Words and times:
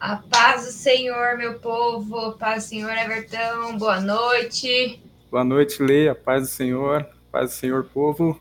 A 0.00 0.16
paz 0.16 0.64
do 0.64 0.72
Senhor, 0.72 1.36
meu 1.36 1.58
povo. 1.58 2.32
Paz 2.32 2.64
do 2.64 2.68
Senhor, 2.70 2.90
Everton. 2.90 3.76
Boa 3.76 4.00
noite. 4.00 4.98
Boa 5.30 5.44
noite, 5.44 5.82
Lê. 5.82 6.08
A 6.08 6.14
paz 6.14 6.44
do 6.44 6.48
Senhor. 6.48 7.06
Paz 7.30 7.50
do 7.50 7.56
Senhor, 7.56 7.84
povo. 7.84 8.40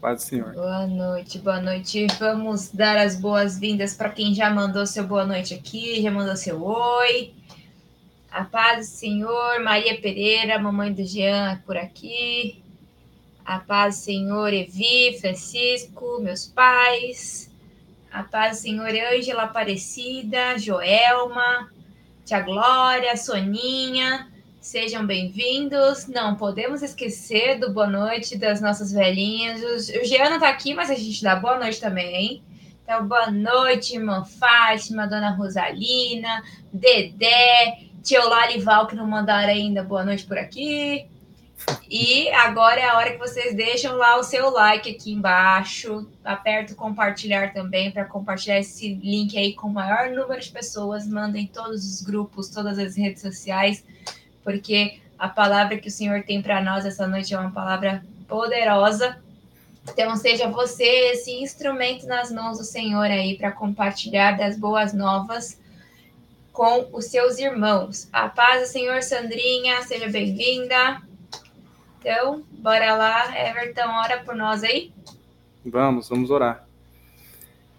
Paz 0.00 0.22
do 0.24 0.28
Senhor. 0.28 0.54
Boa 0.54 0.86
noite, 0.86 1.38
boa 1.40 1.60
noite. 1.60 2.06
Vamos 2.18 2.70
dar 2.70 2.96
as 2.96 3.16
boas-vindas 3.16 3.92
para 3.92 4.08
quem 4.08 4.34
já 4.34 4.48
mandou 4.48 4.86
seu 4.86 5.06
boa 5.06 5.26
noite 5.26 5.52
aqui, 5.52 6.00
já 6.00 6.10
mandou 6.10 6.34
seu 6.34 6.64
oi. 6.64 7.34
A 8.30 8.42
paz 8.42 8.88
do 8.88 8.96
Senhor, 8.96 9.62
Maria 9.62 10.00
Pereira, 10.00 10.58
mamãe 10.58 10.90
do 10.90 11.04
Jean 11.04 11.60
por 11.66 11.76
aqui. 11.76 12.62
A 13.44 13.58
paz 13.58 13.96
do 13.96 14.04
Senhor, 14.04 14.54
Evi, 14.54 15.18
Francisco, 15.20 16.18
meus 16.22 16.46
pais. 16.46 17.50
A 18.10 18.22
paz 18.22 18.58
do 18.58 18.62
Senhor, 18.62 18.88
Ângela 18.88 19.42
Aparecida, 19.42 20.58
Joelma, 20.58 21.70
Tia 22.24 22.40
Glória, 22.40 23.16
Soninha. 23.16 24.28
Sejam 24.60 25.06
bem-vindos. 25.06 26.06
Não 26.06 26.34
podemos 26.34 26.82
esquecer 26.82 27.58
do 27.58 27.72
boa 27.72 27.86
noite 27.86 28.38
das 28.38 28.60
nossas 28.60 28.92
velhinhas. 28.92 29.60
O 29.90 30.04
Jean 30.04 30.30
não 30.30 30.40
tá 30.40 30.48
aqui, 30.48 30.72
mas 30.72 30.90
a 30.90 30.94
gente 30.94 31.22
dá 31.22 31.36
boa 31.36 31.58
noite 31.58 31.80
também. 31.80 32.42
Então, 32.82 33.06
boa 33.06 33.30
noite, 33.30 33.96
irmã 33.96 34.24
Fátima, 34.24 35.06
dona 35.06 35.30
Rosalina, 35.30 36.42
Dedé, 36.72 37.80
tio 38.02 38.26
Larival, 38.28 38.86
que 38.86 38.96
não 38.96 39.06
mandaram 39.06 39.52
ainda 39.52 39.82
boa 39.82 40.04
noite 40.04 40.24
por 40.24 40.38
aqui. 40.38 41.06
E 41.88 42.28
agora 42.30 42.80
é 42.80 42.84
a 42.84 42.96
hora 42.96 43.12
que 43.12 43.18
vocês 43.18 43.54
deixam 43.54 43.96
lá 43.96 44.18
o 44.18 44.22
seu 44.22 44.50
like 44.50 44.90
aqui 44.90 45.12
embaixo. 45.12 46.08
Aperta 46.24 46.72
o 46.72 46.76
compartilhar 46.76 47.52
também 47.52 47.90
para 47.90 48.04
compartilhar 48.04 48.58
esse 48.58 48.94
link 48.94 49.38
aí 49.38 49.54
com 49.54 49.68
o 49.68 49.72
maior 49.72 50.10
número 50.10 50.40
de 50.40 50.50
pessoas. 50.50 51.06
Mandem 51.06 51.46
todos 51.46 51.84
os 51.84 52.02
grupos, 52.02 52.48
todas 52.48 52.78
as 52.78 52.96
redes 52.96 53.22
sociais, 53.22 53.84
porque 54.42 55.00
a 55.18 55.28
palavra 55.28 55.78
que 55.78 55.88
o 55.88 55.92
Senhor 55.92 56.22
tem 56.24 56.42
para 56.42 56.60
nós 56.60 56.84
essa 56.84 57.06
noite 57.06 57.32
é 57.32 57.38
uma 57.38 57.52
palavra 57.52 58.04
poderosa. 58.26 59.18
Então, 59.88 60.16
seja 60.16 60.48
você 60.48 60.84
esse 61.12 61.32
instrumento 61.40 62.06
nas 62.06 62.32
mãos 62.32 62.58
do 62.58 62.64
Senhor 62.64 63.04
aí 63.04 63.38
para 63.38 63.52
compartilhar 63.52 64.32
das 64.32 64.58
boas 64.58 64.92
novas 64.92 65.60
com 66.52 66.88
os 66.92 67.04
seus 67.04 67.38
irmãos. 67.38 68.08
A 68.12 68.28
paz 68.28 68.62
do 68.62 68.66
Senhor, 68.66 69.02
Sandrinha, 69.02 69.82
seja 69.82 70.08
bem-vinda. 70.08 71.00
Então, 72.08 72.44
bora 72.52 72.94
lá, 72.94 73.36
Everton, 73.36 73.88
ora 73.88 74.22
por 74.22 74.36
nós 74.36 74.62
aí. 74.62 74.92
Vamos, 75.64 76.08
vamos 76.08 76.30
orar. 76.30 76.64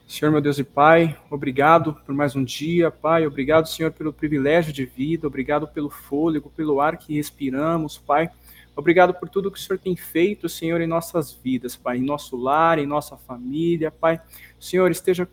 Senhor, 0.06 0.34
meu 0.34 0.42
Deus 0.42 0.60
e 0.60 0.66
Pai, 0.66 1.18
obrigado 1.32 1.94
por 2.06 2.14
mais 2.14 2.36
um 2.36 2.44
dia, 2.44 2.92
Pai. 2.92 3.26
Obrigado, 3.26 3.70
Senhor, 3.70 3.90
pelo 3.90 4.12
privilégio 4.12 4.74
de 4.74 4.84
vida. 4.84 5.28
Obrigado 5.28 5.66
pelo 5.66 5.90
fôlego, 5.90 6.50
pelo 6.50 6.82
ar 6.82 6.98
que 6.98 7.16
respiramos, 7.16 7.98
Pai. 7.98 8.30
Obrigado 8.76 9.14
por 9.14 9.30
tudo 9.30 9.50
que 9.50 9.58
o 9.58 9.62
Senhor 9.62 9.80
tem 9.80 9.96
feito, 9.96 10.50
Senhor, 10.50 10.82
em 10.82 10.88
nossas 10.88 11.32
vidas, 11.32 11.78
Pai, 11.78 11.96
em 11.96 12.04
nosso 12.04 12.36
lar, 12.36 12.80
em 12.80 12.86
nossa 12.86 13.16
família, 13.16 13.92
Pai. 13.92 14.20
Senhor, 14.59 14.92
esteja 14.92 15.26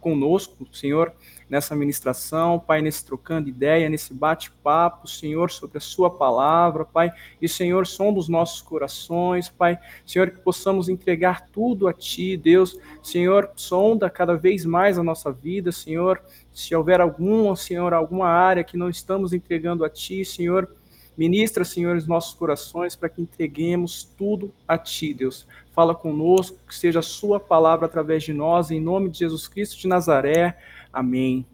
conosco, 0.00 0.66
Senhor, 0.72 1.12
nessa 1.48 1.76
ministração, 1.76 2.58
Pai, 2.58 2.82
nesse 2.82 3.04
trocando 3.04 3.48
ideia, 3.48 3.88
nesse 3.88 4.12
bate-papo, 4.12 5.06
Senhor, 5.06 5.50
sobre 5.50 5.78
a 5.78 5.80
Sua 5.80 6.10
palavra, 6.10 6.84
Pai. 6.84 7.10
E, 7.40 7.48
Senhor, 7.48 7.86
som 7.86 8.12
dos 8.12 8.28
nossos 8.28 8.60
corações, 8.60 9.48
Pai. 9.48 9.78
Senhor, 10.04 10.30
que 10.30 10.40
possamos 10.40 10.88
entregar 10.88 11.48
tudo 11.48 11.86
a 11.88 11.92
Ti, 11.92 12.36
Deus. 12.36 12.78
Senhor, 13.02 13.50
sonda 13.54 14.10
cada 14.10 14.36
vez 14.36 14.64
mais 14.64 14.98
a 14.98 15.02
nossa 15.02 15.30
vida, 15.30 15.70
Senhor. 15.70 16.20
Se 16.52 16.74
houver 16.74 17.00
alguma, 17.00 17.54
Senhor, 17.54 17.94
alguma 17.94 18.28
área 18.28 18.64
que 18.64 18.76
não 18.76 18.90
estamos 18.90 19.32
entregando 19.32 19.84
a 19.84 19.90
Ti, 19.90 20.24
Senhor. 20.24 20.68
Ministra, 21.16 21.64
Senhor, 21.64 21.96
os 21.96 22.06
nossos 22.06 22.34
corações 22.34 22.94
para 22.94 23.08
que 23.08 23.22
entreguemos 23.22 24.04
tudo 24.18 24.52
a 24.68 24.76
Ti, 24.76 25.14
Deus. 25.14 25.46
Fala 25.72 25.94
conosco, 25.94 26.58
que 26.68 26.74
seja 26.74 26.98
a 26.98 27.02
Sua 27.02 27.40
palavra 27.40 27.86
através 27.86 28.22
de 28.22 28.34
nós, 28.34 28.70
em 28.70 28.80
nome 28.80 29.08
de 29.08 29.20
Jesus 29.20 29.48
Cristo 29.48 29.78
de 29.78 29.88
Nazaré. 29.88 30.58
Amém. 30.96 31.44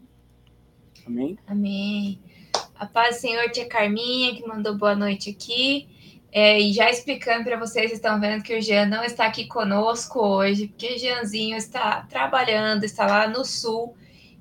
Amém. 1.05 1.37
Amém. 1.49 2.21
A 2.77 2.87
paz 2.87 3.17
do 3.17 3.21
Senhor, 3.23 3.50
tia 3.50 3.67
Carminha, 3.67 4.37
que 4.37 4.47
mandou 4.47 4.79
boa 4.79 4.94
noite 4.94 5.31
aqui. 5.31 5.89
É, 6.31 6.61
e 6.61 6.73
já 6.73 6.89
explicando 6.89 7.43
para 7.43 7.59
vocês, 7.59 7.91
estão 7.91 8.21
vendo 8.21 8.44
que 8.44 8.56
o 8.56 8.62
Jean 8.62 8.87
não 8.87 9.03
está 9.03 9.27
aqui 9.27 9.49
conosco 9.49 10.21
hoje, 10.21 10.69
porque 10.69 10.94
o 10.94 10.99
Jeanzinho 10.99 11.56
está 11.56 12.03
trabalhando, 12.03 12.85
está 12.85 13.05
lá 13.05 13.27
no 13.27 13.44
sul, 13.44 13.97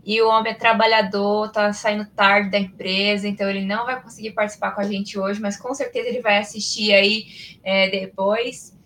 e 0.06 0.21
o 0.21 0.30
homem 0.30 0.51
é 0.51 0.56
trabalhador, 0.56 1.48
está 1.48 1.74
saindo 1.74 2.06
tarde 2.06 2.51
da 2.51 2.59
empresa, 2.59 3.27
então 3.27 3.50
ele 3.50 3.65
não 3.65 3.88
vai 3.88 4.00
conseguir 4.00 4.33
participar 4.33 4.69
com 4.69 4.81
a 4.81 4.86
gente 4.86 5.18
hoje, 5.18 5.42
mas 5.42 5.57
com 5.57 5.74
certeza 5.74 6.09
ele 6.09 6.21
vai 6.21 6.38
assistir 6.38 6.94
aí 6.94 7.25
é, 7.63 7.89
depois. 7.89 8.77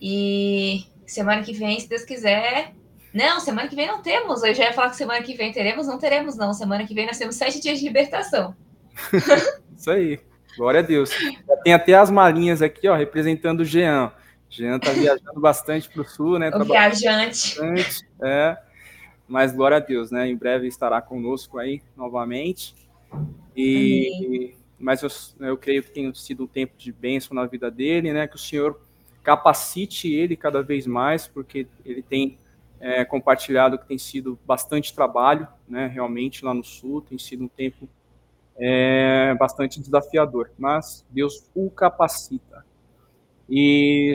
E 0.00 0.84
semana 1.04 1.42
que 1.42 1.52
vem, 1.52 1.80
se 1.80 1.88
Deus 1.88 2.04
quiser, 2.04 2.72
não, 3.12 3.40
semana 3.40 3.68
que 3.68 3.76
vem 3.76 3.86
não 3.86 4.00
temos. 4.00 4.42
Eu 4.42 4.54
já 4.54 4.64
ia 4.64 4.72
falar 4.72 4.90
que 4.90 4.96
semana 4.96 5.22
que 5.22 5.34
vem 5.34 5.52
teremos, 5.52 5.86
não 5.86 5.98
teremos, 5.98 6.36
não. 6.36 6.52
Semana 6.52 6.86
que 6.86 6.94
vem 6.94 7.06
nós 7.06 7.18
temos 7.18 7.34
sete 7.34 7.60
dias 7.60 7.78
de 7.78 7.84
libertação. 7.84 8.54
Isso 9.76 9.90
aí. 9.90 10.20
Glória 10.56 10.80
a 10.80 10.82
Deus. 10.82 11.10
Já 11.10 11.56
tem 11.62 11.72
até 11.72 11.94
as 11.94 12.10
malinhas 12.10 12.62
aqui, 12.62 12.88
ó, 12.88 12.94
representando 12.94 13.60
o 13.60 13.64
Jean. 13.64 14.12
Jean 14.48 14.78
tá 14.78 14.90
viajando 14.90 15.40
bastante 15.40 15.88
para 15.88 16.02
o 16.02 16.04
sul, 16.04 16.38
né? 16.38 16.50
O 16.50 16.64
viajante. 16.64 17.58
Bastante, 17.58 18.06
é. 18.22 18.58
Mas 19.28 19.52
glória 19.52 19.76
a 19.76 19.80
Deus, 19.80 20.10
né? 20.10 20.28
Em 20.28 20.36
breve 20.36 20.66
estará 20.66 21.00
conosco 21.00 21.58
aí 21.58 21.82
novamente. 21.96 22.74
E 23.56 24.10
Amém. 24.26 24.54
mas 24.78 25.02
eu, 25.02 25.10
eu 25.46 25.56
creio 25.56 25.82
que 25.82 25.90
tem 25.90 26.12
sido 26.14 26.44
um 26.44 26.48
tempo 26.48 26.74
de 26.76 26.92
bênção 26.92 27.34
na 27.34 27.46
vida 27.46 27.70
dele, 27.70 28.12
né? 28.12 28.26
Que 28.26 28.36
o 28.36 28.38
Senhor 28.38 28.80
capacite 29.22 30.12
ele 30.12 30.36
cada 30.36 30.62
vez 30.62 30.86
mais, 30.86 31.28
porque 31.28 31.66
ele 31.84 32.02
tem 32.02 32.38
é, 32.80 33.04
compartilhado 33.04 33.78
que 33.78 33.86
tem 33.86 33.98
sido 33.98 34.38
bastante 34.46 34.94
trabalho, 34.94 35.46
né, 35.68 35.86
realmente 35.86 36.44
lá 36.44 36.54
no 36.54 36.64
Sul, 36.64 37.02
tem 37.02 37.18
sido 37.18 37.44
um 37.44 37.48
tempo 37.48 37.88
é, 38.56 39.34
bastante 39.38 39.80
desafiador, 39.80 40.50
mas 40.58 41.04
Deus 41.10 41.46
o 41.54 41.70
capacita. 41.70 42.64
E 43.48 44.14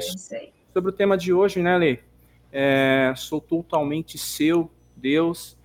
sobre 0.74 0.90
o 0.90 0.94
tema 0.94 1.18
de 1.18 1.32
hoje, 1.32 1.62
né, 1.62 1.78
Lê? 1.78 2.00
É, 2.52 3.14
sou 3.16 3.42
totalmente 3.42 4.18
seu, 4.18 4.72
Deus. 4.96 5.58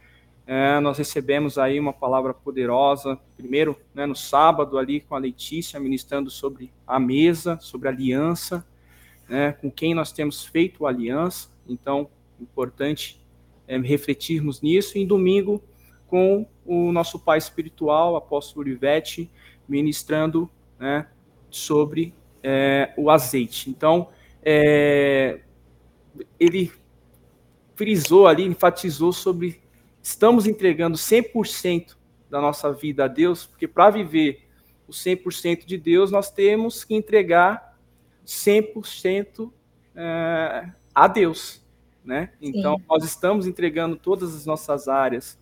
É, 0.47 0.81
nós 0.81 0.99
recebemos 0.99 1.59
aí 1.59 1.79
uma 1.79 1.93
palavra 1.93 2.35
poderosa, 2.35 3.17
primeiro 3.37 3.79
né, 3.95 4.05
no 4.07 4.17
sábado 4.17 4.77
ali 4.77 5.01
com 5.01 5.15
a 5.15 5.19
Letícia, 5.19 5.79
ministrando 5.79 6.29
sobre 6.29 6.73
a 6.85 6.99
mesa, 6.99 7.57
sobre 7.61 7.87
a 7.87 7.93
aliança, 7.93 8.67
né, 9.29 9.53
com 9.53 9.71
quem 9.71 9.95
nós 9.95 10.11
temos 10.11 10.45
feito 10.45 10.87
aliança. 10.87 11.49
Então, 11.69 12.09
importante 12.41 13.21
é, 13.67 13.79
refletirmos 13.79 14.61
nisso. 14.61 14.99
E 14.99 15.03
em 15.03 15.07
domingo, 15.07 15.63
com 16.07 16.47
o 16.67 16.91
nosso 16.91 17.19
pai 17.19 17.39
espiritual, 17.39 18.17
apóstolo 18.17 18.67
Olivete, 18.67 19.31
ministrando 19.69 20.51
né, 20.79 21.07
sobre 21.51 22.13
é, 22.43 22.93
o 22.97 23.11
azeite. 23.11 23.71
Então, 23.71 24.09
é, 24.43 25.41
ele 26.39 26.73
frisou 27.77 28.27
ali, 28.27 28.45
enfatizou 28.45 29.13
sobre 29.13 29.61
estamos 30.03 30.47
entregando 30.47 30.97
100% 30.97 31.97
da 32.29 32.41
nossa 32.41 32.73
vida 32.73 33.05
a 33.05 33.09
Deus, 33.09 33.47
porque 33.47 33.69
para 33.69 33.91
viver 33.91 34.49
o 34.89 34.93
100% 34.93 35.65
de 35.65 35.77
Deus, 35.79 36.11
nós 36.11 36.31
temos 36.31 36.85
que 36.85 36.95
entregar 36.95 37.79
100% 38.27 39.53
é, 39.95 40.71
a 40.95 41.07
Deus 41.07 41.60
né? 42.05 42.33
Então, 42.41 42.77
Sim. 42.77 42.85
nós 42.89 43.05
estamos 43.05 43.47
entregando 43.47 43.97
todas 43.97 44.35
as 44.35 44.47
nossas 44.47 44.89
áreas, 44.89 45.39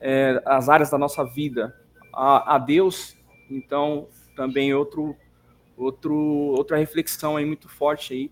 é, 0.00 0.42
as 0.44 0.68
áreas 0.68 0.90
da 0.90 0.98
nossa 0.98 1.24
vida 1.24 1.74
a, 2.12 2.56
a, 2.56 2.58
Deus. 2.58 3.16
Então, 3.50 4.08
também 4.36 4.72
outro, 4.74 5.16
outro, 5.76 6.14
outra 6.14 6.76
reflexão 6.76 7.36
aí 7.36 7.44
muito 7.44 7.68
forte 7.68 8.14
aí 8.14 8.30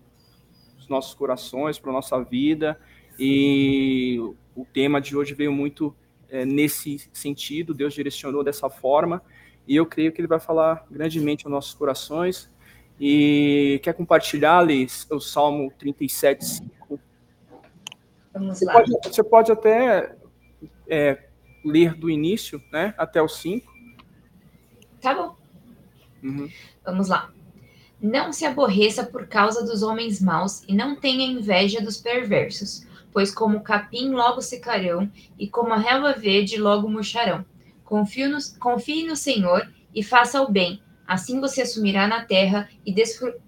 dos 0.77 0.87
nossos 0.87 1.13
corações, 1.13 1.79
para 1.79 1.91
a 1.91 1.93
nossa 1.93 2.21
vida. 2.23 2.79
E 3.19 4.17
o 4.55 4.65
tema 4.65 4.99
de 4.99 5.15
hoje 5.15 5.33
veio 5.33 5.51
muito 5.51 5.95
é, 6.29 6.45
nesse 6.45 7.07
sentido, 7.13 7.73
Deus 7.73 7.93
direcionou 7.93 8.43
dessa 8.43 8.69
forma. 8.69 9.21
E 9.67 9.75
eu 9.75 9.85
creio 9.85 10.11
que 10.11 10.19
ele 10.19 10.27
vai 10.27 10.39
falar 10.39 10.85
grandemente 10.89 11.45
aos 11.45 11.51
nossos 11.51 11.73
corações. 11.73 12.51
E 12.99 13.79
quer 13.83 13.93
compartilhar, 13.93 14.61
Liz, 14.61 15.07
o 15.09 15.19
Salmo 15.19 15.71
37, 15.77 16.45
5? 16.45 16.99
Vamos 18.33 18.57
você 18.57 18.65
lá. 18.65 18.73
Pode, 18.73 18.91
você 19.03 19.23
pode 19.23 19.51
até 19.51 20.15
é, 20.87 21.29
ler 21.63 21.93
do 21.95 22.09
início, 22.09 22.61
né, 22.71 22.93
até 22.97 23.21
o 23.21 23.27
5. 23.27 23.71
Tá 25.01 25.13
bom. 25.13 25.35
Uhum. 26.23 26.49
Vamos 26.85 27.09
lá. 27.09 27.31
Não 28.01 28.33
se 28.33 28.45
aborreça 28.45 29.05
por 29.05 29.27
causa 29.27 29.63
dos 29.65 29.83
homens 29.83 30.21
maus 30.21 30.63
e 30.67 30.75
não 30.75 30.95
tenha 30.95 31.25
inveja 31.25 31.81
dos 31.81 31.97
perversos, 31.97 32.85
pois 33.13 33.33
como 33.33 33.61
capim 33.61 34.09
logo 34.09 34.41
secarão, 34.41 35.09
e 35.37 35.47
como 35.47 35.73
a 35.73 35.77
relva 35.77 36.13
verde 36.13 36.57
logo 36.57 36.89
murcharão. 36.89 37.45
Confie 37.83 38.27
no, 38.27 38.37
confie 38.59 39.05
no 39.05 39.15
Senhor 39.15 39.71
e 39.93 40.03
faça 40.03 40.41
o 40.41 40.51
bem. 40.51 40.81
Assim 41.07 41.39
você 41.39 41.61
assumirá 41.61 42.07
na 42.07 42.25
terra 42.25 42.69
e 42.85 42.93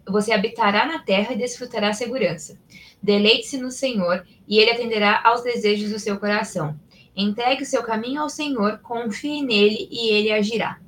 você 0.07 0.31
habitará 0.31 0.85
na 0.85 0.99
terra 0.99 1.33
e 1.33 1.37
desfrutará 1.37 1.89
a 1.89 1.93
segurança. 1.93 2.57
Deleite-se 3.05 3.59
no 3.59 3.69
Senhor 3.69 4.25
e 4.47 4.57
ele 4.57 4.71
atenderá 4.71 5.21
aos 5.23 5.43
desejos 5.43 5.91
do 5.91 5.99
seu 5.99 6.17
coração. 6.17 6.75
Entregue 7.15 7.61
o 7.61 7.65
seu 7.65 7.83
caminho 7.83 8.19
ao 8.19 8.29
Senhor, 8.29 8.79
confie 8.79 9.43
nele 9.43 9.87
e 9.91 10.09
ele 10.09 10.31
agirá. 10.31 10.79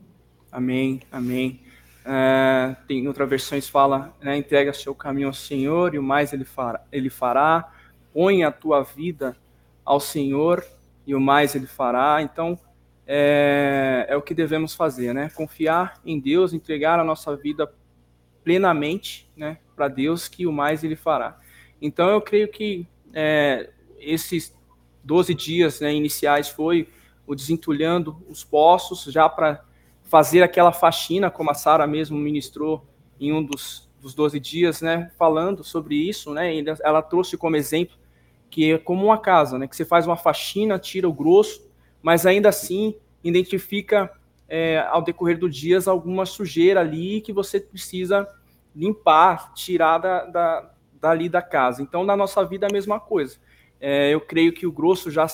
Amém, 0.51 0.99
amém. 1.11 1.61
Uh, 2.03 2.75
tem 2.87 3.07
outras 3.07 3.29
versões 3.29 3.69
fala, 3.69 4.15
né, 4.19 4.35
entrega 4.35 4.73
seu 4.73 4.95
caminho 4.95 5.27
ao 5.27 5.33
Senhor 5.33 5.93
e 5.93 5.99
o 5.99 6.03
mais 6.03 6.33
ele 6.33 6.43
fará. 6.43 6.81
Ele 6.91 7.09
fará. 7.11 7.71
Põe 8.11 8.43
a 8.43 8.51
tua 8.51 8.81
vida 8.81 9.37
ao 9.85 9.99
Senhor 9.99 10.65
e 11.05 11.13
o 11.13 11.19
mais 11.19 11.53
ele 11.53 11.67
fará. 11.67 12.19
Então, 12.23 12.59
é, 13.05 14.07
é 14.09 14.17
o 14.17 14.23
que 14.23 14.33
devemos 14.33 14.73
fazer, 14.73 15.13
né? 15.13 15.29
Confiar 15.35 16.01
em 16.03 16.19
Deus, 16.19 16.51
entregar 16.51 16.99
a 16.99 17.03
nossa 17.03 17.35
vida 17.35 17.71
plenamente, 18.43 19.29
né, 19.35 19.57
para 19.75 19.89
Deus, 19.89 20.27
que 20.27 20.47
o 20.47 20.53
mais 20.53 20.81
Ele 20.81 20.95
fará. 20.95 21.37
Então, 21.81 22.09
eu 22.09 22.21
creio 22.21 22.47
que 22.47 22.87
é, 23.13 23.69
esses 23.99 24.55
12 25.03 25.33
dias 25.33 25.79
né, 25.79 25.93
iniciais 25.93 26.49
foi 26.49 26.89
o 27.25 27.35
desentulhando 27.35 28.17
os 28.29 28.43
poços, 28.43 29.03
já 29.11 29.27
para 29.27 29.63
fazer 30.03 30.41
aquela 30.41 30.71
faxina, 30.71 31.29
como 31.29 31.51
a 31.51 31.53
Sara 31.53 31.85
mesmo 31.85 32.17
ministrou 32.17 32.85
em 33.19 33.33
um 33.33 33.43
dos, 33.43 33.89
dos 34.01 34.13
12 34.13 34.39
dias, 34.39 34.81
né, 34.81 35.11
falando 35.17 35.63
sobre 35.63 35.95
isso, 35.95 36.33
né, 36.33 36.53
ela 36.81 37.01
trouxe 37.01 37.37
como 37.37 37.55
exemplo 37.55 37.97
que 38.49 38.71
é 38.71 38.77
como 38.77 39.05
uma 39.05 39.17
casa, 39.17 39.57
né, 39.57 39.67
que 39.67 39.75
você 39.75 39.83
faz 39.83 40.07
uma 40.07 40.15
faxina, 40.15 40.79
tira 40.79 41.07
o 41.07 41.13
grosso, 41.13 41.69
mas 42.01 42.25
ainda 42.25 42.49
assim 42.49 42.95
identifica 43.23 44.09
é, 44.47 44.79
ao 44.89 45.01
decorrer 45.01 45.37
dos 45.37 45.53
dias 45.55 45.87
alguma 45.87 46.25
sujeira 46.25 46.79
ali 46.79 47.19
que 47.19 47.33
você 47.33 47.59
precisa 47.59 48.27
limpar, 48.73 49.53
tirar 49.53 49.97
da, 49.97 50.25
da, 50.25 50.71
dali 50.99 51.29
da 51.29 51.41
casa. 51.41 51.81
Então, 51.81 52.03
na 52.03 52.15
nossa 52.15 52.43
vida 52.45 52.65
é 52.65 52.69
a 52.69 52.73
mesma 52.73 52.99
coisa. 52.99 53.37
É, 53.79 54.11
eu 54.11 54.19
creio 54.19 54.53
que 54.53 54.65
o 54.65 54.71
grosso 54.71 55.11
já, 55.11 55.27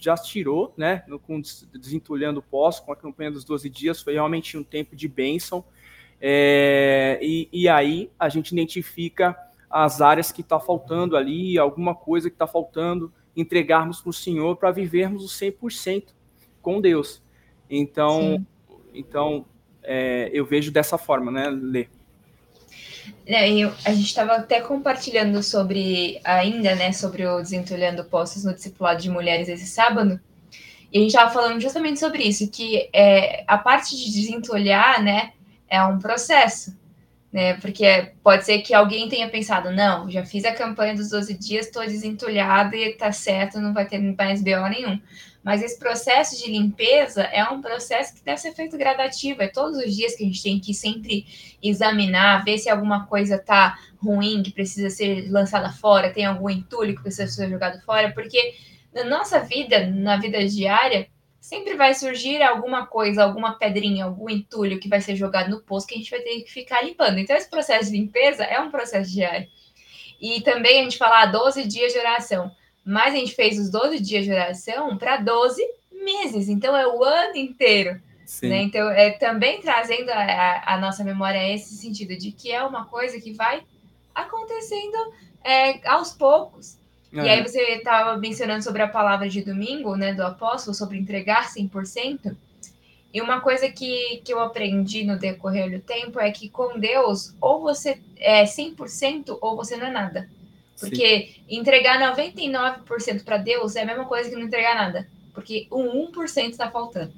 já 0.00 0.16
tirou, 0.16 0.74
né? 0.76 1.04
Com 1.22 1.40
desentulhando 1.72 2.40
o 2.40 2.42
pós, 2.42 2.80
com 2.80 2.92
a 2.92 2.96
campanha 2.96 3.30
dos 3.30 3.44
12 3.44 3.68
dias, 3.70 4.02
foi 4.02 4.14
realmente 4.14 4.56
um 4.56 4.64
tempo 4.64 4.96
de 4.96 5.06
bênção. 5.06 5.64
É, 6.20 7.18
e, 7.22 7.48
e, 7.52 7.68
aí 7.68 8.10
a 8.18 8.28
gente 8.28 8.50
identifica 8.52 9.36
as 9.70 10.00
áreas 10.00 10.32
que 10.32 10.40
está 10.40 10.58
faltando 10.58 11.16
ali, 11.16 11.58
alguma 11.58 11.94
coisa 11.94 12.30
que 12.30 12.34
está 12.34 12.46
faltando, 12.46 13.12
entregarmos 13.36 14.00
para 14.00 14.10
o 14.10 14.14
Senhor 14.14 14.56
para 14.56 14.70
vivermos 14.70 15.24
o 15.24 15.28
100% 15.28 16.08
com 16.62 16.80
Deus. 16.80 17.22
Então, 17.68 18.44
então 18.94 19.44
é, 19.82 20.30
eu 20.32 20.44
vejo 20.44 20.72
dessa 20.72 20.96
forma, 20.96 21.30
né, 21.30 21.50
Lê? 21.50 21.88
Eu, 23.26 23.72
a 23.84 23.92
gente 23.92 24.06
estava 24.06 24.36
até 24.36 24.60
compartilhando 24.60 25.42
sobre, 25.42 26.20
ainda, 26.22 26.74
né, 26.74 26.92
sobre 26.92 27.26
o 27.26 27.40
Desentulhando 27.40 28.04
Postos 28.04 28.44
no 28.44 28.54
Discipulado 28.54 29.02
de 29.02 29.10
Mulheres 29.10 29.48
esse 29.48 29.66
sábado, 29.66 30.20
e 30.92 30.98
a 30.98 31.00
gente 31.00 31.10
estava 31.10 31.30
falando 31.30 31.60
justamente 31.60 31.98
sobre 31.98 32.22
isso, 32.22 32.48
que 32.48 32.88
é, 32.92 33.44
a 33.46 33.58
parte 33.58 33.96
de 33.96 34.12
desentulhar, 34.12 35.02
né, 35.02 35.32
é 35.68 35.82
um 35.82 35.98
processo, 35.98 36.76
né, 37.32 37.54
porque 37.54 38.12
pode 38.22 38.44
ser 38.44 38.60
que 38.60 38.72
alguém 38.72 39.08
tenha 39.08 39.28
pensado, 39.28 39.72
não, 39.72 40.08
já 40.08 40.24
fiz 40.24 40.44
a 40.44 40.54
campanha 40.54 40.94
dos 40.94 41.10
12 41.10 41.34
dias, 41.34 41.66
estou 41.66 41.84
desentulhado 41.84 42.76
e 42.76 42.90
está 42.90 43.10
certo, 43.10 43.60
não 43.60 43.74
vai 43.74 43.86
ter 43.86 43.98
mais 43.98 44.40
BO 44.40 44.68
nenhum. 44.68 45.00
Mas 45.46 45.62
esse 45.62 45.78
processo 45.78 46.36
de 46.36 46.50
limpeza 46.50 47.22
é 47.22 47.44
um 47.44 47.62
processo 47.62 48.12
que 48.12 48.24
deve 48.24 48.38
ser 48.38 48.52
feito 48.52 48.76
gradativo. 48.76 49.40
É 49.40 49.46
todos 49.46 49.78
os 49.78 49.94
dias 49.94 50.16
que 50.16 50.24
a 50.24 50.26
gente 50.26 50.42
tem 50.42 50.58
que 50.58 50.74
sempre 50.74 51.24
examinar, 51.62 52.44
ver 52.44 52.58
se 52.58 52.68
alguma 52.68 53.06
coisa 53.06 53.36
está 53.36 53.78
ruim, 53.96 54.42
que 54.42 54.50
precisa 54.50 54.90
ser 54.90 55.30
lançada 55.30 55.70
fora, 55.70 56.12
tem 56.12 56.24
algum 56.24 56.50
entulho 56.50 56.96
que 56.96 57.02
precisa 57.02 57.28
ser 57.28 57.48
jogado 57.48 57.80
fora, 57.82 58.10
porque 58.12 58.56
na 58.92 59.04
nossa 59.04 59.38
vida, 59.38 59.86
na 59.86 60.16
vida 60.16 60.44
diária, 60.48 61.06
sempre 61.40 61.76
vai 61.76 61.94
surgir 61.94 62.42
alguma 62.42 62.84
coisa, 62.84 63.22
alguma 63.22 63.56
pedrinha, 63.56 64.04
algum 64.04 64.28
entulho 64.28 64.80
que 64.80 64.88
vai 64.88 65.00
ser 65.00 65.14
jogado 65.14 65.48
no 65.48 65.60
poço 65.60 65.86
que 65.86 65.94
a 65.94 65.98
gente 65.98 66.10
vai 66.10 66.22
ter 66.22 66.40
que 66.40 66.50
ficar 66.50 66.82
limpando. 66.82 67.20
Então, 67.20 67.36
esse 67.36 67.48
processo 67.48 67.92
de 67.92 67.96
limpeza 67.96 68.42
é 68.42 68.58
um 68.58 68.68
processo 68.68 69.12
diário. 69.12 69.46
E 70.20 70.40
também 70.40 70.80
a 70.80 70.82
gente 70.82 70.98
fala 70.98 71.24
12 71.26 71.60
ah, 71.60 71.66
dias 71.68 71.92
de 71.92 72.00
oração. 72.00 72.50
Mas 72.86 73.14
a 73.14 73.16
gente 73.16 73.34
fez 73.34 73.58
os 73.58 73.68
12 73.68 73.98
dias 73.98 74.24
de 74.24 74.30
oração 74.30 74.96
para 74.96 75.16
12 75.16 75.60
meses, 75.90 76.48
então 76.48 76.76
é 76.76 76.86
o 76.86 77.02
ano 77.02 77.36
inteiro. 77.36 78.00
Né? 78.42 78.62
Então, 78.62 78.88
é 78.90 79.10
também 79.10 79.60
trazendo 79.60 80.10
a, 80.10 80.74
a, 80.74 80.80
nossa 80.80 81.04
memória 81.04 81.52
esse 81.52 81.76
sentido 81.76 82.16
de 82.16 82.32
que 82.32 82.50
é 82.50 82.62
uma 82.62 82.84
coisa 82.84 83.20
que 83.20 83.32
vai 83.32 83.62
acontecendo 84.14 85.12
é, 85.44 85.88
aos 85.88 86.12
poucos. 86.12 86.76
É. 87.12 87.24
E 87.24 87.28
aí 87.28 87.42
você 87.42 87.60
estava 87.60 88.16
mencionando 88.16 88.62
sobre 88.62 88.82
a 88.82 88.88
palavra 88.88 89.28
de 89.28 89.42
domingo, 89.42 89.96
né, 89.96 90.12
do 90.12 90.22
apóstolo, 90.22 90.74
sobre 90.74 90.98
entregar 90.98 91.48
100%. 91.48 92.36
E 93.14 93.20
uma 93.20 93.40
coisa 93.40 93.68
que, 93.68 94.20
que 94.24 94.32
eu 94.32 94.40
aprendi 94.40 95.04
no 95.04 95.18
decorrer 95.18 95.70
do 95.70 95.80
tempo 95.80 96.20
é 96.20 96.30
que 96.30 96.48
com 96.48 96.78
Deus, 96.78 97.34
ou 97.40 97.62
você 97.62 98.00
é 98.16 98.44
100% 98.44 99.38
ou 99.40 99.56
você 99.56 99.76
não 99.76 99.86
é 99.86 99.90
nada. 99.90 100.28
Porque 100.78 101.34
Sim. 101.34 101.44
entregar 101.48 101.98
99% 102.16 103.24
para 103.24 103.38
Deus 103.38 103.76
é 103.76 103.82
a 103.82 103.86
mesma 103.86 104.04
coisa 104.04 104.28
que 104.28 104.36
não 104.36 104.42
entregar 104.42 104.74
nada. 104.74 105.08
Porque 105.32 105.66
o 105.70 106.10
1% 106.12 106.50
está 106.50 106.70
faltando. 106.70 107.12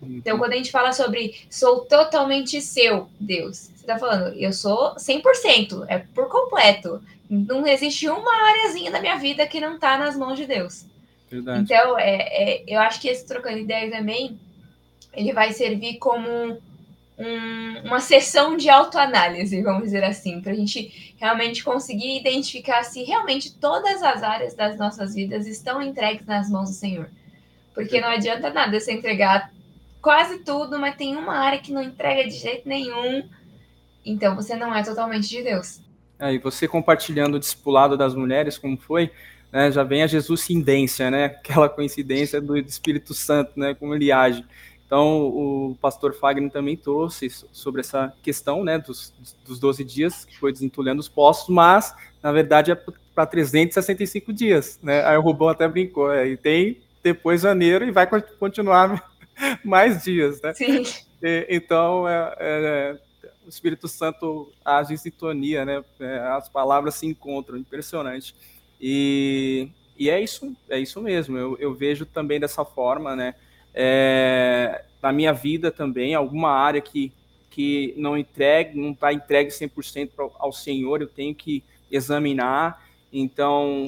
Uhum. 0.00 0.16
Então, 0.16 0.38
quando 0.38 0.52
a 0.52 0.56
gente 0.56 0.70
fala 0.70 0.92
sobre 0.92 1.34
sou 1.50 1.84
totalmente 1.84 2.60
seu, 2.60 3.08
Deus, 3.18 3.58
você 3.58 3.82
está 3.82 3.98
falando, 3.98 4.36
eu 4.36 4.52
sou 4.52 4.94
100%, 4.96 5.84
é 5.88 5.98
por 5.98 6.28
completo. 6.28 7.00
Não 7.28 7.66
existe 7.66 8.08
uma 8.08 8.48
áreazinha 8.48 8.90
da 8.90 9.00
minha 9.00 9.16
vida 9.16 9.46
que 9.46 9.60
não 9.60 9.76
está 9.76 9.96
nas 9.96 10.16
mãos 10.16 10.36
de 10.36 10.46
Deus. 10.46 10.84
Verdade. 11.30 11.62
Então, 11.62 11.98
é, 11.98 12.16
é, 12.20 12.64
eu 12.66 12.78
acho 12.80 13.00
que 13.00 13.08
esse 13.08 13.26
trocando 13.26 13.58
ideias 13.58 13.90
também, 13.90 14.38
ele 15.14 15.32
vai 15.32 15.52
servir 15.52 15.98
como 15.98 16.60
um, 17.18 17.86
uma 17.86 18.00
sessão 18.00 18.56
de 18.56 18.68
autoanálise, 18.68 19.62
vamos 19.62 19.84
dizer 19.84 20.04
assim, 20.04 20.40
para 20.40 20.52
a 20.52 20.54
gente 20.54 21.14
realmente 21.18 21.62
conseguir 21.62 22.18
identificar 22.18 22.82
se 22.82 23.02
realmente 23.02 23.54
todas 23.54 24.02
as 24.02 24.22
áreas 24.22 24.54
das 24.54 24.76
nossas 24.76 25.14
vidas 25.14 25.46
estão 25.46 25.82
entregues 25.82 26.26
nas 26.26 26.50
mãos 26.50 26.70
do 26.70 26.74
Senhor. 26.74 27.08
Porque 27.74 28.00
não 28.00 28.08
adianta 28.08 28.50
nada 28.50 28.78
você 28.78 28.92
entregar 28.92 29.50
quase 30.00 30.40
tudo, 30.40 30.78
mas 30.78 30.96
tem 30.96 31.16
uma 31.16 31.34
área 31.34 31.60
que 31.60 31.72
não 31.72 31.82
entrega 31.82 32.28
de 32.28 32.36
jeito 32.36 32.68
nenhum. 32.68 33.28
Então 34.04 34.34
você 34.34 34.56
não 34.56 34.74
é 34.74 34.82
totalmente 34.82 35.28
de 35.28 35.42
Deus. 35.42 35.80
É, 36.18 36.34
e 36.34 36.38
você 36.38 36.68
compartilhando 36.68 37.36
o 37.36 37.38
discipulado 37.38 37.96
das 37.96 38.14
mulheres, 38.14 38.58
como 38.58 38.76
foi, 38.76 39.10
né, 39.50 39.70
já 39.70 39.82
vem 39.84 40.02
a 40.02 40.06
Jesuscindência, 40.06 41.10
né? 41.10 41.26
Aquela 41.26 41.68
coincidência 41.68 42.40
do 42.40 42.56
Espírito 42.56 43.12
Santo, 43.14 43.52
né? 43.56 43.74
Como 43.74 43.94
ele 43.94 44.10
age. 44.10 44.44
Então, 44.92 45.22
o 45.28 45.74
pastor 45.80 46.12
Fagner 46.12 46.50
também 46.50 46.76
trouxe 46.76 47.30
sobre 47.50 47.80
essa 47.80 48.12
questão 48.22 48.62
né, 48.62 48.76
dos, 48.76 49.10
dos 49.42 49.58
12 49.58 49.82
dias, 49.84 50.26
que 50.26 50.38
foi 50.38 50.52
desentulhando 50.52 51.00
os 51.00 51.08
postos, 51.08 51.48
mas, 51.48 51.94
na 52.22 52.30
verdade, 52.30 52.72
é 52.72 52.74
para 52.74 53.24
365 53.24 54.30
dias. 54.34 54.78
Né? 54.82 55.02
Aí 55.06 55.16
o 55.16 55.22
Rubão 55.22 55.48
até 55.48 55.66
brincou, 55.66 56.12
é, 56.12 56.28
e 56.28 56.36
tem 56.36 56.82
depois 57.02 57.40
janeiro 57.40 57.86
e 57.86 57.90
vai 57.90 58.06
continuar 58.38 59.10
mais 59.64 60.04
dias. 60.04 60.42
Né? 60.42 60.52
Sim. 60.52 60.82
E, 61.22 61.46
então, 61.48 62.06
é, 62.06 62.36
é, 62.38 62.98
o 63.46 63.48
Espírito 63.48 63.88
Santo 63.88 64.52
age 64.62 64.92
em 64.92 64.98
sintonia, 64.98 65.64
né? 65.64 65.82
É, 66.00 66.18
as 66.18 66.50
palavras 66.50 66.96
se 66.96 67.06
encontram, 67.06 67.56
impressionante. 67.56 68.36
E, 68.78 69.70
e 69.98 70.10
é 70.10 70.20
isso, 70.20 70.54
é 70.68 70.78
isso 70.78 71.00
mesmo, 71.00 71.38
eu, 71.38 71.56
eu 71.58 71.72
vejo 71.72 72.04
também 72.04 72.38
dessa 72.38 72.62
forma, 72.62 73.16
né? 73.16 73.34
É, 73.74 74.84
minha 75.12 75.32
vida 75.32 75.70
também, 75.70 76.14
alguma 76.14 76.50
área 76.50 76.80
que, 76.80 77.12
que 77.50 77.94
não 77.96 78.16
entregue, 78.16 78.78
não 78.78 78.92
está 78.92 79.12
entregue 79.12 79.50
100% 79.50 80.10
ao 80.38 80.52
Senhor, 80.52 81.00
eu 81.00 81.08
tenho 81.08 81.34
que 81.34 81.64
examinar. 81.90 82.84
Então, 83.12 83.84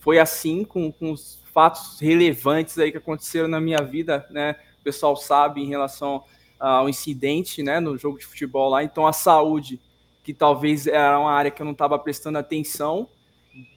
foi 0.00 0.18
assim 0.18 0.64
com, 0.64 0.90
com 0.90 1.12
os 1.12 1.42
fatos 1.52 2.00
relevantes 2.00 2.78
aí 2.78 2.90
que 2.90 2.98
aconteceram 2.98 3.48
na 3.48 3.60
minha 3.60 3.78
vida, 3.78 4.26
né? 4.30 4.56
O 4.80 4.84
pessoal 4.84 5.16
sabe 5.16 5.62
em 5.62 5.66
relação 5.66 6.24
ao 6.58 6.88
incidente, 6.88 7.62
né, 7.62 7.80
no 7.80 7.96
jogo 7.96 8.18
de 8.18 8.26
futebol 8.26 8.70
lá. 8.70 8.82
Então, 8.82 9.06
a 9.06 9.12
saúde, 9.12 9.80
que 10.22 10.32
talvez 10.32 10.86
era 10.86 11.18
uma 11.18 11.32
área 11.32 11.50
que 11.50 11.60
eu 11.60 11.64
não 11.64 11.72
estava 11.72 11.98
prestando 11.98 12.38
atenção, 12.38 13.08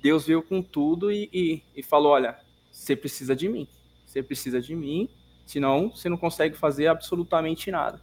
Deus 0.02 0.26
veio 0.26 0.42
com 0.42 0.62
tudo 0.62 1.12
e, 1.12 1.30
e, 1.32 1.64
e 1.76 1.84
falou: 1.84 2.14
olha, 2.14 2.38
você 2.72 2.96
precisa 2.96 3.36
de 3.36 3.48
mim, 3.48 3.68
você 4.06 4.24
precisa 4.24 4.62
de 4.62 4.76
mim, 4.76 5.10
Senão, 5.48 5.90
você 5.90 6.10
não 6.10 6.18
consegue 6.18 6.56
fazer 6.58 6.88
absolutamente 6.88 7.72
nada. 7.72 8.02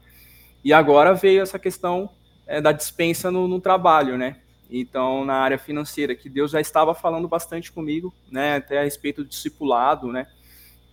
E 0.64 0.72
agora 0.72 1.12
veio 1.12 1.42
essa 1.42 1.58
questão 1.58 2.08
é, 2.46 2.58
da 2.58 2.72
dispensa 2.72 3.30
no, 3.30 3.46
no, 3.46 3.60
trabalho, 3.60 4.16
né? 4.16 4.38
Então, 4.70 5.26
na 5.26 5.34
área 5.34 5.58
financeira, 5.58 6.14
que 6.14 6.28
Deus 6.28 6.50
já 6.50 6.60
estava 6.60 6.94
falando 6.94 7.28
bastante 7.28 7.70
comigo, 7.70 8.12
né, 8.30 8.56
até 8.56 8.80
a 8.80 8.84
respeito 8.84 9.22
do 9.22 9.28
discipulado, 9.28 10.10
né, 10.10 10.26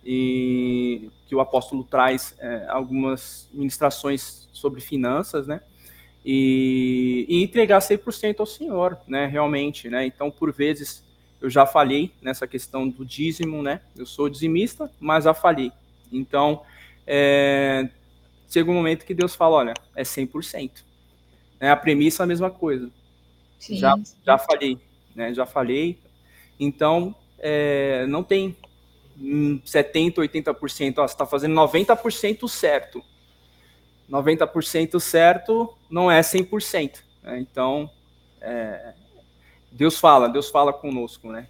e 0.04 1.10
que 1.26 1.34
o 1.34 1.40
apóstolo 1.40 1.82
traz 1.82 2.34
é, 2.38 2.66
algumas 2.68 3.48
ministrações 3.52 4.46
sobre 4.52 4.80
finanças, 4.82 5.46
né, 5.46 5.62
e, 6.24 7.24
e 7.28 7.42
entregar 7.42 7.80
100% 7.80 8.40
ao 8.40 8.46
Senhor, 8.46 8.98
né, 9.08 9.26
realmente, 9.26 9.88
né, 9.88 10.04
então, 10.04 10.30
por 10.30 10.52
vezes, 10.52 11.02
eu 11.40 11.48
já 11.48 11.64
falhei 11.64 12.12
nessa 12.20 12.46
questão 12.46 12.86
do 12.86 13.06
dízimo, 13.06 13.62
né, 13.62 13.80
eu 13.96 14.04
sou 14.04 14.28
dizimista, 14.28 14.90
mas 15.00 15.24
já 15.24 15.32
falhei, 15.32 15.72
então, 16.12 16.62
é, 17.06 17.88
chega 18.48 18.70
um 18.70 18.74
momento 18.74 19.04
que 19.04 19.14
Deus 19.14 19.34
fala, 19.34 19.56
olha, 19.56 19.74
é 19.96 20.02
100%, 20.02 20.70
né, 21.60 21.70
a 21.70 21.76
premissa 21.76 22.22
é 22.22 22.24
a 22.24 22.26
mesma 22.26 22.50
coisa, 22.50 22.90
Sim. 23.58 23.76
já, 23.76 23.98
já 24.24 24.38
falhei, 24.38 24.78
né, 25.14 25.32
já 25.32 25.46
falhei, 25.46 25.98
então, 26.58 27.14
é, 27.38 28.06
não 28.06 28.22
tem 28.22 28.56
70%, 29.20 30.14
80%, 30.14 30.98
ó, 30.98 31.06
você 31.06 31.14
está 31.14 31.26
fazendo 31.26 31.54
90% 31.54 32.48
certo. 32.48 33.02
90% 34.10 35.00
certo 35.00 35.76
não 35.90 36.10
é 36.10 36.20
100%. 36.20 36.98
Né? 37.22 37.40
Então, 37.40 37.90
é, 38.40 38.94
Deus 39.70 39.98
fala, 39.98 40.28
Deus 40.28 40.50
fala 40.50 40.72
conosco, 40.72 41.30
né? 41.30 41.48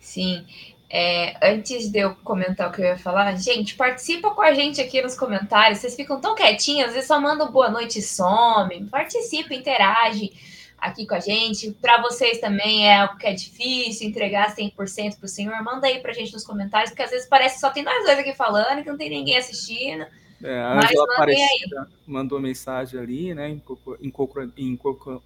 Sim. 0.00 0.44
É, 0.94 1.34
antes 1.42 1.88
de 1.88 2.00
eu 2.00 2.14
comentar 2.16 2.68
o 2.68 2.72
que 2.72 2.82
eu 2.82 2.84
ia 2.84 2.98
falar, 2.98 3.34
gente, 3.36 3.74
participa 3.76 4.28
com 4.30 4.42
a 4.42 4.52
gente 4.52 4.78
aqui 4.78 5.00
nos 5.00 5.16
comentários. 5.16 5.78
Vocês 5.78 5.96
ficam 5.96 6.20
tão 6.20 6.34
quietinhos, 6.34 6.88
às 6.88 6.92
vezes 6.92 7.08
só 7.08 7.18
mandam 7.18 7.50
boa 7.50 7.70
noite 7.70 8.00
e 8.00 8.02
some. 8.02 8.84
Participa, 8.90 9.54
interage 9.54 10.30
aqui 10.76 11.06
com 11.06 11.14
a 11.14 11.20
gente. 11.20 11.70
Para 11.80 12.02
vocês 12.02 12.40
também 12.40 12.86
é 12.86 12.98
algo 12.98 13.16
que 13.16 13.26
é 13.26 13.32
difícil 13.32 14.06
entregar 14.06 14.54
100% 14.54 15.16
para 15.16 15.24
o 15.24 15.28
Senhor. 15.28 15.62
Manda 15.62 15.86
aí 15.86 15.98
para 16.00 16.10
a 16.10 16.14
gente 16.14 16.30
nos 16.34 16.44
comentários, 16.44 16.90
porque 16.90 17.04
às 17.04 17.10
vezes 17.10 17.26
parece 17.26 17.54
que 17.54 17.62
só 17.62 17.70
tem 17.70 17.82
nós 17.82 18.04
dois 18.04 18.18
aqui 18.18 18.34
falando, 18.34 18.82
que 18.82 18.90
não 18.90 18.98
tem 18.98 19.08
ninguém 19.08 19.38
assistindo. 19.38 20.04
É, 20.42 20.60
a 20.60 20.78
Angela 20.78 21.14
Aparecida 21.14 21.88
mandou 22.06 22.38
mensagem 22.38 23.00
ali, 23.00 23.32
né, 23.32 23.48
em, 23.48 24.76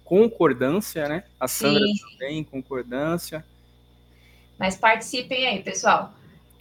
concordância, 0.05 1.09
né? 1.09 1.23
A 1.37 1.47
Sandra 1.47 1.83
Sim. 1.83 1.93
também 2.13 2.37
em 2.37 2.43
concordância. 2.43 3.43
Mas 4.57 4.75
participem 4.75 5.47
aí, 5.47 5.61
pessoal. 5.61 6.13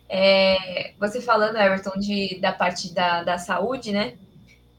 É, 0.08 0.92
você 0.98 1.20
falando, 1.20 1.56
Everton, 1.56 1.98
de, 1.98 2.38
da 2.40 2.52
parte 2.52 2.92
da, 2.92 3.22
da 3.22 3.38
saúde, 3.38 3.92
né? 3.92 4.14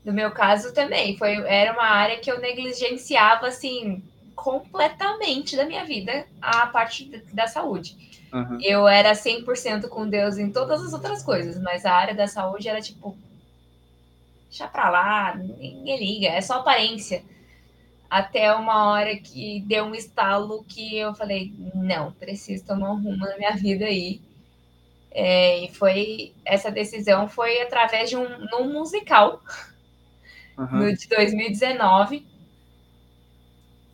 No 0.05 0.13
meu 0.13 0.31
caso 0.31 0.73
também, 0.73 1.17
foi, 1.17 1.35
era 1.45 1.73
uma 1.73 1.83
área 1.83 2.17
que 2.19 2.31
eu 2.31 2.39
negligenciava, 2.39 3.47
assim, 3.47 4.01
completamente 4.35 5.57
da 5.57 5.65
minha 5.65 5.83
vida, 5.83 6.25
a 6.41 6.67
parte 6.67 7.05
da 7.33 7.47
saúde. 7.47 7.97
Uhum. 8.31 8.57
Eu 8.61 8.87
era 8.87 9.13
100% 9.13 9.89
com 9.89 10.07
Deus 10.07 10.37
em 10.37 10.51
todas 10.51 10.81
as 10.81 10.93
outras 10.93 11.23
coisas, 11.23 11.61
mas 11.61 11.85
a 11.85 11.93
área 11.93 12.13
da 12.13 12.27
saúde 12.27 12.69
era 12.69 12.81
tipo, 12.81 13.17
deixa 14.47 14.67
pra 14.67 14.89
lá, 14.89 15.35
ninguém 15.35 15.97
liga, 15.97 16.27
é 16.27 16.41
só 16.41 16.59
aparência. 16.59 17.23
Até 18.09 18.53
uma 18.53 18.91
hora 18.91 19.17
que 19.17 19.61
deu 19.67 19.85
um 19.85 19.95
estalo 19.95 20.63
que 20.63 20.97
eu 20.97 21.13
falei, 21.13 21.53
não, 21.75 22.11
preciso 22.13 22.65
tomar 22.65 22.91
um 22.91 23.01
rumo 23.01 23.25
na 23.25 23.37
minha 23.37 23.51
vida 23.51 23.85
aí. 23.85 24.21
É, 25.11 25.65
e 25.65 25.73
foi, 25.73 26.33
essa 26.45 26.71
decisão 26.71 27.27
foi 27.27 27.61
através 27.61 28.09
de 28.09 28.15
um, 28.15 28.27
num 28.51 28.71
musical 28.71 29.41
uhum. 30.57 30.77
no 30.77 30.95
de 30.95 31.07
2019. 31.07 32.25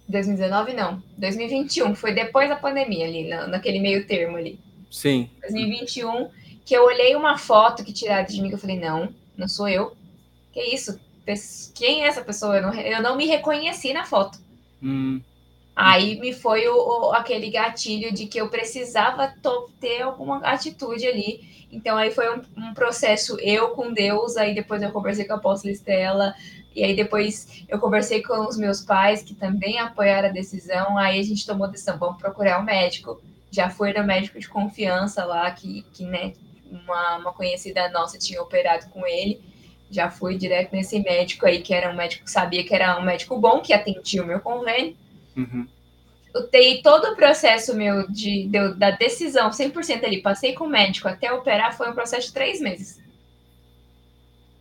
2019 0.07 0.73
não, 0.73 1.01
2021, 1.17 1.95
foi 1.95 2.13
depois 2.13 2.49
da 2.49 2.55
pandemia 2.55 3.05
ali, 3.05 3.27
na, 3.27 3.47
naquele 3.47 3.79
meio 3.79 4.05
termo 4.05 4.37
ali. 4.37 4.59
Sim. 4.91 5.29
2021, 5.41 6.29
que 6.65 6.75
eu 6.75 6.83
olhei 6.83 7.15
uma 7.15 7.37
foto 7.37 7.83
que 7.83 7.93
tiraram 7.93 8.27
de 8.27 8.41
mim, 8.41 8.49
que 8.49 8.55
eu 8.55 8.59
falei, 8.59 8.79
não, 8.79 9.13
não 9.35 9.47
sou 9.47 9.67
eu. 9.67 9.95
Que 10.51 10.61
isso? 10.61 10.99
Quem 11.73 12.03
é 12.03 12.07
essa 12.07 12.23
pessoa? 12.23 12.57
Eu 12.57 12.61
não, 12.61 12.73
eu 12.73 13.01
não 13.01 13.15
me 13.15 13.25
reconheci 13.25 13.93
na 13.93 14.05
foto. 14.05 14.37
Hum. 14.81 15.21
Aí 15.75 16.19
me 16.19 16.33
foi 16.33 16.67
o, 16.67 16.75
o, 16.75 17.13
aquele 17.13 17.49
gatilho 17.49 18.13
de 18.13 18.27
que 18.27 18.39
eu 18.39 18.49
precisava 18.49 19.33
ter 19.79 20.01
alguma 20.03 20.37
atitude 20.39 21.07
ali. 21.07 21.67
Então 21.71 21.97
aí 21.97 22.11
foi 22.11 22.29
um, 22.29 22.41
um, 22.57 22.73
processo 22.73 23.37
eu 23.39 23.69
com 23.69 23.91
Deus, 23.91 24.37
aí 24.37 24.53
depois 24.53 24.81
eu 24.83 24.91
conversei 24.91 25.25
com 25.25 25.33
a 25.33 25.37
apóstola 25.37 25.73
Estela, 25.73 26.35
e 26.75 26.83
aí 26.83 26.95
depois 26.95 27.65
eu 27.67 27.79
conversei 27.79 28.21
com 28.21 28.47
os 28.47 28.55
meus 28.57 28.81
pais, 28.81 29.23
que 29.23 29.33
também 29.33 29.79
apoiaram 29.79 30.29
a 30.29 30.31
decisão, 30.31 30.95
aí 30.97 31.19
a 31.19 31.23
gente 31.23 31.45
tomou 31.45 31.65
a 31.65 31.71
decisão, 31.71 31.97
vamos 31.97 32.21
procurar 32.21 32.59
um 32.59 32.63
médico. 32.63 33.19
Já 33.49 33.69
foi 33.69 33.93
no 33.93 34.03
médico 34.03 34.39
de 34.39 34.47
confiança 34.47 35.25
lá, 35.25 35.49
que, 35.49 35.83
que 35.93 36.05
né, 36.05 36.33
uma, 36.69 37.17
uma 37.17 37.33
conhecida 37.33 37.89
nossa 37.89 38.19
tinha 38.19 38.41
operado 38.41 38.87
com 38.89 39.05
ele. 39.07 39.41
Já 39.93 40.09
fui 40.09 40.37
direto 40.37 40.71
nesse 40.73 40.99
médico 40.99 41.45
aí, 41.45 41.61
que 41.61 41.73
era 41.73 41.91
um 41.91 41.95
médico 41.95 42.25
que 42.25 42.31
sabia 42.31 42.63
que 42.63 42.73
era 42.73 42.97
um 42.97 43.03
médico 43.03 43.37
bom, 43.37 43.59
que 43.59 43.73
atendia 43.73 44.23
o 44.23 44.25
meu 44.25 44.39
convênio. 44.39 44.95
Uhum. 45.37 45.67
Eu 46.33 46.47
tenho 46.47 46.81
todo 46.81 47.11
o 47.11 47.15
processo 47.15 47.75
meu 47.75 48.07
de, 48.09 48.47
de, 48.47 48.73
da 48.73 48.91
decisão 48.91 49.51
100% 49.51 50.03
ali, 50.03 50.21
passei 50.21 50.53
com 50.53 50.63
o 50.63 50.69
médico 50.69 51.07
até 51.07 51.31
operar, 51.31 51.77
foi 51.77 51.89
um 51.89 51.93
processo 51.93 52.27
de 52.27 52.33
três 52.33 52.59
meses. 52.59 52.99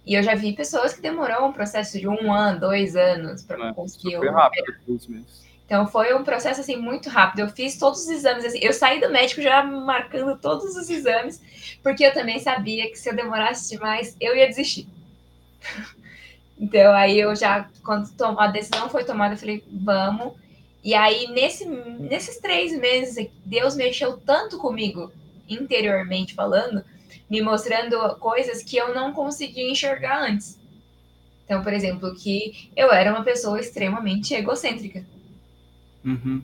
E 0.04 0.14
eu 0.14 0.22
já 0.22 0.34
vi 0.34 0.52
pessoas 0.52 0.92
que 0.92 1.00
demorou 1.00 1.46
um 1.46 1.52
processo 1.52 1.98
de 1.98 2.06
um 2.06 2.32
ano, 2.32 2.60
dois 2.60 2.94
anos 2.94 3.42
para 3.42 3.68
é, 3.68 3.72
conseguir. 3.72 4.16
Foi 4.16 4.28
rápido, 4.28 4.74
dois 4.86 5.06
meses. 5.06 5.42
Então 5.64 5.86
foi 5.86 6.12
um 6.12 6.22
processo 6.22 6.60
assim 6.60 6.76
muito 6.76 7.08
rápido. 7.08 7.40
Eu 7.40 7.48
fiz 7.48 7.78
todos 7.78 8.02
os 8.02 8.08
exames, 8.10 8.44
assim, 8.44 8.58
eu 8.60 8.74
saí 8.74 9.00
do 9.00 9.08
médico 9.08 9.40
já 9.40 9.62
marcando 9.62 10.36
todos 10.38 10.76
os 10.76 10.90
exames, 10.90 11.40
porque 11.82 12.04
eu 12.04 12.12
também 12.12 12.38
sabia 12.38 12.90
que 12.90 12.96
se 12.96 13.08
eu 13.08 13.16
demorasse 13.16 13.70
demais, 13.70 14.14
eu 14.20 14.36
ia 14.36 14.46
desistir. 14.46 14.86
então 16.58 16.92
aí 16.92 17.18
eu 17.18 17.34
já, 17.34 17.68
quando 17.84 18.08
a 18.38 18.46
decisão 18.46 18.88
foi 18.88 19.04
tomada, 19.04 19.34
eu 19.34 19.38
falei, 19.38 19.64
vamos. 19.70 20.34
E 20.84 20.94
aí, 20.94 21.28
nesse, 21.28 21.64
nesses 21.64 22.38
três 22.38 22.76
meses, 22.78 23.28
Deus 23.44 23.76
mexeu 23.76 24.16
tanto 24.16 24.58
comigo, 24.58 25.12
interiormente 25.48 26.34
falando, 26.34 26.84
me 27.30 27.40
mostrando 27.40 28.16
coisas 28.16 28.62
que 28.62 28.76
eu 28.76 28.92
não 28.92 29.12
conseguia 29.12 29.70
enxergar 29.70 30.22
antes. 30.22 30.58
Então, 31.44 31.62
por 31.62 31.72
exemplo, 31.72 32.14
que 32.14 32.70
eu 32.74 32.90
era 32.90 33.12
uma 33.12 33.22
pessoa 33.22 33.60
extremamente 33.60 34.34
egocêntrica. 34.34 35.04
Uhum. 36.04 36.42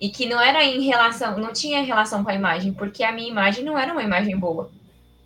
E 0.00 0.08
que 0.10 0.26
não 0.26 0.40
era 0.40 0.64
em 0.64 0.82
relação, 0.82 1.38
não 1.38 1.52
tinha 1.52 1.82
relação 1.82 2.22
com 2.22 2.30
a 2.30 2.34
imagem, 2.34 2.72
porque 2.72 3.02
a 3.02 3.12
minha 3.12 3.30
imagem 3.30 3.64
não 3.64 3.78
era 3.78 3.92
uma 3.92 4.02
imagem 4.02 4.36
boa. 4.36 4.70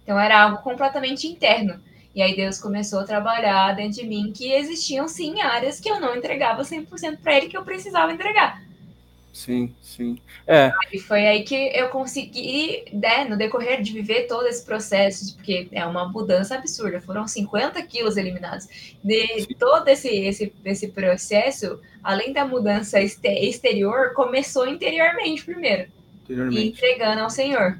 Então 0.02 0.18
era 0.18 0.42
algo 0.42 0.62
completamente 0.62 1.26
interno. 1.26 1.80
E 2.14 2.22
aí 2.22 2.34
Deus 2.34 2.58
começou 2.58 3.00
a 3.00 3.04
trabalhar 3.04 3.74
dentro 3.76 4.00
de 4.00 4.06
mim 4.06 4.32
que 4.34 4.52
existiam 4.52 5.06
sim 5.06 5.40
áreas 5.40 5.78
que 5.78 5.88
eu 5.88 6.00
não 6.00 6.16
entregava 6.16 6.62
100% 6.62 7.18
para 7.18 7.36
ele 7.36 7.48
que 7.48 7.56
eu 7.56 7.62
precisava 7.62 8.12
entregar. 8.12 8.62
Sim, 9.38 9.72
sim. 9.80 10.18
É. 10.48 10.72
E 10.92 10.98
foi 10.98 11.24
aí 11.24 11.44
que 11.44 11.54
eu 11.54 11.90
consegui, 11.90 12.84
né, 12.92 13.24
no 13.24 13.36
decorrer 13.36 13.80
de 13.80 13.92
viver 13.92 14.26
todo 14.26 14.48
esse 14.48 14.64
processo, 14.64 15.36
porque 15.36 15.68
é 15.70 15.86
uma 15.86 16.08
mudança 16.08 16.56
absurda. 16.56 17.00
Foram 17.00 17.28
50 17.28 17.80
quilos 17.82 18.16
eliminados. 18.16 18.66
De 19.04 19.42
sim. 19.42 19.54
todo 19.56 19.86
esse, 19.86 20.08
esse, 20.08 20.52
esse 20.64 20.88
processo, 20.88 21.78
além 22.02 22.32
da 22.32 22.44
mudança 22.44 23.00
exterior, 23.00 24.12
começou 24.12 24.66
interiormente 24.66 25.44
primeiro. 25.44 25.88
Interiormente. 26.24 26.60
E 26.60 26.68
entregando 26.70 27.20
ao 27.20 27.30
Senhor. 27.30 27.78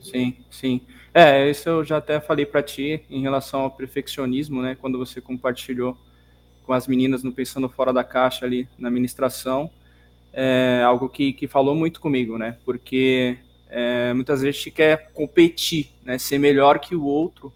Sim, 0.00 0.36
sim. 0.50 0.80
É, 1.16 1.48
isso 1.48 1.68
eu 1.68 1.84
já 1.84 1.98
até 1.98 2.18
falei 2.18 2.44
para 2.44 2.60
ti 2.60 3.04
em 3.08 3.22
relação 3.22 3.60
ao 3.60 3.70
perfeccionismo, 3.70 4.60
né? 4.60 4.76
Quando 4.80 4.98
você 4.98 5.20
compartilhou 5.20 5.96
com 6.64 6.72
as 6.72 6.88
meninas 6.88 7.22
no 7.22 7.30
Pensando 7.30 7.68
Fora 7.68 7.92
da 7.92 8.02
Caixa 8.02 8.44
ali 8.44 8.68
na 8.76 8.90
ministração, 8.90 9.70
é 10.32 10.82
algo 10.84 11.08
que, 11.08 11.32
que 11.32 11.46
falou 11.46 11.76
muito 11.76 12.00
comigo, 12.00 12.36
né? 12.36 12.58
Porque 12.64 13.38
é, 13.68 14.12
muitas 14.12 14.42
vezes 14.42 14.56
a 14.56 14.58
gente 14.58 14.70
quer 14.72 15.12
competir, 15.12 15.92
né? 16.02 16.18
Ser 16.18 16.38
melhor 16.38 16.80
que 16.80 16.96
o 16.96 17.04
outro. 17.04 17.52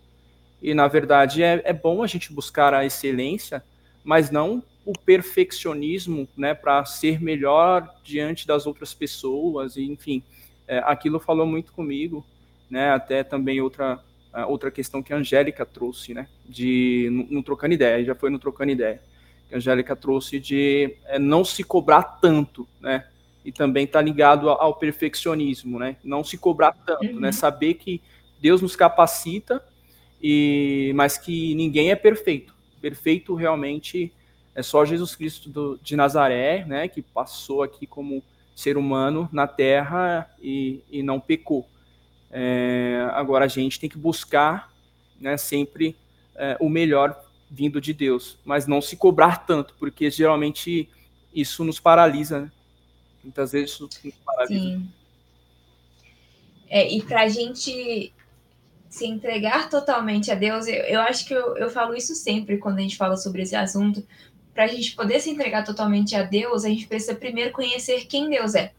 E 0.62 0.72
na 0.72 0.86
verdade 0.86 1.42
é, 1.42 1.60
é 1.64 1.72
bom 1.72 2.04
a 2.04 2.06
gente 2.06 2.32
buscar 2.32 2.72
a 2.72 2.86
excelência, 2.86 3.64
mas 4.04 4.30
não 4.30 4.62
o 4.84 4.92
perfeccionismo, 4.92 6.28
né? 6.36 6.54
Para 6.54 6.84
ser 6.84 7.20
melhor 7.20 7.92
diante 8.04 8.46
das 8.46 8.68
outras 8.68 8.94
pessoas, 8.94 9.74
e, 9.76 9.82
enfim. 9.82 10.22
É, 10.68 10.78
aquilo 10.78 11.18
falou 11.18 11.46
muito 11.46 11.72
comigo 11.72 12.24
né? 12.70 12.90
Até 12.90 13.22
também 13.22 13.60
outra 13.60 14.02
outra 14.46 14.70
questão 14.70 15.02
que 15.02 15.12
a 15.12 15.16
Angélica 15.16 15.64
trouxe, 15.64 16.14
né? 16.14 16.28
De 16.46 17.08
no, 17.10 17.37
no 17.37 17.42
trocando 17.42 17.75
ideia, 17.75 18.04
já 18.04 18.14
foi 18.14 18.30
no 18.30 18.38
trocando 18.38 18.70
ideia. 18.70 19.00
Que 19.48 19.54
a 19.54 19.58
Angélica 19.58 19.96
trouxe 19.96 20.38
de 20.38 20.96
é, 21.06 21.18
não 21.18 21.44
se 21.44 21.64
cobrar 21.64 22.02
tanto, 22.02 22.68
né? 22.80 23.06
E 23.44 23.50
também 23.50 23.84
está 23.84 24.00
ligado 24.00 24.50
ao, 24.50 24.60
ao, 24.60 24.75
perfeccionismo, 24.75 25.78
né? 25.78 25.96
Não 26.04 26.22
se 26.22 26.37
cobrar 26.37 26.72
tanto, 26.72 27.04
né? 27.04 27.12
uhum. 27.12 27.20
né? 27.20 27.32
Saber 27.32 27.75
que 27.75 28.00
Deus 28.40 28.60
nos 28.60 28.76
capacita 28.76 29.62
e 30.22 30.92
mas 30.94 31.16
que 31.16 31.54
ninguém 31.54 31.90
é 31.90 31.96
perfeito. 31.96 32.54
Perfeito 32.80 33.34
realmente 33.34 34.12
É 34.54 34.62
só 34.62 34.85
Jesus 34.85 35.16
Cristo 35.16 35.48
do, 35.48 35.78
de 35.83 35.96
Nazaré, 35.96 36.64
né, 36.64 36.88
que 36.88 37.00
passou 37.00 37.62
aqui 37.62 37.87
como 37.87 38.22
ser 38.54 38.76
humano 38.76 39.28
na 39.33 39.46
Terra 39.46 40.28
e, 40.42 40.83
e 40.90 41.02
não 41.02 41.20
pecou. 41.20 41.68
É, 42.30 43.08
agora 43.12 43.44
a 43.44 43.48
gente 43.48 43.80
tem 43.80 43.88
que 43.88 43.98
buscar 43.98 44.72
né, 45.20 45.36
sempre 45.36 45.96
é, 46.34 46.56
o 46.60 46.68
melhor 46.68 47.24
vindo 47.50 47.80
de 47.80 47.92
Deus, 47.92 48.38
mas 48.44 48.66
não 48.66 48.80
se 48.80 48.96
cobrar 48.96 49.46
tanto, 49.46 49.74
porque 49.78 50.10
geralmente 50.10 50.88
isso 51.34 51.64
nos 51.64 51.80
paralisa, 51.80 52.42
né? 52.42 52.52
Muitas 53.22 53.52
vezes 53.52 53.70
isso 53.72 53.84
nos 53.84 54.14
paralisa. 54.24 54.60
Sim. 54.60 54.88
É, 56.68 56.90
e 56.92 57.02
para 57.02 57.22
a 57.22 57.28
gente 57.28 58.12
se 58.88 59.06
entregar 59.06 59.68
totalmente 59.68 60.30
a 60.30 60.34
Deus, 60.34 60.66
eu, 60.66 60.82
eu 60.84 61.00
acho 61.00 61.26
que 61.26 61.34
eu, 61.34 61.56
eu 61.56 61.70
falo 61.70 61.94
isso 61.94 62.14
sempre 62.14 62.58
quando 62.58 62.78
a 62.78 62.82
gente 62.82 62.96
fala 62.96 63.16
sobre 63.16 63.42
esse 63.42 63.56
assunto. 63.56 64.06
Para 64.52 64.64
a 64.64 64.68
gente 64.68 64.94
poder 64.94 65.20
se 65.20 65.30
entregar 65.30 65.64
totalmente 65.64 66.14
a 66.14 66.22
Deus, 66.22 66.64
a 66.64 66.68
gente 66.68 66.86
precisa 66.86 67.14
primeiro 67.14 67.52
conhecer 67.52 68.06
quem 68.06 68.28
Deus 68.28 68.54
é. 68.54 68.72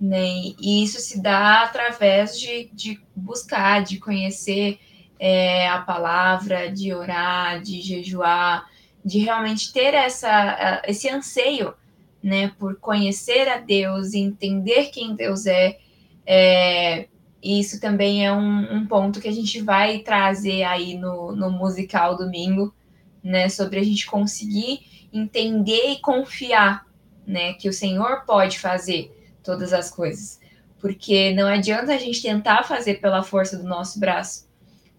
Né? 0.00 0.54
E 0.60 0.82
isso 0.82 1.00
se 1.00 1.20
dá 1.20 1.62
através 1.62 2.38
de, 2.38 2.70
de 2.72 3.00
buscar, 3.16 3.82
de 3.82 3.98
conhecer 3.98 4.78
é, 5.18 5.68
a 5.68 5.80
palavra, 5.80 6.70
de 6.70 6.94
orar, 6.94 7.60
de 7.60 7.80
jejuar, 7.80 8.66
de 9.04 9.18
realmente 9.18 9.72
ter 9.72 9.94
essa, 9.94 10.82
esse 10.86 11.08
anseio 11.08 11.74
né, 12.22 12.52
por 12.58 12.76
conhecer 12.76 13.48
a 13.48 13.58
Deus, 13.58 14.14
entender 14.14 14.86
quem 14.86 15.14
Deus 15.14 15.46
é. 15.46 15.78
é 16.26 17.08
isso 17.40 17.80
também 17.80 18.26
é 18.26 18.32
um, 18.32 18.78
um, 18.78 18.86
ponto 18.86 19.20
que 19.20 19.28
a 19.28 19.32
gente 19.32 19.62
vai 19.62 20.00
trazer 20.00 20.64
aí 20.64 20.98
no, 20.98 21.30
no 21.30 21.50
musical 21.50 22.16
domingo, 22.16 22.74
né, 23.22 23.48
sobre 23.48 23.78
a 23.78 23.82
gente 23.84 24.06
conseguir 24.06 24.80
entender 25.12 25.92
e 25.92 26.00
confiar, 26.00 26.84
né, 27.24 27.52
que 27.54 27.68
o 27.68 27.72
Senhor 27.72 28.24
pode 28.26 28.58
fazer 28.58 29.17
todas 29.48 29.72
as 29.72 29.90
coisas, 29.90 30.38
porque 30.78 31.32
não 31.32 31.46
adianta 31.46 31.94
a 31.94 31.96
gente 31.96 32.20
tentar 32.20 32.64
fazer 32.64 33.00
pela 33.00 33.22
força 33.22 33.56
do 33.56 33.64
nosso 33.66 33.98
braço, 33.98 34.46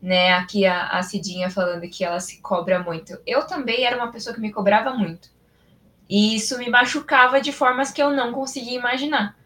né? 0.02 0.34
Aqui 0.34 0.66
a, 0.66 0.88
a 0.88 1.04
Cidinha 1.04 1.52
falando 1.52 1.88
que 1.88 2.04
ela 2.04 2.20
se 2.20 2.42
cobra 2.42 2.80
muito. 2.80 3.16
Eu 3.28 3.46
também 3.46 3.86
era 3.86 3.96
uma 3.96 4.12
pessoa 4.12 4.34
que 4.34 4.42
me 4.42 4.52
cobrava 4.52 4.92
muito. 4.92 5.30
E 6.10 6.36
isso 6.36 6.58
me 6.58 6.68
machucava 6.68 7.40
de 7.40 7.52
formas 7.52 7.92
que 7.92 8.02
eu 8.02 8.10
não 8.10 8.34
conseguia 8.34 8.80
imaginar. 8.80 9.38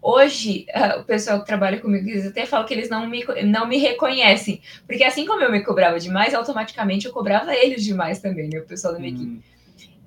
Hoje, 0.00 0.66
o 1.00 1.02
pessoal 1.02 1.40
que 1.40 1.46
trabalha 1.46 1.80
comigo 1.80 2.08
eles 2.08 2.28
até 2.28 2.46
falam 2.46 2.64
que 2.64 2.74
eles 2.74 2.88
não 2.88 3.08
me, 3.08 3.24
não 3.42 3.66
me 3.66 3.78
reconhecem. 3.78 4.62
Porque 4.86 5.02
assim 5.02 5.26
como 5.26 5.42
eu 5.42 5.50
me 5.50 5.64
cobrava 5.64 5.98
demais, 5.98 6.32
automaticamente 6.32 7.06
eu 7.06 7.12
cobrava 7.12 7.52
eles 7.52 7.82
demais 7.82 8.20
também, 8.20 8.48
né? 8.48 8.60
O 8.60 8.66
pessoal 8.66 8.92
da 8.92 9.00
minha 9.00 9.12
hum. 9.12 9.16
equipe. 9.16 9.54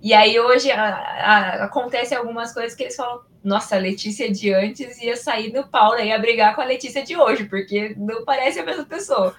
E 0.01 0.13
aí 0.13 0.39
hoje 0.39 0.71
a, 0.71 0.85
a, 0.85 1.63
acontece 1.65 2.15
algumas 2.15 2.53
coisas 2.53 2.75
que 2.75 2.83
eles 2.83 2.95
falam, 2.95 3.21
nossa, 3.47 3.77
a 3.77 3.79
Letícia 3.79 4.29
de 4.29 4.53
antes 4.53 5.01
ia 5.01 5.15
sair 5.15 5.51
do 5.51 5.65
pau, 5.65 5.93
né? 5.93 6.07
ia 6.07 6.19
brigar 6.19 6.53
com 6.53 6.61
a 6.61 6.65
Letícia 6.65 7.01
de 7.01 7.15
hoje, 7.15 7.45
porque 7.45 7.95
não 7.97 8.25
parece 8.25 8.59
a 8.59 8.65
mesma 8.65 8.85
pessoa. 8.85 9.33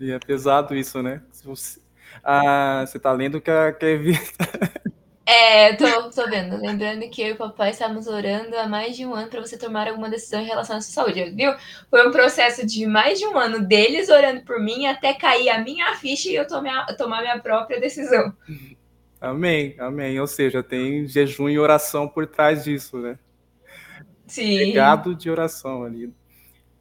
E 0.00 0.10
é 0.10 0.18
pesado 0.18 0.74
isso, 0.74 1.00
né? 1.00 1.22
Você, 1.44 1.80
ah, 2.24 2.84
você 2.84 2.98
tá 2.98 3.12
lendo 3.12 3.40
que 3.40 3.50
a 3.50 3.72
Kevin. 3.72 4.18
É, 5.28 5.72
tô, 5.72 6.08
tô 6.10 6.30
vendo. 6.30 6.56
Lembrando 6.56 7.10
que 7.10 7.20
eu 7.20 7.26
e 7.26 7.32
o 7.32 7.36
papai 7.36 7.70
estávamos 7.70 8.06
orando 8.06 8.56
há 8.56 8.68
mais 8.68 8.96
de 8.96 9.04
um 9.04 9.12
ano 9.12 9.28
para 9.28 9.40
você 9.40 9.58
tomar 9.58 9.88
alguma 9.88 10.08
decisão 10.08 10.40
em 10.40 10.46
relação 10.46 10.76
à 10.76 10.80
sua 10.80 11.04
saúde, 11.04 11.32
viu? 11.34 11.52
Foi 11.90 12.06
um 12.06 12.12
processo 12.12 12.64
de 12.64 12.86
mais 12.86 13.18
de 13.18 13.26
um 13.26 13.36
ano 13.36 13.60
deles 13.66 14.08
orando 14.08 14.42
por 14.42 14.60
mim 14.60 14.86
até 14.86 15.12
cair 15.14 15.48
a 15.48 15.60
minha 15.60 15.92
ficha 15.96 16.28
e 16.28 16.36
eu 16.36 16.46
tomar, 16.46 16.86
tomar 16.96 17.22
minha 17.22 17.40
própria 17.40 17.80
decisão. 17.80 18.32
Amém, 19.20 19.74
amém. 19.80 20.20
Ou 20.20 20.28
seja, 20.28 20.62
tem 20.62 21.08
jejum 21.08 21.48
e 21.48 21.58
oração 21.58 22.06
por 22.06 22.28
trás 22.28 22.62
disso, 22.62 22.96
né? 22.98 23.18
Sim. 24.26 24.58
Legado 24.58 25.14
de 25.14 25.30
oração 25.30 25.84
ali. 25.84 26.12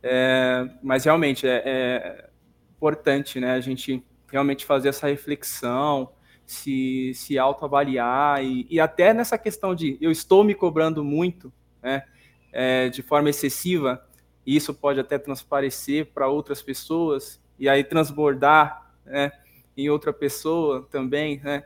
É, 0.02 0.70
mas 0.84 1.06
realmente 1.06 1.48
é, 1.48 1.62
é 1.66 2.30
importante, 2.76 3.40
né? 3.40 3.54
A 3.54 3.60
gente 3.60 4.04
realmente 4.32 4.66
fazer 4.66 4.90
essa 4.90 5.08
reflexão, 5.08 6.12
se, 6.46 7.12
se 7.16 7.40
autoavaliar 7.40 8.44
e, 8.44 8.68
e 8.70 8.80
até 8.80 9.14
nessa 9.14 9.38
questão 9.38 9.74
de 9.74 9.98
eu 10.00 10.12
estou 10.12 10.44
me 10.44 10.54
cobrando 10.54 11.04
muito, 11.04 11.52
né? 11.82 12.04
É, 12.52 12.88
de 12.90 13.02
forma 13.02 13.30
excessiva, 13.30 14.08
e 14.46 14.56
isso 14.56 14.74
pode 14.74 15.00
até 15.00 15.18
transparecer 15.18 16.06
para 16.14 16.28
outras 16.28 16.62
pessoas 16.62 17.42
e 17.60 17.68
aí 17.68 17.84
transbordar, 17.84 18.94
né? 19.06 19.32
Em 19.76 19.90
outra 19.90 20.14
pessoa 20.14 20.88
também, 20.90 21.40
né? 21.44 21.64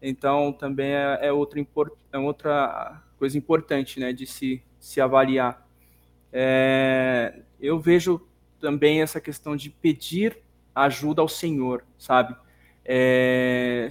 Então, 0.00 0.52
também 0.52 0.92
é, 0.94 1.18
é, 1.22 1.32
outro, 1.32 1.66
é 2.12 2.18
outra 2.18 3.02
coisa 3.18 3.36
importante, 3.36 4.00
né, 4.00 4.12
de 4.14 4.26
se, 4.26 4.62
se 4.80 5.00
avaliar. 5.00 5.64
É, 6.32 7.40
eu 7.60 7.78
vejo 7.78 8.20
também 8.60 9.02
essa 9.02 9.20
questão 9.20 9.54
de 9.54 9.70
pedir 9.70 10.38
ajuda 10.74 11.22
ao 11.22 11.28
Senhor, 11.28 11.84
sabe? 11.98 12.34
É, 12.84 13.88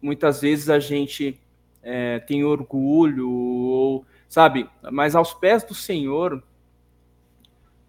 muitas 0.00 0.40
vezes 0.42 0.68
a 0.68 0.78
gente 0.78 1.40
é, 1.82 2.18
tem 2.20 2.44
orgulho, 2.44 3.30
ou, 3.30 4.06
sabe? 4.28 4.68
Mas 4.90 5.16
aos 5.16 5.32
pés 5.32 5.64
do 5.64 5.74
Senhor 5.74 6.42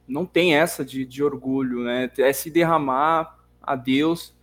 não 0.08 0.26
tem 0.26 0.56
essa 0.56 0.84
de, 0.84 1.06
de 1.06 1.24
orgulho, 1.24 1.84
né? 1.84 2.10
É 2.18 2.34
se 2.34 2.50
derramar 2.50 3.40
a 3.62 3.76
Deus 3.76 4.34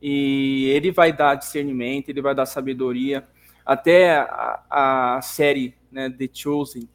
e 0.00 0.66
ele 0.66 0.90
vai 0.90 1.12
dar 1.12 1.34
discernimento, 1.34 2.08
ele 2.08 2.20
vai 2.22 2.34
dar 2.34 2.46
sabedoria. 2.46 3.26
Até 3.64 4.18
a, 4.18 5.16
a 5.16 5.22
série 5.22 5.74
né, 5.90 6.08
The 6.08 6.28
Chosen, 6.32 6.88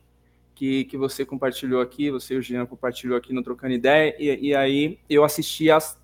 que, 0.62 0.86
que 0.86 0.95
você 0.95 1.26
compartilhou 1.26 1.82
aqui, 1.82 2.12
você 2.12 2.36
e 2.36 2.38
o 2.38 2.41
Jean 2.43 2.67
compartilhou 2.67 3.17
aqui 3.17 3.34
no 3.34 3.41
Trocando 3.41 3.74
Ideia, 3.74 4.15
e, 4.19 4.50
e 4.50 4.56
aí 4.56 5.00
eu 5.10 5.24
assisti 5.24 5.71
as, 5.71 6.00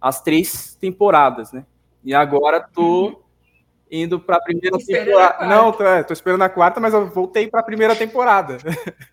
as 0.00 0.20
três 0.20 0.74
temporadas, 0.80 1.52
né? 1.52 1.64
E 2.02 2.12
agora 2.12 2.60
tô 2.60 3.04
uhum. 3.04 3.20
indo 3.88 4.18
para 4.18 4.38
a 4.38 4.42
primeira 4.42 4.76
temporada. 4.78 5.46
Não, 5.46 5.70
tô, 5.70 5.84
é, 5.84 6.02
tô 6.02 6.12
esperando 6.12 6.42
a 6.42 6.48
quarta, 6.48 6.80
mas 6.80 6.92
eu 6.92 7.06
voltei 7.06 7.46
para 7.46 7.60
a 7.60 7.62
primeira 7.62 7.94
temporada. 7.94 8.58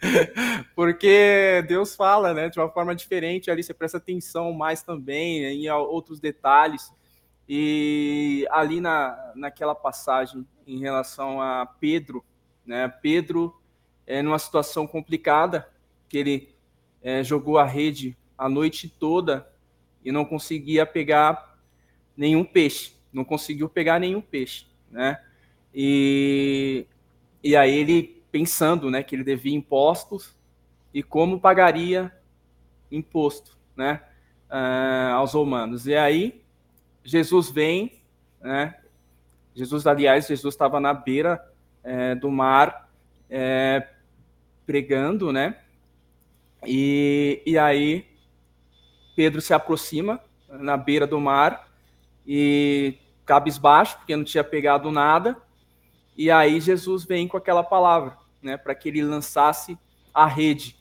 Porque 0.75 1.63
Deus 1.67 1.95
fala, 1.95 2.33
né, 2.33 2.49
de 2.49 2.59
uma 2.59 2.69
forma 2.69 2.95
diferente 2.95 3.51
ali, 3.51 3.61
você 3.61 3.75
presta 3.75 3.99
atenção 3.99 4.51
mais 4.51 4.81
também 4.81 5.43
em 5.43 5.69
outros 5.69 6.19
detalhes. 6.19 6.91
E 7.47 8.47
ali 8.49 8.81
na, 8.81 9.31
naquela 9.35 9.75
passagem 9.75 10.43
em 10.65 10.79
relação 10.79 11.39
a 11.39 11.67
Pedro, 11.67 12.25
né? 12.65 12.91
Pedro 12.99 13.53
é 14.07 14.21
numa 14.21 14.39
situação 14.39 14.87
complicada, 14.87 15.69
que 16.07 16.17
ele 16.17 16.55
é, 17.03 17.23
jogou 17.23 17.57
a 17.57 17.65
rede 17.65 18.17
a 18.37 18.47
noite 18.47 18.87
toda 18.87 19.47
e 20.03 20.11
não 20.11 20.23
conseguia 20.23 20.85
pegar 20.85 21.59
nenhum 22.15 22.45
peixe, 22.45 22.93
não 23.11 23.25
conseguiu 23.25 23.67
pegar 23.67 23.99
nenhum 23.99 24.21
peixe, 24.21 24.65
né? 24.89 25.21
E, 25.73 26.87
e 27.43 27.55
aí 27.55 27.77
ele 27.77 28.23
pensando, 28.31 28.89
né, 28.89 29.03
que 29.03 29.15
ele 29.15 29.23
devia 29.23 29.55
impostos 29.55 30.35
e 30.93 31.03
como 31.03 31.39
pagaria 31.39 32.11
imposto, 32.91 33.57
né, 33.75 34.01
uh, 34.49 35.13
aos 35.15 35.33
romanos. 35.33 35.85
E 35.87 35.95
aí 35.95 36.41
Jesus 37.03 37.49
vem, 37.49 38.01
né? 38.41 38.75
Jesus, 39.53 39.87
aliás, 39.87 40.27
Jesus 40.27 40.53
estava 40.53 40.79
na 40.79 40.93
beira 40.93 41.43
é, 41.83 42.13
do 42.13 42.29
mar 42.29 42.91
é, 43.29 43.87
pregando, 44.67 45.31
né? 45.31 45.57
E, 46.65 47.41
e 47.45 47.57
aí 47.57 48.05
Pedro 49.15 49.41
se 49.41 49.53
aproxima 49.53 50.21
na 50.49 50.75
beira 50.75 51.07
do 51.07 51.19
mar 51.19 51.71
e 52.25 52.95
cabisbaixo, 53.25 53.97
porque 53.97 54.15
não 54.15 54.25
tinha 54.25 54.43
pegado 54.43 54.91
nada. 54.91 55.41
E 56.15 56.29
aí 56.29 56.59
Jesus 56.59 57.05
vem 57.05 57.27
com 57.27 57.37
aquela 57.37 57.63
palavra, 57.63 58.17
né, 58.41 58.57
para 58.57 58.75
que 58.75 58.89
ele 58.89 59.01
lançasse 59.01 59.77
a 60.13 60.25
rede. 60.25 60.75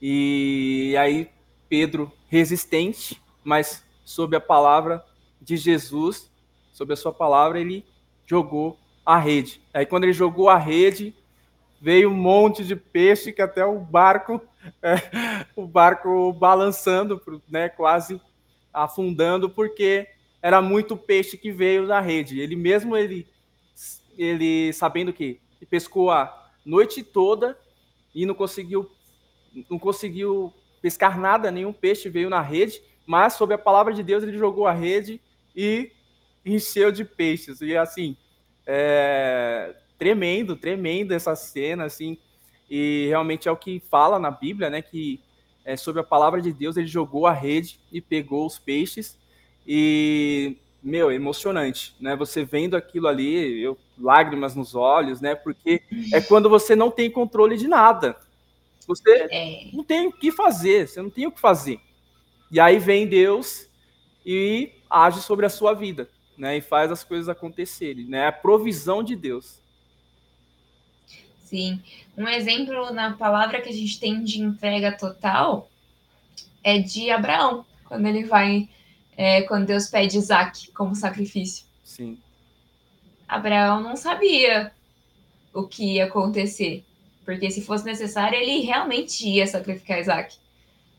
E 0.00 0.96
aí 0.98 1.30
Pedro 1.68 2.10
resistente, 2.28 3.20
mas 3.42 3.84
sob 4.04 4.36
a 4.36 4.40
palavra 4.40 5.04
de 5.40 5.56
Jesus, 5.56 6.30
sobre 6.72 6.94
a 6.94 6.96
sua 6.96 7.12
palavra, 7.12 7.60
ele 7.60 7.84
jogou 8.26 8.78
a 9.04 9.18
rede. 9.18 9.60
Aí 9.72 9.84
quando 9.84 10.04
ele 10.04 10.12
jogou 10.12 10.48
a 10.48 10.56
rede, 10.56 11.14
veio 11.84 12.08
um 12.08 12.14
monte 12.14 12.64
de 12.64 12.74
peixe 12.74 13.30
que 13.30 13.42
até 13.42 13.62
o 13.62 13.78
barco, 13.78 14.40
é, 14.82 14.94
o 15.54 15.66
barco 15.66 16.32
balançando, 16.32 17.20
né, 17.46 17.68
quase 17.68 18.18
afundando, 18.72 19.50
porque 19.50 20.08
era 20.40 20.62
muito 20.62 20.96
peixe 20.96 21.36
que 21.36 21.52
veio 21.52 21.86
da 21.86 22.00
rede. 22.00 22.40
Ele 22.40 22.56
mesmo 22.56 22.96
ele, 22.96 23.28
ele 24.16 24.72
sabendo 24.72 25.12
que 25.12 25.38
pescou 25.68 26.10
a 26.10 26.50
noite 26.64 27.02
toda 27.02 27.54
e 28.14 28.24
não 28.24 28.34
conseguiu, 28.34 28.90
não 29.68 29.78
conseguiu 29.78 30.54
pescar 30.80 31.20
nada, 31.20 31.50
nenhum 31.50 31.72
peixe 31.72 32.08
veio 32.08 32.30
na 32.30 32.40
rede, 32.40 32.80
mas 33.04 33.34
sob 33.34 33.52
a 33.52 33.58
palavra 33.58 33.92
de 33.92 34.02
Deus 34.02 34.22
ele 34.22 34.38
jogou 34.38 34.66
a 34.66 34.72
rede 34.72 35.20
e 35.54 35.92
encheu 36.46 36.90
de 36.90 37.04
peixes. 37.04 37.60
E 37.60 37.76
assim, 37.76 38.16
É, 38.66 39.83
tremendo, 39.98 40.56
tremendo 40.56 41.12
essa 41.12 41.34
cena, 41.34 41.84
assim. 41.84 42.18
E 42.68 43.06
realmente 43.08 43.48
é 43.48 43.52
o 43.52 43.56
que 43.56 43.82
fala 43.90 44.18
na 44.18 44.30
Bíblia, 44.30 44.70
né? 44.70 44.82
Que 44.82 45.20
é, 45.64 45.76
sobre 45.76 46.00
a 46.00 46.04
palavra 46.04 46.40
de 46.42 46.52
Deus, 46.52 46.76
ele 46.76 46.86
jogou 46.86 47.26
a 47.26 47.32
rede 47.32 47.80
e 47.90 48.00
pegou 48.00 48.46
os 48.46 48.58
peixes. 48.58 49.18
E, 49.66 50.56
meu, 50.82 51.10
emocionante, 51.10 51.94
né? 52.00 52.14
Você 52.16 52.44
vendo 52.44 52.76
aquilo 52.76 53.08
ali, 53.08 53.62
eu, 53.62 53.78
lágrimas 53.98 54.54
nos 54.54 54.74
olhos, 54.74 55.20
né? 55.20 55.34
Porque 55.34 55.82
é 56.12 56.20
quando 56.20 56.48
você 56.48 56.76
não 56.76 56.90
tem 56.90 57.10
controle 57.10 57.56
de 57.56 57.66
nada. 57.66 58.16
Você 58.86 59.10
é. 59.30 59.70
não 59.72 59.82
tem 59.82 60.08
o 60.08 60.12
que 60.12 60.30
fazer, 60.30 60.86
você 60.86 61.00
não 61.00 61.10
tem 61.10 61.26
o 61.26 61.32
que 61.32 61.40
fazer. 61.40 61.80
E 62.50 62.60
aí 62.60 62.78
vem 62.78 63.06
Deus 63.06 63.66
e 64.24 64.72
age 64.88 65.22
sobre 65.22 65.46
a 65.46 65.50
sua 65.50 65.72
vida, 65.72 66.08
né? 66.36 66.58
E 66.58 66.60
faz 66.60 66.92
as 66.92 67.02
coisas 67.02 67.28
acontecerem, 67.28 68.06
né? 68.06 68.26
A 68.26 68.32
provisão 68.32 69.02
de 69.02 69.16
Deus. 69.16 69.63
Um 72.16 72.28
exemplo 72.28 72.92
na 72.92 73.12
palavra 73.12 73.60
que 73.60 73.68
a 73.68 73.72
gente 73.72 73.98
tem 73.98 74.22
de 74.22 74.40
entrega 74.40 74.92
total 74.92 75.68
é 76.62 76.78
de 76.78 77.10
Abraão, 77.10 77.64
quando 77.84 78.06
ele 78.06 78.24
vai, 78.24 78.68
é, 79.16 79.42
quando 79.42 79.66
Deus 79.66 79.88
pede 79.88 80.16
Isaac 80.16 80.70
como 80.72 80.94
sacrifício. 80.94 81.64
Sim. 81.82 82.18
Abraão 83.28 83.80
não 83.80 83.96
sabia 83.96 84.72
o 85.52 85.66
que 85.66 85.94
ia 85.94 86.06
acontecer, 86.06 86.84
porque 87.24 87.50
se 87.50 87.62
fosse 87.62 87.84
necessário, 87.84 88.38
ele 88.38 88.60
realmente 88.60 89.28
ia 89.28 89.46
sacrificar 89.46 90.00
Isaac. 90.00 90.36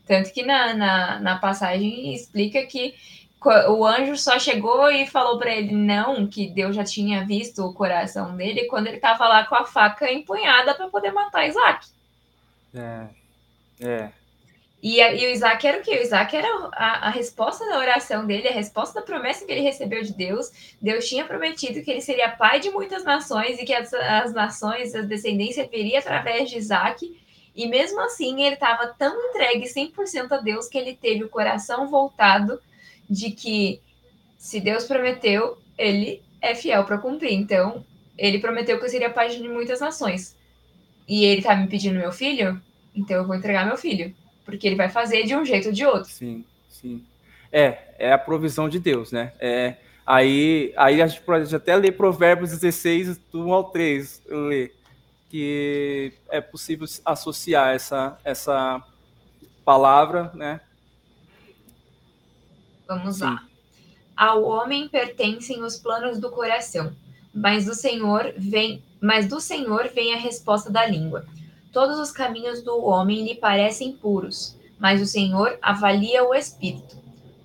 Tanto 0.06 0.32
que 0.32 0.44
na, 0.44 0.72
na, 0.74 1.20
na 1.20 1.38
passagem 1.38 2.14
explica 2.14 2.64
que 2.64 2.94
o 3.44 3.84
anjo 3.84 4.16
só 4.16 4.38
chegou 4.38 4.90
e 4.90 5.06
falou 5.06 5.38
para 5.38 5.54
ele 5.54 5.72
não, 5.72 6.26
que 6.26 6.48
Deus 6.48 6.74
já 6.74 6.84
tinha 6.84 7.24
visto 7.24 7.64
o 7.64 7.72
coração 7.72 8.36
dele 8.36 8.66
quando 8.66 8.88
ele 8.88 8.96
estava 8.96 9.28
lá 9.28 9.44
com 9.44 9.54
a 9.54 9.64
faca 9.64 10.10
empunhada 10.10 10.74
para 10.74 10.88
poder 10.88 11.12
matar 11.12 11.46
Isaac. 11.46 11.86
É. 12.74 13.06
É. 13.80 14.10
E, 14.82 15.00
e 15.00 15.26
o 15.26 15.30
Isaac 15.30 15.66
era 15.66 15.78
o 15.78 15.82
quê? 15.82 15.98
O 15.98 16.02
Isaac 16.02 16.36
era 16.36 16.48
a, 16.72 17.08
a, 17.08 17.10
resposta 17.10 17.66
da 17.66 17.78
oração 17.78 18.26
dele, 18.26 18.48
a 18.48 18.52
resposta 18.52 19.00
da 19.00 19.06
promessa 19.06 19.44
que 19.44 19.52
ele 19.52 19.62
recebeu 19.62 20.02
de 20.02 20.12
Deus. 20.12 20.76
Deus 20.80 21.08
tinha 21.08 21.24
prometido 21.24 21.82
que 21.82 21.90
ele 21.90 22.00
seria 22.00 22.30
pai 22.30 22.60
de 22.60 22.70
muitas 22.70 23.02
nações 23.02 23.58
e 23.58 23.64
que 23.64 23.74
as, 23.74 23.92
as 23.92 24.32
nações, 24.32 24.94
a 24.94 25.02
descendência 25.02 25.66
viria 25.66 25.98
através 25.98 26.50
de 26.50 26.58
Isaac. 26.58 27.20
E 27.54 27.66
mesmo 27.66 28.00
assim, 28.00 28.42
ele 28.42 28.54
estava 28.54 28.86
tão 28.88 29.18
entregue 29.30 29.66
100% 29.66 30.32
a 30.32 30.36
Deus 30.38 30.68
que 30.68 30.76
ele 30.76 30.94
teve 30.94 31.24
o 31.24 31.28
coração 31.28 31.88
voltado 31.88 32.60
de 33.08 33.30
que 33.30 33.80
se 34.38 34.60
Deus 34.60 34.84
prometeu, 34.84 35.58
ele 35.76 36.22
é 36.40 36.54
fiel 36.54 36.84
para 36.84 36.98
cumprir. 36.98 37.32
Então, 37.32 37.84
ele 38.16 38.38
prometeu 38.38 38.78
que 38.78 38.84
eu 38.84 38.88
seria 38.88 39.10
pai 39.10 39.28
de 39.28 39.48
muitas 39.48 39.80
nações. 39.80 40.36
E 41.08 41.24
ele 41.24 41.42
tá 41.42 41.54
me 41.54 41.68
pedindo 41.68 41.98
meu 41.98 42.12
filho, 42.12 42.60
então 42.94 43.16
eu 43.16 43.26
vou 43.26 43.36
entregar 43.36 43.66
meu 43.66 43.76
filho. 43.76 44.14
Porque 44.44 44.66
ele 44.66 44.76
vai 44.76 44.88
fazer 44.88 45.24
de 45.24 45.34
um 45.34 45.44
jeito 45.44 45.68
ou 45.68 45.72
de 45.72 45.84
outro. 45.84 46.10
Sim, 46.10 46.44
sim. 46.68 47.04
É, 47.52 47.78
é 47.98 48.12
a 48.12 48.18
provisão 48.18 48.68
de 48.68 48.78
Deus, 48.78 49.12
né? 49.12 49.32
É, 49.38 49.76
aí, 50.04 50.72
aí 50.76 51.02
a 51.02 51.06
gente 51.06 51.20
pode 51.22 51.54
até 51.54 51.76
ler 51.76 51.92
Provérbios 51.92 52.50
16, 52.50 53.18
do 53.32 53.46
1 53.46 53.52
ao 53.52 53.64
3, 53.64 54.22
ler, 54.28 54.74
que 55.30 56.12
é 56.30 56.40
possível 56.40 56.86
associar 57.04 57.74
essa, 57.74 58.18
essa 58.24 58.82
palavra, 59.64 60.30
né, 60.34 60.60
Vamos 62.86 63.16
Sim. 63.16 63.24
lá. 63.24 63.44
Ao 64.16 64.42
homem 64.44 64.88
pertencem 64.88 65.62
os 65.62 65.76
planos 65.76 66.18
do 66.18 66.30
coração, 66.30 66.94
mas 67.34 67.66
do 67.66 67.74
Senhor 67.74 68.32
vem, 68.36 68.82
mas 69.00 69.28
do 69.28 69.40
Senhor 69.40 69.88
vem 69.94 70.14
a 70.14 70.18
resposta 70.18 70.70
da 70.70 70.86
língua. 70.86 71.26
Todos 71.72 71.98
os 71.98 72.10
caminhos 72.10 72.62
do 72.62 72.82
homem 72.82 73.24
lhe 73.24 73.34
parecem 73.34 73.92
puros, 73.92 74.56
mas 74.78 75.02
o 75.02 75.06
Senhor 75.06 75.58
avalia 75.60 76.24
o 76.24 76.34
espírito. 76.34 76.96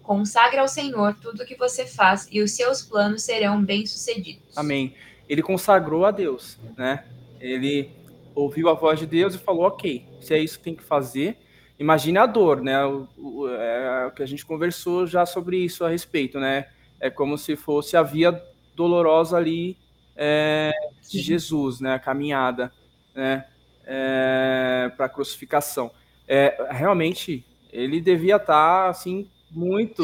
Consagra 0.01 0.61
ao 0.61 0.67
Senhor 0.67 1.15
tudo 1.21 1.43
o 1.43 1.45
que 1.45 1.55
você 1.55 1.85
faz 1.85 2.27
e 2.31 2.41
os 2.41 2.51
seus 2.51 2.81
planos 2.81 3.23
serão 3.23 3.63
bem-sucedidos. 3.63 4.57
Amém. 4.57 4.95
Ele 5.27 5.41
consagrou 5.41 6.05
a 6.05 6.11
Deus, 6.11 6.57
né? 6.77 7.05
Ele 7.39 7.91
ouviu 8.33 8.69
a 8.69 8.73
voz 8.73 8.99
de 8.99 9.05
Deus 9.05 9.35
e 9.35 9.37
falou: 9.37 9.65
"OK, 9.65 10.05
se 10.21 10.33
é 10.33 10.39
isso 10.39 10.57
que 10.57 10.63
tem 10.63 10.75
que 10.75 10.83
fazer, 10.83 11.37
imagine 11.81 12.19
a 12.19 12.27
dor, 12.27 12.61
né? 12.61 12.85
O, 12.85 13.07
o, 13.17 13.49
é, 13.49 14.05
o, 14.05 14.11
que 14.11 14.21
a 14.21 14.25
gente 14.25 14.45
conversou 14.45 15.07
já 15.07 15.25
sobre 15.25 15.57
isso 15.57 15.83
a 15.83 15.89
respeito, 15.89 16.39
né? 16.39 16.67
É 16.99 17.09
como 17.09 17.37
se 17.37 17.55
fosse 17.55 17.97
a 17.97 18.03
via 18.03 18.39
dolorosa 18.75 19.35
ali 19.35 19.75
é, 20.15 20.71
de 21.09 21.19
Jesus, 21.19 21.79
né? 21.79 21.95
A 21.95 21.99
caminhada, 21.99 22.71
né? 23.15 23.45
É, 23.83 24.91
para 24.95 25.07
a 25.07 25.09
crucificação. 25.09 25.91
É, 26.27 26.67
realmente, 26.69 27.43
ele 27.73 27.99
devia 27.99 28.35
estar 28.35 28.87
assim 28.87 29.27
muito 29.49 30.03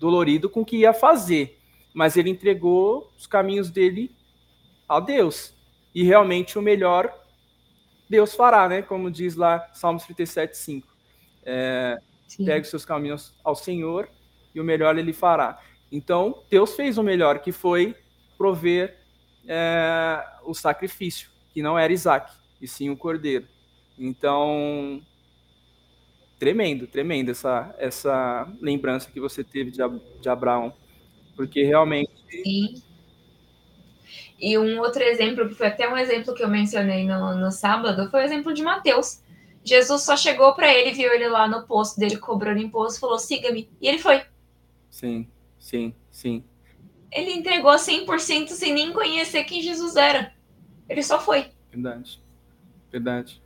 dolorido 0.00 0.50
com 0.50 0.62
o 0.62 0.64
que 0.64 0.78
ia 0.78 0.92
fazer, 0.92 1.60
mas 1.94 2.16
ele 2.16 2.28
entregou 2.28 3.10
os 3.16 3.26
caminhos 3.26 3.70
dele 3.70 4.10
a 4.88 4.98
Deus. 4.98 5.54
E 5.94 6.02
realmente 6.02 6.58
o 6.58 6.62
melhor 6.62 7.14
Deus 8.08 8.34
fará, 8.34 8.68
né? 8.68 8.82
Como 8.82 9.10
diz 9.10 9.36
lá 9.36 9.68
Salmos 9.74 10.04
37, 10.04 10.56
5. 10.56 10.88
É, 11.44 11.98
pegue 12.44 12.62
os 12.62 12.70
seus 12.70 12.84
caminhos 12.84 13.34
ao 13.44 13.54
Senhor 13.54 14.08
e 14.54 14.60
o 14.60 14.64
melhor 14.64 14.96
ele 14.98 15.12
fará. 15.12 15.60
Então, 15.90 16.42
Deus 16.50 16.74
fez 16.74 16.98
o 16.98 17.02
melhor, 17.02 17.40
que 17.40 17.52
foi 17.52 17.94
prover 18.36 18.96
é, 19.46 20.22
o 20.44 20.54
sacrifício, 20.54 21.30
que 21.52 21.62
não 21.62 21.78
era 21.78 21.92
Isaac, 21.92 22.32
e 22.60 22.68
sim 22.68 22.90
o 22.90 22.96
cordeiro. 22.96 23.46
Então, 23.98 25.02
tremendo, 26.38 26.86
tremendo 26.86 27.30
essa, 27.30 27.74
essa 27.78 28.48
lembrança 28.60 29.10
que 29.10 29.18
você 29.18 29.42
teve 29.42 29.70
de, 29.70 29.78
de 30.20 30.28
Abraão, 30.28 30.72
porque 31.34 31.62
realmente. 31.64 32.10
Sim. 32.30 32.82
E 34.38 34.56
um 34.56 34.78
outro 34.78 35.02
exemplo, 35.02 35.48
que 35.48 35.54
foi 35.54 35.66
até 35.66 35.88
um 35.88 35.96
exemplo 35.96 36.34
que 36.34 36.42
eu 36.42 36.48
mencionei 36.48 37.04
no, 37.04 37.34
no 37.34 37.50
sábado, 37.50 38.08
foi 38.10 38.20
o 38.20 38.24
exemplo 38.24 38.54
de 38.54 38.62
Mateus. 38.62 39.20
Jesus 39.64 40.02
só 40.02 40.16
chegou 40.16 40.54
para 40.54 40.72
ele, 40.72 40.92
viu 40.92 41.12
ele 41.12 41.28
lá 41.28 41.48
no 41.48 41.66
posto 41.66 41.98
dele 41.98 42.16
cobrando 42.16 42.60
imposto, 42.60 43.00
falou: 43.00 43.18
siga-me. 43.18 43.68
E 43.80 43.88
ele 43.88 43.98
foi. 43.98 44.22
Sim, 44.88 45.28
sim, 45.58 45.92
sim. 46.10 46.44
Ele 47.10 47.32
entregou 47.32 47.72
100% 47.72 48.48
sem 48.50 48.72
nem 48.72 48.92
conhecer 48.92 49.44
quem 49.44 49.60
Jesus 49.60 49.96
era. 49.96 50.32
Ele 50.88 51.02
só 51.02 51.18
foi. 51.20 51.46
Verdade. 51.70 52.22
Verdade. 52.90 53.42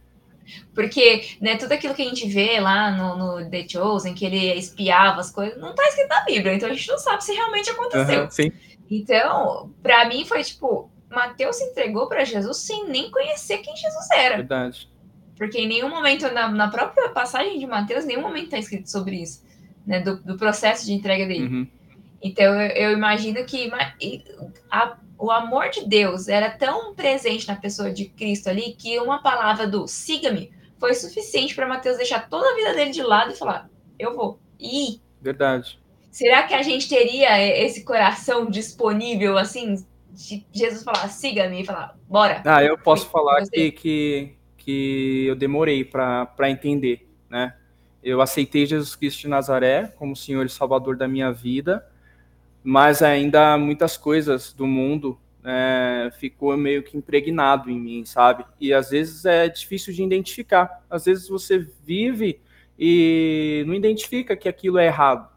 Porque, 0.74 1.36
né, 1.40 1.56
tudo 1.56 1.72
aquilo 1.72 1.94
que 1.94 2.02
a 2.02 2.08
gente 2.08 2.28
vê 2.28 2.60
lá 2.60 2.90
no, 2.90 3.40
no 3.40 3.50
The 3.50 3.68
Chosen, 3.68 4.14
que 4.14 4.24
ele 4.24 4.54
espiava 4.54 5.20
as 5.20 5.30
coisas, 5.30 5.58
não 5.58 5.74
tá 5.74 5.86
escrito 5.88 6.08
na 6.08 6.20
Bíblia, 6.22 6.54
então 6.54 6.68
a 6.68 6.72
gente 6.72 6.88
não 6.88 6.98
sabe 6.98 7.24
se 7.24 7.32
realmente 7.32 7.70
aconteceu. 7.70 8.30
sim. 8.30 8.52
Então, 8.94 9.72
para 9.82 10.06
mim 10.06 10.26
foi 10.26 10.44
tipo, 10.44 10.90
Mateus 11.08 11.56
se 11.56 11.64
entregou 11.64 12.08
para 12.08 12.26
Jesus 12.26 12.58
sem 12.58 12.86
nem 12.88 13.10
conhecer 13.10 13.58
quem 13.58 13.74
Jesus 13.74 14.10
era. 14.10 14.36
Verdade. 14.36 14.86
Porque 15.34 15.58
em 15.58 15.66
nenhum 15.66 15.88
momento, 15.88 16.30
na, 16.30 16.50
na 16.50 16.68
própria 16.68 17.08
passagem 17.08 17.58
de 17.58 17.66
Mateus, 17.66 18.04
nenhum 18.04 18.20
momento 18.20 18.44
está 18.44 18.58
escrito 18.58 18.90
sobre 18.90 19.22
isso, 19.22 19.42
né? 19.86 20.00
Do, 20.00 20.22
do, 20.22 20.36
processo 20.36 20.84
de 20.84 20.92
entrega 20.92 21.26
dele. 21.26 21.46
Uhum. 21.46 21.66
Então, 22.22 22.60
eu, 22.60 22.90
eu, 22.90 22.92
imagino 22.92 23.42
que 23.46 23.72
a, 24.70 24.98
o 25.18 25.30
amor 25.30 25.70
de 25.70 25.86
Deus 25.86 26.28
era 26.28 26.50
tão 26.50 26.94
presente 26.94 27.48
na 27.48 27.56
pessoa 27.56 27.90
de 27.90 28.04
Cristo 28.10 28.48
ali 28.48 28.74
que 28.74 28.98
uma 29.00 29.22
palavra 29.22 29.66
do 29.66 29.88
siga-me 29.88 30.52
foi 30.78 30.92
suficiente 30.94 31.54
para 31.54 31.66
Mateus 31.66 31.96
deixar 31.96 32.28
toda 32.28 32.46
a 32.46 32.54
vida 32.54 32.74
dele 32.74 32.90
de 32.90 33.02
lado 33.02 33.32
e 33.32 33.36
falar: 33.36 33.70
eu 33.98 34.14
vou. 34.14 34.38
E. 34.60 35.00
Verdade. 35.18 35.81
Será 36.12 36.42
que 36.42 36.52
a 36.52 36.60
gente 36.60 36.90
teria 36.90 37.40
esse 37.40 37.84
coração 37.84 38.44
disponível, 38.44 39.38
assim, 39.38 39.82
de 40.10 40.44
Jesus 40.52 40.84
falar, 40.84 41.08
siga-me 41.08 41.62
e 41.62 41.64
falar, 41.64 41.98
bora? 42.06 42.42
Ah, 42.44 42.62
eu 42.62 42.76
posso 42.76 43.08
falar 43.08 43.42
que, 43.48 43.70
que, 43.70 44.34
que 44.58 45.24
eu 45.26 45.34
demorei 45.34 45.82
para 45.86 46.50
entender, 46.50 47.08
né? 47.30 47.54
Eu 48.04 48.20
aceitei 48.20 48.66
Jesus 48.66 48.94
Cristo 48.94 49.22
de 49.22 49.28
Nazaré 49.28 49.86
como 49.96 50.14
Senhor 50.14 50.44
e 50.44 50.50
Salvador 50.50 50.98
da 50.98 51.08
minha 51.08 51.32
vida, 51.32 51.88
mas 52.62 53.00
ainda 53.00 53.56
muitas 53.56 53.96
coisas 53.96 54.52
do 54.52 54.66
mundo 54.66 55.18
é, 55.42 56.12
ficou 56.18 56.54
meio 56.58 56.82
que 56.82 56.94
impregnado 56.94 57.70
em 57.70 57.80
mim, 57.80 58.04
sabe? 58.04 58.44
E 58.60 58.74
às 58.74 58.90
vezes 58.90 59.24
é 59.24 59.48
difícil 59.48 59.94
de 59.94 60.02
identificar. 60.02 60.84
Às 60.90 61.06
vezes 61.06 61.26
você 61.26 61.66
vive 61.86 62.38
e 62.78 63.64
não 63.66 63.72
identifica 63.72 64.36
que 64.36 64.46
aquilo 64.46 64.76
é 64.76 64.86
errado 64.88 65.31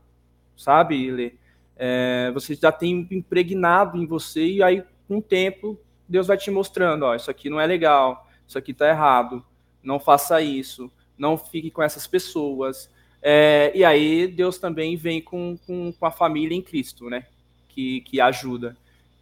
sabe, 0.55 1.11
Lê? 1.11 1.33
É, 1.77 2.31
você 2.33 2.55
já 2.55 2.71
tem 2.71 3.07
impregnado 3.11 3.97
em 3.97 4.05
você 4.05 4.45
e 4.45 4.63
aí, 4.63 4.83
com 5.07 5.17
o 5.17 5.21
tempo, 5.21 5.77
Deus 6.07 6.27
vai 6.27 6.37
te 6.37 6.49
mostrando, 6.49 7.03
ó, 7.03 7.15
isso 7.15 7.29
aqui 7.29 7.49
não 7.49 7.59
é 7.59 7.65
legal, 7.65 8.27
isso 8.47 8.57
aqui 8.57 8.73
tá 8.73 8.87
errado, 8.87 9.43
não 9.83 9.99
faça 9.99 10.41
isso, 10.41 10.91
não 11.17 11.37
fique 11.37 11.69
com 11.69 11.83
essas 11.83 12.07
pessoas. 12.07 12.89
É, 13.21 13.71
e 13.73 13.83
aí 13.83 14.27
Deus 14.27 14.57
também 14.57 14.95
vem 14.95 15.21
com, 15.21 15.57
com, 15.65 15.91
com, 15.91 16.05
a 16.05 16.11
família 16.11 16.55
em 16.55 16.61
Cristo, 16.61 17.09
né? 17.09 17.25
Que, 17.69 18.01
que 18.01 18.21
ajuda. 18.21 18.77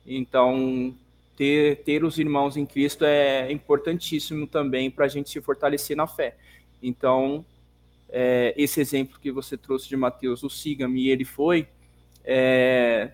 Então, 0.06 0.94
ter, 1.38 1.84
ter 1.84 2.04
os 2.04 2.20
irmãos 2.20 2.58
em 2.58 2.66
Cristo 2.66 3.06
é 3.06 3.52
importantíssimo 3.52 4.46
também 4.46 4.92
para 4.92 5.06
a 5.06 5.08
gente 5.08 5.30
se 5.30 5.42
fortalecer 5.42 5.96
na 5.96 6.06
fé. 6.06 6.36
Então, 6.82 7.46
é, 8.16 8.54
esse 8.56 8.80
exemplo 8.80 9.20
que 9.20 9.32
você 9.32 9.58
trouxe 9.58 9.90
de 9.90 9.98
Mateus, 9.98 10.44
o 10.44 10.50
siga-me, 10.50 11.02
e 11.02 11.10
ele 11.10 11.26
foi 11.26 11.68
é, 12.24 13.10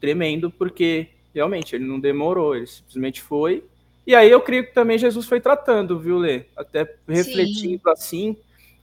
tremendo, 0.00 0.50
porque 0.50 1.06
realmente 1.32 1.76
ele 1.76 1.84
não 1.84 2.00
demorou, 2.00 2.56
ele 2.56 2.66
simplesmente 2.66 3.22
foi. 3.22 3.62
E 4.04 4.12
aí 4.12 4.28
eu 4.28 4.40
creio 4.40 4.66
que 4.66 4.74
também 4.74 4.98
Jesus 4.98 5.26
foi 5.26 5.40
tratando, 5.40 6.00
viu, 6.00 6.18
Lê? 6.18 6.46
Até 6.56 6.96
refletindo 7.08 7.82
Sim. 7.84 7.90
assim, 7.90 8.36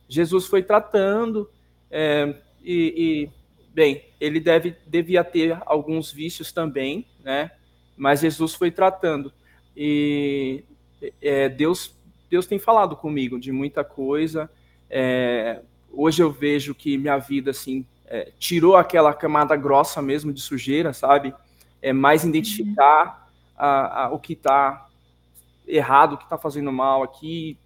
Jesus 0.07 0.45
foi 0.47 0.63
tratando, 0.63 1.49
é, 1.91 2.33
e, 2.63 3.27
e, 3.27 3.29
bem, 3.73 4.05
ele 4.21 4.39
deve, 4.39 4.73
devia 4.87 5.21
ter 5.21 5.57
alguns 5.65 6.13
vícios 6.13 6.53
também, 6.53 7.05
né? 7.25 7.51
Mas 7.97 8.21
Jesus 8.21 8.55
foi 8.55 8.71
tratando. 8.71 9.33
E 9.75 10.63
é, 11.21 11.49
Deus, 11.49 11.93
Deus 12.29 12.47
tem 12.47 12.57
falado 12.57 12.95
comigo 12.95 13.37
de 13.37 13.51
muita 13.51 13.83
coisa. 13.83 14.49
É, 14.93 15.61
hoje 15.89 16.21
eu 16.21 16.29
vejo 16.29 16.75
que 16.75 16.97
minha 16.97 17.17
vida, 17.17 17.51
assim, 17.51 17.85
é, 18.05 18.29
tirou 18.37 18.75
aquela 18.75 19.13
camada 19.13 19.55
grossa 19.55 20.01
mesmo 20.01 20.33
de 20.33 20.41
sujeira, 20.41 20.91
sabe? 20.91 21.33
É 21.81 21.93
mais 21.93 22.25
identificar 22.25 23.31
a, 23.57 24.03
a, 24.03 24.11
o 24.11 24.19
que 24.19 24.33
está 24.33 24.89
errado, 25.65 26.13
o 26.13 26.17
que 26.17 26.25
está 26.25 26.37
fazendo 26.37 26.73
mal 26.73 27.03
aqui, 27.03 27.57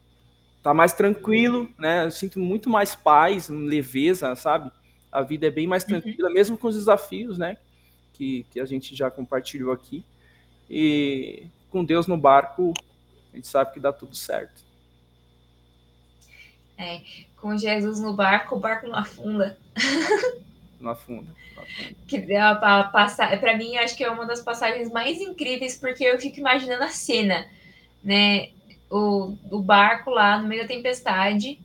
tá 0.61 0.71
mais 0.71 0.93
tranquilo, 0.93 1.67
né? 1.79 2.05
Eu 2.05 2.11
sinto 2.11 2.39
muito 2.39 2.69
mais 2.69 2.93
paz, 2.93 3.49
leveza, 3.49 4.35
sabe? 4.35 4.71
A 5.11 5.23
vida 5.23 5.47
é 5.47 5.51
bem 5.51 5.65
mais 5.65 5.81
uhum. 5.83 5.89
tranquila, 5.89 6.27
uhum. 6.27 6.33
mesmo 6.35 6.57
com 6.59 6.67
os 6.67 6.75
desafios, 6.75 7.39
né? 7.39 7.57
Que, 8.13 8.45
que 8.51 8.59
a 8.59 8.65
gente 8.65 8.95
já 8.95 9.09
compartilhou 9.09 9.73
aqui. 9.73 10.05
E 10.69 11.47
com 11.71 11.83
Deus 11.83 12.05
no 12.05 12.17
barco, 12.17 12.71
a 13.33 13.35
gente 13.35 13.47
sabe 13.47 13.73
que 13.73 13.79
dá 13.79 13.91
tudo 13.91 14.15
certo. 14.15 14.64
É, 16.77 17.01
com 17.37 17.57
Jesus 17.57 17.99
no 17.99 18.13
barco, 18.13 18.55
o 18.55 18.59
barco 18.59 18.87
não 18.87 18.95
afunda. 18.95 19.57
Não 20.79 20.91
afunda. 20.91 21.27
Que 22.07 22.19
para 22.19 22.83
passar, 22.85 23.39
para 23.39 23.57
mim 23.57 23.77
acho 23.77 23.95
que 23.95 24.03
é 24.03 24.09
uma 24.09 24.25
das 24.25 24.41
passagens 24.41 24.91
mais 24.91 25.19
incríveis 25.19 25.77
porque 25.77 26.03
eu 26.03 26.19
fico 26.19 26.39
imaginando 26.39 26.83
a 26.83 26.89
cena, 26.89 27.47
né? 28.03 28.49
O, 28.89 29.35
o 29.49 29.61
barco 29.61 30.11
lá 30.11 30.37
no 30.37 30.47
meio 30.47 30.61
da 30.61 30.67
tempestade, 30.67 31.59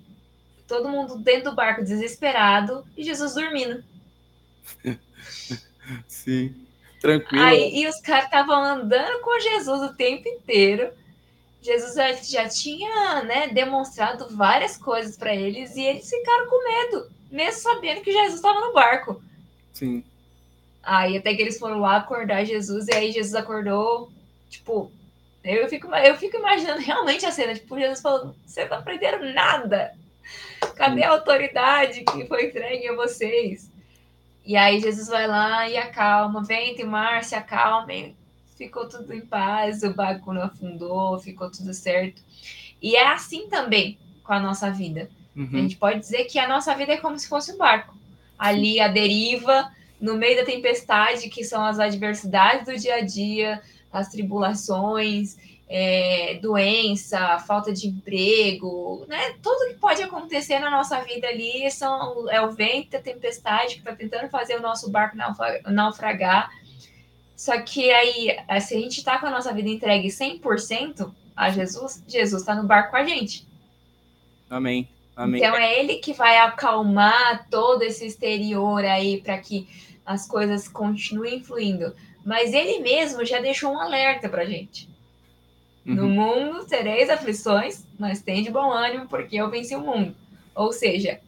todo 0.67 0.89
mundo 0.89 1.19
dentro 1.19 1.51
do 1.51 1.57
barco 1.57 1.83
desesperado 1.83 2.87
e 2.97 3.03
Jesus 3.03 3.35
dormindo. 3.35 3.85
Sim, 6.07 6.55
tranquilo. 7.01 7.45
Aí, 7.45 7.81
e 7.81 7.87
os 7.89 8.01
caras 8.01 8.27
estavam 8.27 8.63
andando 8.63 9.21
com 9.21 9.41
Jesus 9.41 9.83
o 9.83 9.95
tempo 9.95 10.29
inteiro. 10.29 10.93
Jesus 11.63 11.95
já, 11.95 12.13
já 12.13 12.49
tinha 12.49 13.23
né, 13.23 13.49
demonstrado 13.49 14.35
várias 14.35 14.77
coisas 14.77 15.17
para 15.17 15.35
eles 15.35 15.77
e 15.77 15.83
eles 15.83 16.09
ficaram 16.09 16.49
com 16.49 16.65
medo, 16.65 17.11
mesmo 17.31 17.61
sabendo 17.61 18.01
que 18.01 18.13
Jesus 18.13 18.37
estava 18.37 18.61
no 18.61 18.73
barco. 18.73 19.23
Sim. 19.73 20.03
Aí 20.83 21.17
até 21.17 21.35
que 21.35 21.43
eles 21.43 21.59
foram 21.59 21.81
lá 21.81 21.97
acordar 21.97 22.45
Jesus 22.45 22.89
e 22.89 22.95
aí 22.95 23.13
Jesus 23.13 23.35
acordou, 23.35 24.11
tipo, 24.49 24.91
eu 25.45 25.69
fico, 25.69 25.95
eu 25.95 26.17
fico 26.17 26.37
imaginando 26.37 26.81
realmente 26.81 27.27
a 27.27 27.33
cena, 27.33 27.55
tipo, 27.55 27.79
Jesus 27.79 28.01
falando, 28.01 28.35
vocês 28.47 28.69
não 28.69 28.79
aprenderam 28.79 29.33
nada. 29.33 29.93
Cadê 30.77 31.03
a 31.03 31.11
autoridade 31.11 32.05
que 32.05 32.27
foi 32.27 32.47
entregue 32.47 32.89
a 32.89 32.95
vocês? 32.95 33.71
E 34.45 34.57
aí 34.57 34.81
Jesus 34.81 35.09
vai 35.09 35.27
lá 35.27 35.69
e 35.69 35.77
acalma, 35.77 36.43
vento 36.43 36.81
e 36.81 36.85
mar 36.85 37.23
se 37.23 37.35
acalmem, 37.35 38.17
ficou 38.61 38.87
tudo 38.87 39.11
em 39.15 39.23
paz, 39.23 39.83
o 39.83 39.95
barco 39.95 40.35
não 40.35 40.43
afundou, 40.43 41.19
ficou 41.19 41.51
tudo 41.51 41.73
certo. 41.73 42.21
E 42.83 42.95
é 42.95 43.07
assim 43.07 43.49
também 43.49 43.99
com 44.23 44.35
a 44.35 44.39
nossa 44.39 44.71
vida. 44.71 45.09
Uhum. 45.35 45.49
A 45.51 45.57
gente 45.57 45.77
pode 45.77 45.99
dizer 45.99 46.25
que 46.25 46.39
a 46.39 46.47
nossa 46.47 46.75
vida 46.75 46.93
é 46.93 46.99
como 46.99 47.19
se 47.19 47.27
fosse 47.27 47.53
um 47.53 47.57
barco. 47.57 47.97
Ali 48.39 48.79
a 48.79 48.87
deriva, 48.87 49.73
no 49.99 50.15
meio 50.15 50.37
da 50.37 50.45
tempestade, 50.45 51.31
que 51.31 51.43
são 51.43 51.65
as 51.65 51.79
adversidades 51.79 52.67
do 52.67 52.77
dia 52.79 52.97
a 52.97 53.01
dia, 53.01 53.63
as 53.91 54.11
tribulações, 54.11 55.39
é, 55.67 56.39
doença, 56.43 57.39
falta 57.39 57.73
de 57.73 57.89
emprego, 57.89 59.07
né? 59.09 59.37
Tudo 59.43 59.69
que 59.69 59.81
pode 59.81 60.03
acontecer 60.03 60.59
na 60.59 60.71
nossa 60.71 61.01
vida 61.01 61.27
ali 61.27 61.71
são, 61.71 62.29
é 62.29 62.43
o 62.43 62.51
vento, 62.51 62.95
a 62.95 63.01
tempestade 63.01 63.77
que 63.77 63.81
está 63.81 63.97
tentando 63.97 64.29
fazer 64.29 64.57
o 64.57 64.61
nosso 64.61 64.91
barco 64.91 65.17
naufragar. 65.67 66.51
Só 67.41 67.59
que 67.63 67.91
aí, 67.91 68.37
se 68.61 68.75
a 68.75 68.79
gente 68.79 68.99
está 68.99 69.19
com 69.19 69.27
a 69.27 69.31
nossa 69.31 69.51
vida 69.55 69.71
entregue 69.71 70.09
100% 70.09 71.11
a 71.35 71.49
Jesus, 71.49 72.05
Jesus 72.07 72.43
está 72.43 72.55
no 72.55 72.69
barco 72.69 72.91
com 72.91 72.99
a 72.99 73.05
gente. 73.05 73.47
Amém. 74.51 74.87
Amém. 75.17 75.41
Então 75.41 75.57
é 75.57 75.81
ele 75.81 75.95
que 76.01 76.13
vai 76.13 76.37
acalmar 76.37 77.49
todo 77.49 77.81
esse 77.81 78.05
exterior 78.05 78.85
aí 78.85 79.23
para 79.23 79.39
que 79.39 79.67
as 80.05 80.29
coisas 80.29 80.69
continuem 80.69 81.43
fluindo. 81.43 81.97
Mas 82.27 82.53
ele 82.53 82.81
mesmo 82.81 83.25
já 83.25 83.41
deixou 83.41 83.73
um 83.73 83.81
alerta 83.81 84.29
para 84.29 84.45
gente. 84.45 84.87
Uhum. 85.87 85.95
No 85.95 86.09
mundo 86.11 86.67
tereis 86.67 87.09
aflições, 87.09 87.87
mas 87.99 88.21
tem 88.21 88.43
de 88.43 88.51
bom 88.51 88.71
ânimo, 88.71 89.09
porque 89.09 89.37
eu 89.37 89.49
venci 89.49 89.75
o 89.75 89.81
mundo. 89.81 90.15
Ou 90.55 90.75
seja, 90.75 91.19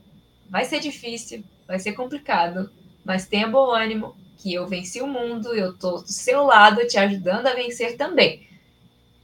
vai 0.50 0.66
ser 0.66 0.78
difícil, 0.78 1.42
vai 1.66 1.78
ser 1.78 1.92
complicado, 1.94 2.70
mas 3.02 3.26
tenha 3.26 3.48
bom 3.48 3.70
ânimo, 3.70 4.14
que 4.42 4.52
eu 4.52 4.66
venci 4.66 5.00
o 5.00 5.06
mundo, 5.06 5.54
eu 5.54 5.70
estou 5.70 6.02
do 6.02 6.08
seu 6.08 6.42
lado, 6.44 6.86
te 6.86 6.98
ajudando 6.98 7.46
a 7.46 7.54
vencer 7.54 7.96
também. 7.96 8.48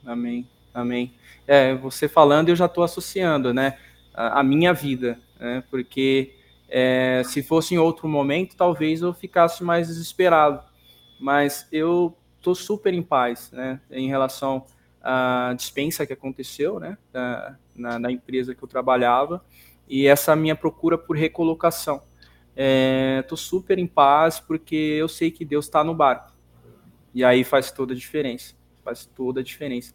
Amém, 0.07 0.47
amém. 0.73 1.13
É, 1.47 1.75
você 1.75 2.09
falando, 2.09 2.51
eu 2.51 2.57
já 2.57 2.67
estou 2.67 2.85
associando, 2.85 3.53
né, 3.53 3.77
a, 4.15 4.41
a 4.41 4.43
minha 4.45 4.73
vida, 4.73 5.19
né, 5.41 5.65
porque 5.71 6.35
é, 6.69 7.23
se 7.25 7.43
fosse 7.43 7.75
em 7.75 7.79
outro 7.79 8.07
momento, 8.07 8.55
talvez 8.55 9.03
eu 9.03 9.13
ficasse 9.13 9.65
mais 9.65 9.89
desesperado, 9.89 10.63
mas 11.19 11.67
eu 11.73 12.17
estou 12.37 12.55
super 12.55 12.95
em 12.95 13.03
paz, 13.03 13.51
né, 13.51 13.81
em 13.91 14.07
relação 14.07 14.65
a 15.03 15.53
dispensa 15.57 16.07
que 16.07 16.13
aconteceu, 16.13 16.79
né, 16.79 16.97
na, 17.75 17.99
na, 17.99 18.13
empresa 18.13 18.55
que 18.55 18.63
eu 18.63 18.69
trabalhava, 18.69 19.45
e 19.89 20.07
essa 20.07 20.37
minha 20.37 20.55
procura 20.55 20.97
por 20.99 21.17
recolocação. 21.17 22.03
É, 22.61 23.25
super 23.37 23.79
em 23.79 23.87
paz 23.87 24.41
porque 24.41 24.75
eu 24.75 25.09
sei 25.09 25.31
que 25.31 25.45
Deus 25.45 25.67
está 25.67 25.85
no 25.85 25.95
barco. 25.95 26.33
E 27.15 27.23
aí 27.23 27.45
faz 27.45 27.71
toda 27.71 27.93
a 27.93 27.97
diferença. 27.97 28.55
Faz 28.85 29.07
toda 29.07 29.41
a 29.41 29.43
diferença. 29.45 29.95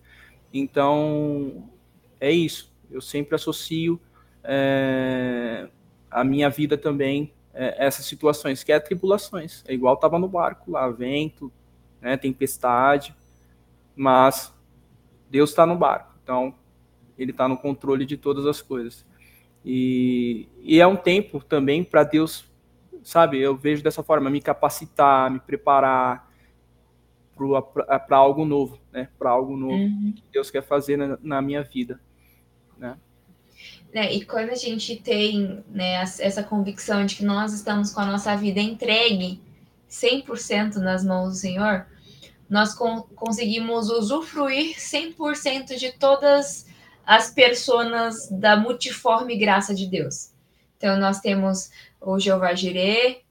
Então, 0.54 1.70
é 2.20 2.32
isso. 2.32 2.74
Eu 2.90 3.02
sempre 3.02 3.36
associo 3.36 4.00
é, 4.44 5.68
a 6.10 6.24
minha 6.24 6.50
vida 6.50 6.78
também 6.78 7.34
é, 7.54 7.86
essas 7.86 8.06
situações, 8.06 8.64
que 8.64 8.72
é 8.72 8.80
tribulações. 8.80 9.64
É 9.68 9.74
igual 9.74 9.94
estava 9.96 10.18
no 10.18 10.28
barco 10.28 10.72
lá, 10.72 10.90
vento, 10.90 11.52
né, 12.02 12.18
tempestade, 12.18 13.16
mas 13.96 14.54
Deus 15.30 15.52
está 15.52 15.66
no 15.66 15.76
barco, 15.76 16.14
então 16.24 16.54
ele 17.18 17.32
está 17.32 17.48
no 17.48 17.58
controle 17.58 18.06
de 18.06 18.18
todas 18.18 18.46
as 18.46 18.62
coisas. 18.62 19.06
E, 19.64 20.50
e 20.62 20.82
é 20.82 20.88
um 20.88 20.96
tempo 20.96 21.42
também 21.44 21.84
para 21.84 22.04
Deus, 22.04 22.46
sabe? 23.04 23.40
Eu 23.40 23.56
vejo 23.56 23.84
dessa 23.84 24.04
forma, 24.04 24.30
me 24.30 24.42
capacitar, 24.42 25.30
me 25.30 25.40
preparar 25.40 26.32
para 27.36 28.18
algo 28.18 28.46
novo, 28.46 28.80
né? 28.92 29.10
Para 29.18 29.32
algo 29.32 29.56
novo 29.58 29.74
uhum. 29.74 30.14
que 30.16 30.24
Deus 30.32 30.50
quer 30.52 30.64
fazer 30.64 30.98
na, 30.98 31.18
na 31.22 31.42
minha 31.42 31.64
vida, 31.64 32.00
né? 32.78 32.98
É, 33.94 34.12
e 34.12 34.26
quando 34.26 34.50
a 34.50 34.56
gente 34.56 34.96
tem 34.96 35.64
né, 35.70 36.02
essa 36.02 36.42
convicção 36.42 37.06
de 37.06 37.16
que 37.16 37.24
nós 37.24 37.54
estamos 37.54 37.92
com 37.92 38.02
a 38.02 38.06
nossa 38.06 38.36
vida 38.36 38.60
entregue 38.60 39.40
100% 39.88 40.78
nas 40.78 41.06
mãos 41.06 41.30
do 41.30 41.36
Senhor, 41.36 41.86
nós 42.50 42.74
con 42.74 43.04
conseguimos 43.16 43.90
usufruir 43.90 44.76
100% 44.78 45.78
de 45.78 45.92
todas 45.94 46.66
as 47.06 47.30
personas 47.30 48.30
da 48.32 48.58
multiforme 48.58 49.38
graça 49.38 49.76
de 49.76 49.86
Deus. 49.86 50.33
Então, 50.84 50.98
nós 50.98 51.22
temos 51.22 51.72
o 52.02 52.20
Jeová 52.20 52.54
Jireh, 52.54 53.22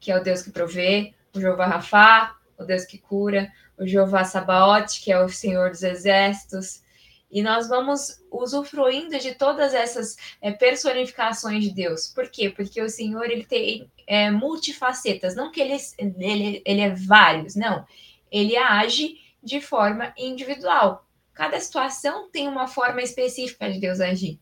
que 0.00 0.10
é 0.10 0.16
o 0.16 0.22
Deus 0.22 0.40
que 0.40 0.50
provê, 0.50 1.12
o 1.34 1.38
Jeová 1.38 1.66
Rafá, 1.66 2.34
o 2.56 2.64
Deus 2.64 2.86
que 2.86 2.96
cura, 2.96 3.52
o 3.76 3.86
Jeová 3.86 4.24
Sabaote, 4.24 5.02
que 5.02 5.12
é 5.12 5.22
o 5.22 5.28
Senhor 5.28 5.68
dos 5.68 5.82
Exércitos, 5.82 6.82
e 7.30 7.42
nós 7.42 7.68
vamos 7.68 8.22
usufruindo 8.32 9.18
de 9.18 9.34
todas 9.34 9.74
essas 9.74 10.16
é, 10.40 10.50
personificações 10.50 11.62
de 11.62 11.72
Deus. 11.74 12.06
Por 12.06 12.30
quê? 12.30 12.48
Porque 12.48 12.80
o 12.80 12.88
Senhor 12.88 13.26
ele 13.26 13.44
tem 13.44 13.92
é, 14.06 14.30
multifacetas, 14.30 15.36
não 15.36 15.52
que 15.52 15.60
ele, 15.60 15.76
ele, 15.98 16.62
ele 16.64 16.80
é 16.80 16.94
vários, 16.94 17.54
não 17.54 17.84
ele 18.32 18.56
age 18.56 19.20
de 19.42 19.60
forma 19.60 20.14
individual. 20.16 21.06
Cada 21.34 21.60
situação 21.60 22.30
tem 22.30 22.48
uma 22.48 22.66
forma 22.66 23.02
específica 23.02 23.70
de 23.70 23.78
Deus 23.78 24.00
agir. 24.00 24.40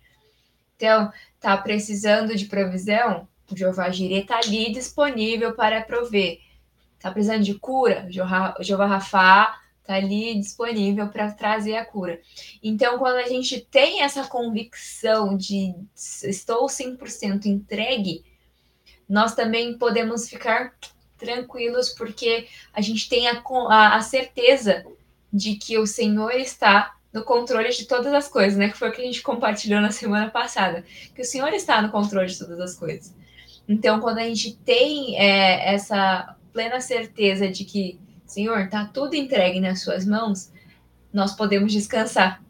Então, 0.77 1.11
tá 1.41 1.57
precisando 1.57 2.37
de 2.37 2.47
provisão? 2.47 3.27
O 3.51 3.57
Jeová 3.57 3.91
Jireh 3.91 4.23
está 4.23 4.39
ali 4.39 4.73
disponível 4.73 5.55
para 5.55 5.83
prover. 5.83 6.41
Tá 7.01 7.11
precisando 7.11 7.45
de 7.45 7.55
cura? 7.55 8.07
O 8.59 8.63
Jeová 8.63 8.87
Rafá 8.87 9.61
Está 9.87 9.95
ali 9.95 10.35
disponível 10.35 11.07
para 11.07 11.31
trazer 11.31 11.77
a 11.77 11.85
cura. 11.85 12.21
Então, 12.61 12.99
quando 12.99 13.19
a 13.19 13.29
gente 13.29 13.61
tem 13.61 14.03
essa 14.03 14.25
convicção 14.25 15.37
de 15.37 15.73
estou 15.95 16.67
100% 16.67 17.47
entregue, 17.47 18.25
nós 19.09 19.37
também 19.37 19.79
podemos 19.79 20.29
ficar 20.29 20.75
tranquilos, 21.17 21.91
porque 21.91 22.49
a 22.73 22.81
gente 22.81 23.09
tem 23.09 23.29
a, 23.29 23.41
a, 23.69 23.95
a 23.95 24.01
certeza 24.01 24.85
de 25.33 25.55
que 25.55 25.79
o 25.79 25.87
Senhor 25.87 26.33
está 26.33 26.96
no 27.17 27.25
controle 27.25 27.71
de 27.71 27.87
todas 27.87 28.13
as 28.13 28.29
coisas, 28.29 28.59
né? 28.59 28.69
Que 28.69 28.77
foi 28.77 28.91
o 28.91 28.93
que 28.93 29.01
a 29.01 29.05
gente 29.07 29.23
compartilhou 29.23 29.81
na 29.81 29.91
semana 29.91 30.29
passada, 30.29 30.85
que 31.15 31.23
o 31.23 31.25
Senhor 31.25 31.49
está 31.55 31.81
no 31.81 31.89
controle 31.89 32.27
de 32.27 32.39
todas 32.39 32.61
as 32.61 32.75
coisas. 32.75 33.15
Então, 33.67 34.01
quando 34.01 34.19
a 34.19 34.25
gente 34.25 34.55
tem 34.55 35.19
é, 35.19 35.73
essa 35.75 36.37
plena 36.53 36.79
certeza 36.79 37.49
de 37.49 37.65
que, 37.65 37.99
Senhor, 38.27 38.61
está 38.61 38.85
tudo 38.85 39.15
entregue 39.15 39.61
nas 39.61 39.81
suas 39.81 40.05
mãos, 40.05 40.53
nós 41.11 41.35
podemos 41.35 41.73
descansar. 41.73 42.43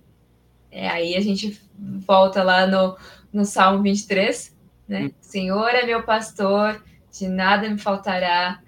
É, 0.69 0.89
aí 0.89 1.15
a 1.15 1.21
gente 1.21 1.63
volta 1.79 2.43
lá 2.43 2.67
no, 2.67 2.97
no 3.33 3.45
Salmo 3.45 3.85
23, 3.85 4.53
né? 4.89 5.05
Hum. 5.05 5.11
Senhor 5.21 5.69
é 5.69 5.87
meu 5.87 6.03
pastor, 6.03 6.83
de 7.17 7.29
nada 7.29 7.71
me 7.71 7.79
faltará, 7.79 8.61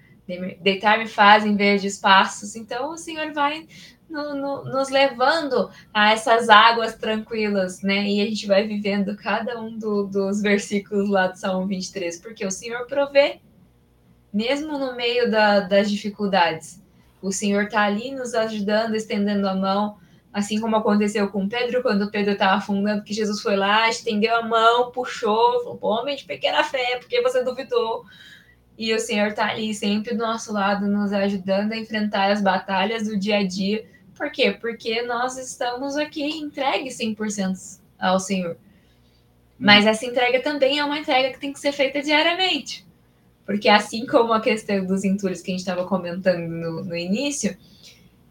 deitar-me 0.61 1.07
faz 1.07 1.45
em 1.45 1.57
verdes 1.57 1.99
passos. 1.99 2.55
Então, 2.55 2.93
o 2.93 2.97
Senhor 2.97 3.33
vai 3.33 3.67
no, 4.09 4.35
no, 4.35 4.65
nos 4.65 4.89
levando 4.89 5.69
a 5.93 6.11
essas 6.11 6.49
águas 6.49 6.95
tranquilas, 6.95 7.81
né? 7.81 8.07
E 8.07 8.21
a 8.21 8.25
gente 8.25 8.47
vai 8.47 8.67
vivendo 8.67 9.15
cada 9.15 9.59
um 9.59 9.77
do, 9.77 10.07
dos 10.07 10.41
versículos 10.41 11.09
lá 11.09 11.27
do 11.27 11.37
Salmo 11.37 11.67
23, 11.67 12.19
porque 12.19 12.45
o 12.45 12.51
Senhor 12.51 12.87
provê, 12.87 13.39
mesmo 14.33 14.77
no 14.77 14.95
meio 14.95 15.29
da, 15.29 15.59
das 15.61 15.89
dificuldades. 15.89 16.81
O 17.21 17.31
Senhor 17.31 17.65
está 17.65 17.83
ali 17.83 18.11
nos 18.11 18.33
ajudando, 18.33 18.95
estendendo 18.95 19.47
a 19.47 19.53
mão, 19.53 19.97
assim 20.33 20.59
como 20.59 20.75
aconteceu 20.75 21.29
com 21.29 21.47
Pedro, 21.47 21.81
quando 21.81 22.09
Pedro 22.09 22.33
estava 22.33 22.57
afundando, 22.57 23.03
que 23.03 23.13
Jesus 23.13 23.41
foi 23.41 23.55
lá, 23.55 23.89
estendeu 23.89 24.35
a 24.35 24.43
mão, 24.43 24.91
puxou, 24.91 25.63
falou: 25.63 25.79
homem 25.81 26.15
de 26.15 26.25
pequena 26.25 26.63
fé, 26.63 26.97
porque 26.99 27.21
você 27.21 27.43
duvidou? 27.43 28.05
E 28.77 28.93
o 28.93 28.99
Senhor 28.99 29.27
está 29.27 29.49
ali 29.49 29.73
sempre 29.73 30.15
do 30.15 30.19
nosso 30.19 30.53
lado, 30.53 30.87
nos 30.87 31.11
ajudando 31.11 31.73
a 31.73 31.77
enfrentar 31.77 32.31
as 32.31 32.41
batalhas 32.41 33.07
do 33.07 33.19
dia 33.19 33.39
a 33.39 33.45
dia 33.45 33.85
por 34.19 34.29
quê? 34.29 34.51
Porque 34.51 35.01
nós 35.03 35.37
estamos 35.37 35.95
aqui 35.95 36.21
entregues 36.21 36.97
100% 36.97 37.79
ao 37.97 38.19
Senhor. 38.19 38.57
Mas 39.57 39.85
essa 39.87 40.05
entrega 40.05 40.41
também 40.41 40.77
é 40.77 40.83
uma 40.83 40.99
entrega 40.99 41.31
que 41.31 41.39
tem 41.39 41.53
que 41.53 41.59
ser 41.59 41.71
feita 41.71 42.01
diariamente. 42.01 42.85
Porque 43.45 43.69
assim 43.69 44.05
como 44.05 44.33
a 44.33 44.41
questão 44.41 44.85
dos 44.85 45.05
entulhos 45.05 45.41
que 45.41 45.51
a 45.51 45.53
gente 45.53 45.61
estava 45.61 45.87
comentando 45.87 46.49
no, 46.49 46.83
no 46.83 46.97
início, 46.97 47.57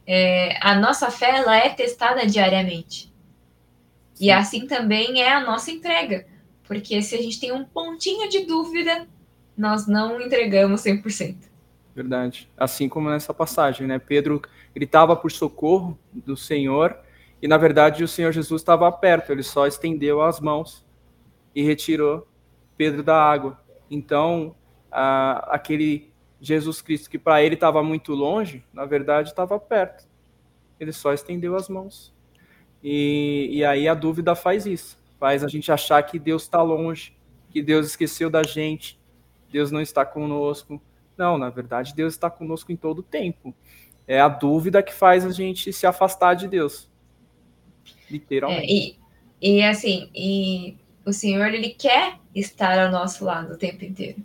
é, 0.07 0.59
a 0.61 0.75
nossa 0.75 1.11
fé 1.11 1.39
ela 1.39 1.57
é 1.57 1.71
testada 1.71 2.27
diariamente. 2.27 3.11
E 4.21 4.31
assim 4.31 4.67
também 4.67 5.23
é 5.23 5.33
a 5.33 5.41
nossa 5.41 5.71
entrega. 5.71 6.27
Porque 6.65 7.01
se 7.01 7.15
a 7.15 7.23
gente 7.23 7.41
tem 7.41 7.51
um 7.51 7.65
pontinho 7.65 8.29
de 8.29 8.45
dúvida, 8.45 9.09
nós 9.57 9.87
não 9.87 10.21
entregamos 10.21 10.83
100%. 10.83 11.48
Verdade. 11.99 12.49
Assim 12.57 12.89
como 12.89 13.11
nessa 13.11 13.35
passagem, 13.35 13.85
né? 13.85 13.99
Pedro 13.99 14.41
gritava 14.73 15.17
por 15.17 15.33
socorro 15.33 15.99
do 16.15 16.37
Senhor 16.37 16.97
e, 17.43 17.49
na 17.49 17.57
verdade, 17.57 18.05
o 18.05 18.09
Senhor 18.09 18.31
Jesus 18.31 18.63
estava 18.63 18.91
perto, 18.93 19.33
ele 19.33 19.43
só 19.43 19.67
estendeu 19.67 20.23
as 20.23 20.39
mãos 20.39 20.87
e 21.53 21.61
retirou 21.65 22.29
Pedro 22.77 23.03
da 23.03 23.21
água. 23.21 23.61
Então, 23.91 24.55
a, 24.93 25.57
aquele 25.57 26.13
Jesus 26.41 26.81
Cristo 26.81 27.11
que 27.11 27.19
para 27.19 27.43
ele 27.43 27.55
estava 27.55 27.83
muito 27.83 28.15
longe, 28.15 28.65
na 28.73 28.85
verdade 28.85 29.31
estava 29.31 29.59
perto. 29.59 30.07
Ele 30.79 30.93
só 30.93 31.13
estendeu 31.13 31.57
as 31.57 31.69
mãos. 31.69 32.15
E, 32.81 33.49
e 33.51 33.65
aí 33.65 33.89
a 33.89 33.95
dúvida 33.95 34.37
faz 34.37 34.67
isso, 34.67 34.97
faz 35.19 35.43
a 35.43 35.49
gente 35.49 35.73
achar 35.73 36.01
que 36.05 36.17
Deus 36.17 36.43
está 36.43 36.63
longe, 36.63 37.13
que 37.51 37.61
Deus 37.61 37.89
esqueceu 37.89 38.31
da 38.31 38.45
gente, 38.45 39.01
Deus 39.51 39.73
não 39.73 39.81
está 39.81 40.07
conosco, 40.07 40.81
não, 41.19 41.37
na 41.37 41.51
verdade, 41.51 41.95
Deus 41.95 42.15
está 42.15 42.31
conosco 42.31 42.71
em 42.71 42.77
todo 42.77 43.01
o 43.01 43.03
tempo. 43.03 43.53
É 44.07 44.21
a 44.21 44.29
dúvida 44.29 44.83
que 44.83 44.95
faz 44.95 45.27
a 45.27 45.31
gente 45.31 45.73
se 45.73 45.87
afastar 45.87 46.35
de 46.35 46.47
Deus. 46.47 46.89
Literalmente. 48.09 48.99
É, 49.43 49.47
e, 49.47 49.59
e 49.59 49.63
assim, 49.63 50.09
e 50.15 50.77
o 51.05 51.13
Senhor, 51.13 51.53
ele 51.53 51.71
quer 51.71 52.19
estar 52.35 52.79
ao 52.79 52.91
nosso 52.91 53.25
lado 53.25 53.55
o 53.55 53.59
tempo 53.59 53.85
inteiro. 53.85 54.25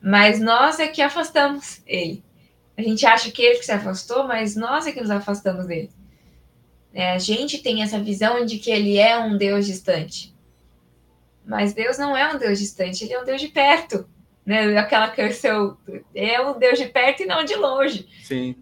Mas 0.00 0.40
nós 0.40 0.78
é 0.78 0.86
que 0.86 1.02
afastamos 1.02 1.82
ele. 1.86 2.24
A 2.76 2.82
gente 2.82 3.04
acha 3.04 3.30
que 3.30 3.42
ele 3.42 3.58
que 3.58 3.66
se 3.66 3.72
afastou, 3.72 4.26
mas 4.26 4.56
nós 4.56 4.86
é 4.86 4.92
que 4.92 5.00
nos 5.00 5.10
afastamos 5.10 5.66
dele. 5.66 5.90
É, 6.94 7.12
a 7.12 7.18
gente 7.18 7.58
tem 7.58 7.82
essa 7.82 8.00
visão 8.00 8.44
de 8.46 8.58
que 8.58 8.70
ele 8.70 8.96
é 8.96 9.18
um 9.18 9.36
Deus 9.36 9.66
distante. 9.66 10.34
Mas 11.44 11.74
Deus 11.74 11.98
não 11.98 12.16
é 12.16 12.32
um 12.32 12.38
Deus 12.38 12.58
distante, 12.58 13.04
ele 13.04 13.12
é 13.12 13.20
um 13.20 13.24
Deus 13.24 13.40
de 13.40 13.48
perto 13.48 14.08
né? 14.50 14.76
Aquela 14.76 15.08
canção 15.08 15.78
é 16.12 16.40
um 16.40 16.58
Deus 16.58 16.76
de 16.76 16.86
perto 16.86 17.22
e 17.22 17.26
não 17.26 17.44
de 17.44 17.54
longe. 17.54 18.08
Sim. 18.24 18.56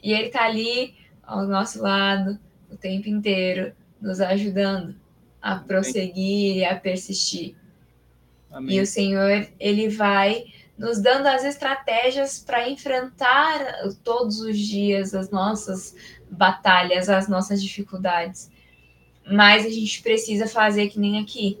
E 0.00 0.12
ele 0.12 0.26
está 0.26 0.44
ali 0.44 0.94
ao 1.20 1.44
nosso 1.48 1.82
lado 1.82 2.38
o 2.70 2.76
tempo 2.76 3.08
inteiro, 3.08 3.72
nos 4.00 4.20
ajudando 4.20 4.94
a 5.40 5.56
prosseguir 5.56 6.58
e 6.58 6.64
a 6.64 6.76
persistir. 6.76 7.56
Amém. 8.52 8.76
E 8.76 8.80
o 8.80 8.86
Senhor, 8.86 9.48
ele 9.58 9.88
vai 9.88 10.44
nos 10.78 11.00
dando 11.00 11.26
as 11.26 11.44
estratégias 11.44 12.38
para 12.38 12.68
enfrentar 12.68 13.58
todos 14.04 14.40
os 14.40 14.56
dias 14.56 15.12
as 15.12 15.28
nossas 15.30 15.96
batalhas, 16.30 17.08
as 17.08 17.26
nossas 17.26 17.60
dificuldades. 17.60 18.48
Mas 19.26 19.66
a 19.66 19.70
gente 19.70 20.02
precisa 20.02 20.46
fazer 20.46 20.88
que 20.88 21.00
nem 21.00 21.20
aqui 21.20 21.58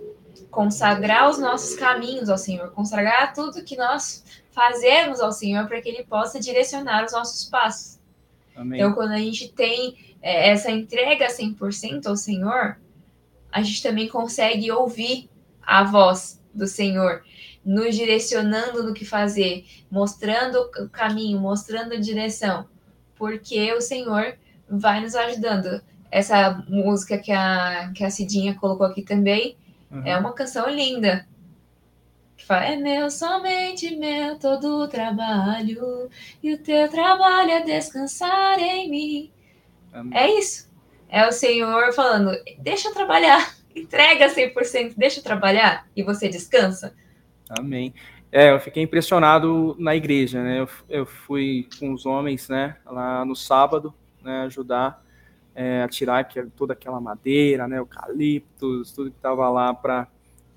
consagrar 0.52 1.30
os 1.30 1.38
nossos 1.38 1.74
caminhos 1.74 2.28
ao 2.28 2.36
Senhor, 2.36 2.70
consagrar 2.72 3.32
tudo 3.32 3.64
que 3.64 3.74
nós 3.74 4.22
fazemos 4.52 5.18
ao 5.18 5.32
Senhor 5.32 5.66
para 5.66 5.80
que 5.80 5.88
Ele 5.88 6.04
possa 6.04 6.38
direcionar 6.38 7.06
os 7.06 7.12
nossos 7.12 7.48
passos. 7.48 7.98
Amém. 8.54 8.78
Então, 8.78 8.92
quando 8.92 9.12
a 9.12 9.18
gente 9.18 9.50
tem 9.50 9.96
é, 10.20 10.50
essa 10.50 10.70
entrega 10.70 11.26
100% 11.28 12.06
ao 12.06 12.16
Senhor, 12.16 12.78
a 13.50 13.62
gente 13.62 13.82
também 13.82 14.06
consegue 14.08 14.70
ouvir 14.70 15.30
a 15.62 15.84
voz 15.84 16.38
do 16.52 16.66
Senhor, 16.66 17.24
nos 17.64 17.96
direcionando 17.96 18.82
no 18.82 18.92
que 18.92 19.06
fazer, 19.06 19.64
mostrando 19.90 20.70
o 20.80 20.88
caminho, 20.90 21.40
mostrando 21.40 21.94
a 21.94 22.00
direção, 22.00 22.68
porque 23.16 23.72
o 23.72 23.80
Senhor 23.80 24.36
vai 24.68 25.00
nos 25.00 25.14
ajudando. 25.14 25.80
Essa 26.10 26.62
música 26.68 27.16
que 27.16 27.32
a, 27.32 27.90
que 27.94 28.04
a 28.04 28.10
Cidinha 28.10 28.54
colocou 28.54 28.86
aqui 28.86 29.00
também, 29.00 29.56
Uhum. 29.92 30.06
É 30.06 30.16
uma 30.16 30.32
canção 30.32 30.68
linda. 30.70 31.26
Que 32.36 32.46
fala, 32.46 32.64
é 32.64 32.76
meu, 32.76 33.10
somente 33.10 33.94
meu, 33.94 34.38
todo 34.38 34.82
o 34.82 34.88
trabalho, 34.88 36.08
e 36.42 36.54
o 36.54 36.58
teu 36.58 36.88
trabalho 36.88 37.50
é 37.50 37.60
descansar 37.60 38.58
em 38.58 38.90
mim. 38.90 39.30
É 40.12 40.28
isso. 40.38 40.70
É 41.08 41.28
o 41.28 41.32
Senhor 41.32 41.92
falando, 41.92 42.32
deixa 42.58 42.88
eu 42.88 42.94
trabalhar, 42.94 43.54
entrega 43.76 44.28
100%, 44.28 44.94
deixa 44.96 45.20
eu 45.20 45.22
trabalhar, 45.22 45.86
e 45.94 46.02
você 46.02 46.28
descansa. 46.28 46.94
Amém. 47.50 47.92
É, 48.32 48.50
eu 48.50 48.58
fiquei 48.58 48.82
impressionado 48.82 49.76
na 49.78 49.94
igreja, 49.94 50.42
né? 50.42 50.60
Eu, 50.60 50.68
eu 50.88 51.04
fui 51.04 51.68
com 51.78 51.92
os 51.92 52.06
homens, 52.06 52.48
né, 52.48 52.76
lá 52.86 53.26
no 53.26 53.36
sábado, 53.36 53.92
né, 54.22 54.44
ajudar 54.46 55.01
é, 55.54 55.82
a 55.82 55.88
tirar 55.88 56.26
toda 56.56 56.72
aquela 56.72 57.00
madeira, 57.00 57.68
né, 57.68 57.78
eucaliptos, 57.78 58.92
tudo 58.92 59.10
que 59.10 59.16
estava 59.16 59.48
lá 59.48 59.74
para 59.74 60.08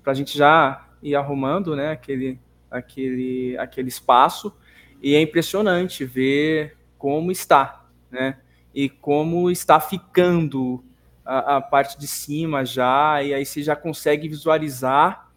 a 0.04 0.14
gente 0.14 0.36
já 0.36 0.88
ir 1.02 1.14
arrumando, 1.14 1.76
né, 1.76 1.90
aquele, 1.90 2.38
aquele, 2.70 3.56
aquele 3.58 3.88
espaço. 3.88 4.56
E 5.02 5.14
é 5.14 5.20
impressionante 5.20 6.04
ver 6.04 6.76
como 6.98 7.30
está, 7.30 7.84
né, 8.10 8.38
e 8.74 8.88
como 8.88 9.50
está 9.50 9.78
ficando 9.78 10.82
a, 11.24 11.56
a 11.56 11.60
parte 11.60 11.98
de 11.98 12.06
cima 12.06 12.64
já, 12.64 13.22
e 13.22 13.34
aí 13.34 13.44
você 13.44 13.62
já 13.62 13.76
consegue 13.76 14.28
visualizar 14.28 15.30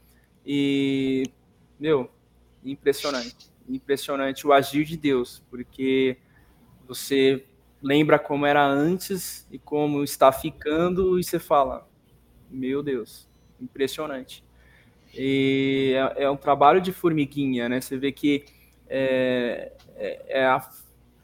e, 0.46 1.32
meu, 1.80 2.10
impressionante, 2.64 3.52
impressionante 3.68 4.48
o 4.48 4.54
agir 4.54 4.86
de 4.86 4.98
Deus, 4.98 5.44
porque 5.50 6.18
você 6.88 7.46
lembra 7.82 8.20
como 8.20 8.46
era 8.46 8.66
antes 8.66 9.48
e 9.52 9.58
como 9.58 10.04
está 10.04 10.32
ficando, 10.32 11.20
e 11.20 11.24
você 11.24 11.40
fala: 11.40 11.88
Meu 12.50 12.84
Deus, 12.84 13.28
impressionante. 13.60 14.44
E 15.14 15.94
é, 15.96 16.24
é 16.24 16.30
um 16.30 16.38
trabalho 16.38 16.82
de 16.82 16.92
formiguinha, 16.92 17.68
né? 17.68 17.82
Você 17.82 17.98
vê 17.98 18.12
que 18.12 18.46
é, 18.88 19.72
é, 19.96 20.40
é 20.42 20.46
a 20.46 20.70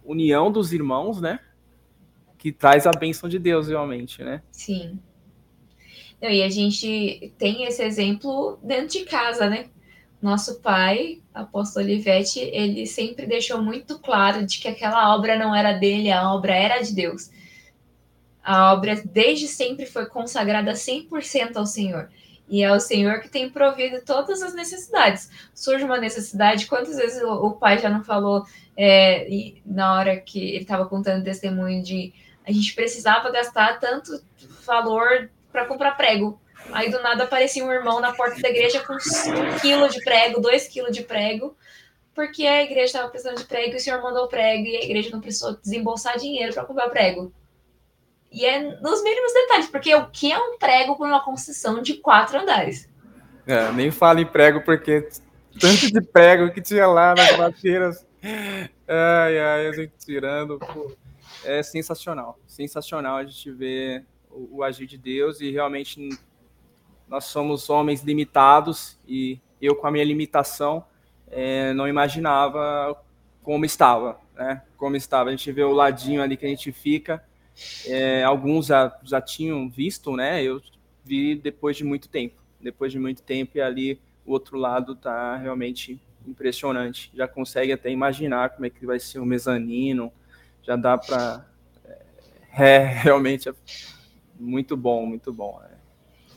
união 0.04 0.52
dos 0.52 0.74
irmãos, 0.74 1.22
né? 1.22 1.40
Que 2.38 2.52
traz 2.52 2.88
a 2.88 2.92
bênção 2.92 3.30
de 3.30 3.40
Deus, 3.40 3.68
realmente, 3.68 4.24
né? 4.24 4.42
Sim. 4.52 5.00
e 6.22 6.42
a 6.44 6.50
gente 6.50 7.34
tem 7.38 7.64
esse 7.66 7.84
exemplo 7.84 8.60
dentro 8.64 9.00
de 9.00 9.06
casa, 9.06 9.50
né? 9.50 9.70
Nosso 10.26 10.60
pai, 10.60 11.22
apóstolo 11.34 11.86
Olivetti, 11.86 12.40
ele 12.40 12.88
sempre 12.88 13.28
deixou 13.28 13.62
muito 13.62 14.00
claro 14.00 14.46
de 14.46 14.60
que 14.60 14.68
aquela 14.68 15.16
obra 15.16 15.38
não 15.38 15.56
era 15.56 15.74
dele, 15.74 16.12
a 16.12 16.34
obra 16.34 16.56
era 16.56 16.82
de 16.82 16.94
Deus. 16.94 17.30
A 18.44 18.74
obra 18.74 19.02
desde 19.06 19.48
sempre 19.48 19.86
foi 19.86 20.08
consagrada 20.08 20.74
100% 20.74 21.56
ao 21.56 21.66
Senhor. 21.68 22.10
E 22.50 22.64
é 22.64 22.72
o 22.72 22.80
Senhor 22.80 23.22
que 23.22 23.30
tem 23.30 23.50
provido 23.50 24.02
todas 24.04 24.42
as 24.42 24.54
necessidades. 24.56 25.30
Surge 25.54 25.84
uma 25.84 26.00
necessidade, 26.00 26.66
quantas 26.66 26.96
vezes 26.96 27.22
o, 27.22 27.32
o 27.32 27.52
pai 27.52 27.78
já 27.78 27.90
não 27.90 28.04
falou 28.04 28.44
é, 28.76 29.28
na 29.64 29.94
hora 29.94 30.18
que 30.18 30.40
ele 30.40 30.64
estava 30.64 30.88
contando 30.88 31.24
testemunho 31.24 31.84
de 31.84 32.14
a 32.48 32.52
gente 32.52 32.74
precisava 32.74 33.32
gastar 33.32 33.80
tanto 33.80 34.22
valor 34.66 35.30
para 35.52 35.66
comprar 35.66 35.92
prego. 35.92 36.40
Aí 36.72 36.90
do 36.90 37.02
nada 37.02 37.24
aparecia 37.24 37.64
um 37.64 37.72
irmão 37.72 38.00
na 38.00 38.14
porta 38.14 38.42
da 38.42 38.50
igreja 38.50 38.82
com 38.82 38.94
um 38.94 39.60
quilo 39.60 39.88
de 39.90 40.04
prego, 40.04 40.42
dois 40.42 40.68
quilos 40.68 40.96
de 40.96 41.04
prego, 41.04 41.56
porque 42.14 42.46
a 42.46 42.64
igreja 42.64 42.86
estava 42.86 43.10
precisando 43.10 43.38
de 43.38 43.46
prego 43.46 43.74
e 43.74 43.78
o 43.78 43.80
senhor 43.80 44.02
mandou 44.02 44.28
prego 44.28 44.66
e 44.66 44.78
a 44.78 44.84
igreja 44.84 45.10
não 45.12 45.22
precisou 45.22 45.56
desembolsar 45.58 46.18
dinheiro 46.18 46.54
para 46.54 46.66
comprar 46.66 46.90
prego. 46.90 47.32
E 48.32 48.46
é 48.46 48.60
nos 48.82 49.02
mínimos 49.04 49.34
detalhes, 49.34 49.68
porque 49.68 49.96
o 49.96 50.08
que 50.10 50.32
é 50.32 50.38
um 50.38 50.58
prego 50.58 50.96
por 50.98 51.08
uma 51.08 51.24
construção 51.24 51.82
de 51.82 51.96
quatro 51.96 52.40
andares? 52.40 52.90
É, 53.48 53.72
nem 53.72 53.92
fala 53.92 54.20
em 54.20 54.26
prego, 54.26 54.62
porque 54.62 55.08
tanto 55.60 55.92
de 55.92 56.02
prego 56.02 56.52
que 56.52 56.62
tinha 56.62 56.88
lá 56.88 57.16
nas 57.16 57.36
bateiras. 57.38 58.06
Ai, 58.88 59.40
ai, 59.40 59.68
a 59.68 59.72
gente 59.72 59.94
tirando. 60.04 60.60
Pô, 60.60 60.92
é 61.44 61.64
sensacional. 61.64 62.38
Sensacional 62.48 63.18
a 63.18 63.24
gente 63.24 63.52
ver 63.52 64.06
o, 64.30 64.58
o, 64.58 64.64
agir 64.64 64.86
de 64.86 64.98
Deus 64.98 65.40
e 65.40 65.52
realmente 65.52 66.10
nós 67.08 67.26
somos 67.26 67.70
homens 67.70 68.02
limitados 68.02 68.98
e 69.08 69.40
eu, 69.62 69.76
com 69.76 69.88
a 69.88 69.92
minha 69.92 70.04
limitação, 70.04 70.84
é, 71.28 71.74
não 71.74 71.88
imaginava 71.88 72.96
como 73.42 73.66
estava, 73.66 74.20
né? 74.36 74.62
Como 74.78 74.96
estava. 74.96 75.30
A 75.30 75.32
gente 75.32 75.52
vê 75.52 75.64
o 75.64 75.72
ladinho 75.72 76.22
ali 76.22 76.36
que 76.36 76.46
a 76.46 76.50
gente 76.50 76.72
fica 76.72 77.24
é, 77.86 78.24
alguns 78.24 78.68
já, 78.68 78.98
já 79.04 79.22
tinham 79.22 79.70
visto, 79.70 80.16
né? 80.16 80.44
Eu 80.44 80.62
vi 81.04 81.36
depois 81.36 81.78
de 81.78 81.84
muito 81.84 82.10
tempo. 82.10 82.36
Depois 82.60 82.92
de 82.92 83.00
muito 83.00 83.22
tempo, 83.22 83.58
e 83.58 83.62
ali 83.62 84.00
o 84.26 84.32
outro 84.32 84.58
lado 84.58 84.96
tá 84.96 85.38
realmente 85.38 86.02
impressionante. 86.28 87.12
Já 87.14 87.28
consegue 87.28 87.72
até 87.72 87.90
imaginar 87.90 88.50
como 88.50 88.66
é 88.66 88.70
que 88.70 88.86
vai 88.86 89.00
ser 89.00 89.20
o 89.20 89.26
mezanino. 89.26 90.12
Já 90.64 90.76
dá 90.76 90.98
para. 90.98 91.46
É, 91.86 92.02
é, 92.58 92.80
realmente 93.04 93.50
é 93.50 93.54
muito 94.38 94.76
bom, 94.76 95.06
muito 95.06 95.32
bom. 95.32 95.62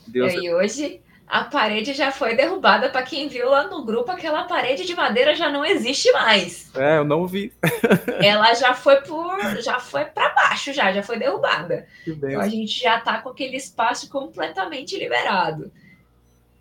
É. 0.09 0.11
Deus 0.11 0.33
e 0.35 0.53
hoje 0.53 1.01
a 1.29 1.45
parede 1.45 1.93
já 1.93 2.11
foi 2.11 2.35
derrubada. 2.35 2.89
Para 2.89 3.03
quem 3.03 3.29
viu 3.29 3.51
lá 3.51 3.65
no 3.65 3.85
grupo, 3.85 4.11
aquela 4.11 4.45
parede 4.45 4.87
de 4.87 4.95
madeira 4.95 5.35
já 5.35 5.51
não 5.51 5.65
existe 5.65 6.11
mais. 6.13 6.71
É, 6.75 6.97
eu 6.97 7.05
não 7.05 7.27
vi. 7.27 7.53
Ela 8.23 8.55
já 8.55 8.75
foi 8.75 9.03
por, 9.03 9.39
já 9.61 9.79
foi 9.79 10.07
para 10.07 10.31
baixo, 10.31 10.73
já, 10.73 10.91
já 10.93 11.03
foi 11.03 11.19
derrubada. 11.19 11.87
Então 12.07 12.41
a 12.41 12.49
gente 12.49 12.81
já 12.81 12.99
está 12.99 13.21
com 13.21 13.29
aquele 13.29 13.57
espaço 13.57 14.09
completamente 14.09 14.97
liberado. 14.99 15.71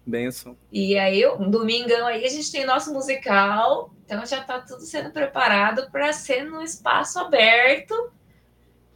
Benção. 0.06 0.56
E 0.72 0.98
aí, 0.98 1.26
um 1.28 1.50
domingão 1.50 2.08
aí, 2.08 2.26
a 2.26 2.30
gente 2.30 2.52
tem 2.52 2.66
nosso 2.66 2.94
musical, 2.94 3.92
então 4.06 4.26
já 4.26 4.40
está 4.40 4.60
tudo 4.60 4.82
sendo 4.82 5.12
preparado 5.12 5.90
para 5.92 6.14
ser 6.14 6.46
no 6.46 6.62
espaço 6.62 7.20
aberto 7.20 7.94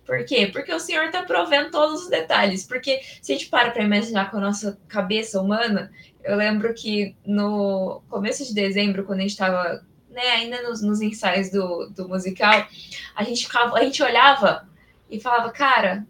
por 0.06 0.26
quê? 0.26 0.50
Porque 0.52 0.74
o 0.74 0.80
Senhor 0.80 1.06
está 1.06 1.24
provendo 1.24 1.72
todos 1.72 2.04
os 2.04 2.10
detalhes. 2.10 2.66
Porque 2.66 3.02
se 3.22 3.32
a 3.32 3.36
gente 3.36 3.50
para 3.50 3.72
para 3.72 3.84
imaginar 3.84 4.32
com 4.32 4.38
a 4.38 4.42
nossa 4.42 4.80
cabeça 4.88 5.40
humana, 5.40 5.92
eu 6.24 6.36
lembro 6.36 6.74
que 6.74 7.16
no 7.26 8.02
começo 8.10 8.46
de 8.46 8.54
dezembro, 8.54 9.04
quando 9.04 9.20
a 9.20 9.22
gente 9.22 9.32
estava 9.32 9.84
né, 10.10 10.30
ainda 10.32 10.62
nos, 10.64 10.82
nos 10.82 11.02
ensaios 11.02 11.50
do, 11.50 11.90
do 11.90 12.08
musical, 12.08 12.68
a 13.16 13.24
gente, 13.24 13.46
ficava, 13.46 13.78
a 13.78 13.84
gente 13.84 14.04
olhava 14.04 14.68
e 15.10 15.20
falava, 15.20 15.52
cara, 15.52 16.06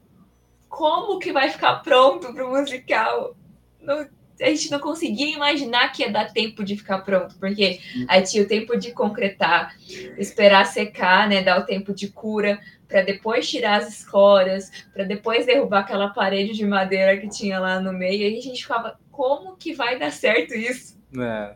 como 0.67 1.19
que 1.19 1.31
vai 1.31 1.49
ficar 1.49 1.75
pronto 1.77 2.33
para 2.33 2.45
o 2.45 2.49
musical? 2.49 3.35
Não, 3.79 4.07
a 4.41 4.47
gente 4.47 4.71
não 4.71 4.79
conseguia 4.79 5.33
imaginar 5.35 5.91
que 5.91 6.03
ia 6.03 6.11
dar 6.11 6.31
tempo 6.31 6.63
de 6.63 6.75
ficar 6.75 6.99
pronto, 6.99 7.35
porque 7.39 7.79
aí 8.07 8.21
tinha 8.23 8.43
o 8.43 8.47
tempo 8.47 8.77
de 8.77 8.91
concretar, 8.91 9.75
esperar 10.17 10.65
secar, 10.65 11.29
né, 11.29 11.41
dar 11.41 11.59
o 11.59 11.65
tempo 11.65 11.93
de 11.93 12.07
cura, 12.07 12.59
para 12.87 13.03
depois 13.03 13.49
tirar 13.49 13.81
as 13.81 13.87
escoras, 13.87 14.69
para 14.93 15.05
depois 15.05 15.45
derrubar 15.45 15.79
aquela 15.79 16.09
parede 16.09 16.53
de 16.53 16.65
madeira 16.65 17.17
que 17.17 17.29
tinha 17.29 17.59
lá 17.59 17.79
no 17.79 17.93
meio. 17.93 18.27
E 18.27 18.37
a 18.37 18.41
gente 18.41 18.61
ficava, 18.61 18.99
como 19.09 19.55
que 19.55 19.73
vai 19.73 19.97
dar 19.97 20.11
certo 20.11 20.53
isso? 20.53 20.99
É. 21.17 21.55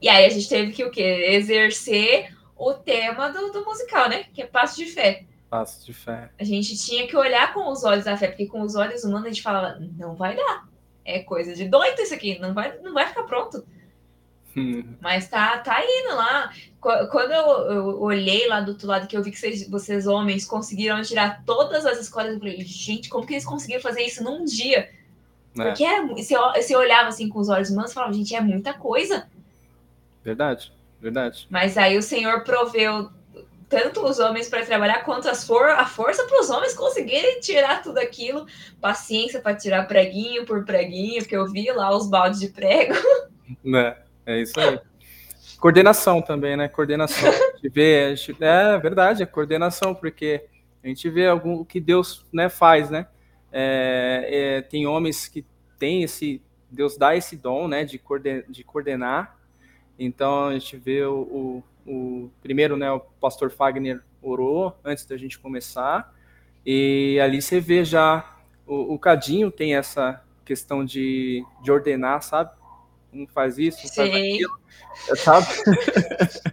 E 0.00 0.08
aí 0.08 0.26
a 0.26 0.28
gente 0.28 0.48
teve 0.48 0.72
que 0.72 0.84
o 0.84 0.90
quê? 0.90 1.28
Exercer 1.30 2.34
o 2.56 2.74
tema 2.74 3.30
do, 3.30 3.52
do 3.52 3.64
musical, 3.64 4.08
né? 4.08 4.24
Que 4.34 4.42
é 4.42 4.46
passo 4.46 4.76
de 4.76 4.86
fé. 4.86 5.24
Passo 5.48 5.86
de 5.86 5.92
fé. 5.92 6.30
A 6.38 6.42
gente 6.42 6.76
tinha 6.76 7.06
que 7.06 7.16
olhar 7.16 7.54
com 7.54 7.70
os 7.70 7.84
olhos 7.84 8.04
da 8.04 8.16
fé, 8.16 8.26
porque 8.26 8.46
com 8.46 8.60
os 8.62 8.74
olhos 8.74 9.04
humanos 9.04 9.26
a 9.26 9.28
gente 9.28 9.42
falava, 9.42 9.78
não 9.96 10.16
vai 10.16 10.34
dar. 10.34 10.66
É 11.04 11.20
coisa 11.20 11.54
de 11.54 11.68
doido 11.68 12.00
isso 12.00 12.14
aqui, 12.14 12.38
não 12.38 12.54
vai, 12.54 12.78
não 12.78 12.94
vai 12.94 13.06
ficar 13.06 13.24
pronto. 13.24 13.64
Mas 15.00 15.28
tá, 15.28 15.58
tá 15.58 15.82
indo 15.82 16.14
lá. 16.14 16.52
Quando 16.80 17.32
eu, 17.32 17.72
eu, 17.72 18.02
olhei 18.02 18.46
lá 18.46 18.60
do 18.60 18.72
outro 18.72 18.86
lado, 18.86 19.06
que 19.06 19.16
eu 19.16 19.22
vi 19.22 19.30
que 19.30 19.38
vocês, 19.38 19.68
vocês 19.68 20.06
homens 20.06 20.44
conseguiram 20.44 21.02
tirar 21.02 21.42
todas 21.44 21.84
as 21.84 21.98
escolas, 21.98 22.34
eu 22.34 22.38
falei, 22.38 22.60
gente, 22.60 23.08
como 23.08 23.26
que 23.26 23.34
eles 23.34 23.44
conseguiram 23.44 23.82
fazer 23.82 24.02
isso 24.02 24.22
num 24.22 24.44
dia? 24.44 24.90
É. 25.58 25.64
Porque 25.64 25.84
é, 25.84 26.06
você, 26.06 26.36
você 26.36 26.76
olhava 26.76 27.08
assim 27.08 27.28
com 27.28 27.40
os 27.40 27.48
olhos 27.48 27.70
humanos 27.70 27.90
e 27.90 27.94
falava, 27.94 28.12
gente, 28.12 28.34
é 28.34 28.40
muita 28.40 28.74
coisa. 28.74 29.28
Verdade, 30.22 30.72
verdade. 31.00 31.46
Mas 31.50 31.76
aí 31.76 31.98
o 31.98 32.02
Senhor 32.02 32.44
proveu 32.44 33.10
tanto 33.74 34.04
os 34.06 34.20
homens 34.20 34.48
para 34.48 34.64
trabalhar 34.64 35.02
quanto 35.02 35.28
as 35.28 35.44
for 35.44 35.68
a 35.68 35.84
força 35.84 36.24
para 36.26 36.40
os 36.40 36.48
homens 36.48 36.74
conseguirem 36.74 37.40
tirar 37.40 37.82
tudo 37.82 37.98
aquilo, 37.98 38.46
paciência 38.80 39.40
para 39.40 39.56
tirar 39.56 39.88
preguinho 39.88 40.46
por 40.46 40.64
preguinho, 40.64 41.20
porque 41.20 41.36
eu 41.36 41.50
vi 41.50 41.72
lá 41.72 41.92
os 41.92 42.08
baldes 42.08 42.38
de 42.38 42.48
prego. 42.50 42.94
Né? 43.62 43.94
É 44.24 44.40
isso 44.40 44.58
aí. 44.58 44.80
Coordenação 45.60 46.22
também, 46.22 46.56
né? 46.56 46.66
Coordenação. 46.66 47.28
A 47.28 47.56
gente 47.56 47.68
vê, 47.68 48.04
a 48.04 48.14
gente, 48.14 48.42
é 48.42 48.78
verdade, 48.78 49.22
é 49.22 49.26
coordenação, 49.26 49.94
porque 49.94 50.46
a 50.82 50.88
gente 50.88 51.10
vê 51.10 51.26
algum, 51.26 51.56
o 51.56 51.64
que 51.64 51.78
Deus 51.78 52.24
né, 52.32 52.48
faz, 52.48 52.88
né? 52.88 53.06
É, 53.52 54.28
é, 54.30 54.62
tem 54.62 54.86
homens 54.86 55.28
que 55.28 55.44
têm 55.78 56.02
esse, 56.02 56.40
Deus 56.70 56.96
dá 56.96 57.14
esse 57.14 57.36
dom, 57.36 57.68
né, 57.68 57.84
de, 57.84 57.98
coorden, 57.98 58.44
de 58.48 58.64
coordenar. 58.64 59.38
Então 59.98 60.46
a 60.46 60.52
gente 60.54 60.78
vê 60.78 61.04
o, 61.04 61.20
o, 61.20 61.64
o, 61.86 62.30
primeiro, 62.42 62.76
né, 62.76 62.90
o 62.90 63.00
pastor 63.00 63.50
Fagner 63.50 64.02
orou 64.22 64.76
antes 64.84 65.04
da 65.04 65.16
gente 65.16 65.38
começar, 65.38 66.14
e 66.64 67.18
ali 67.22 67.42
você 67.42 67.60
vê 67.60 67.84
já 67.84 68.38
o, 68.66 68.94
o 68.94 68.98
Cadinho 68.98 69.50
tem 69.50 69.74
essa 69.74 70.22
questão 70.44 70.84
de, 70.84 71.44
de 71.62 71.70
ordenar, 71.70 72.22
sabe? 72.22 72.50
um 73.14 73.26
faz 73.26 73.58
isso, 73.58 73.86
um 73.86 73.88
faz 73.88 74.10
aquilo, 74.10 74.58
sabe? 75.16 75.46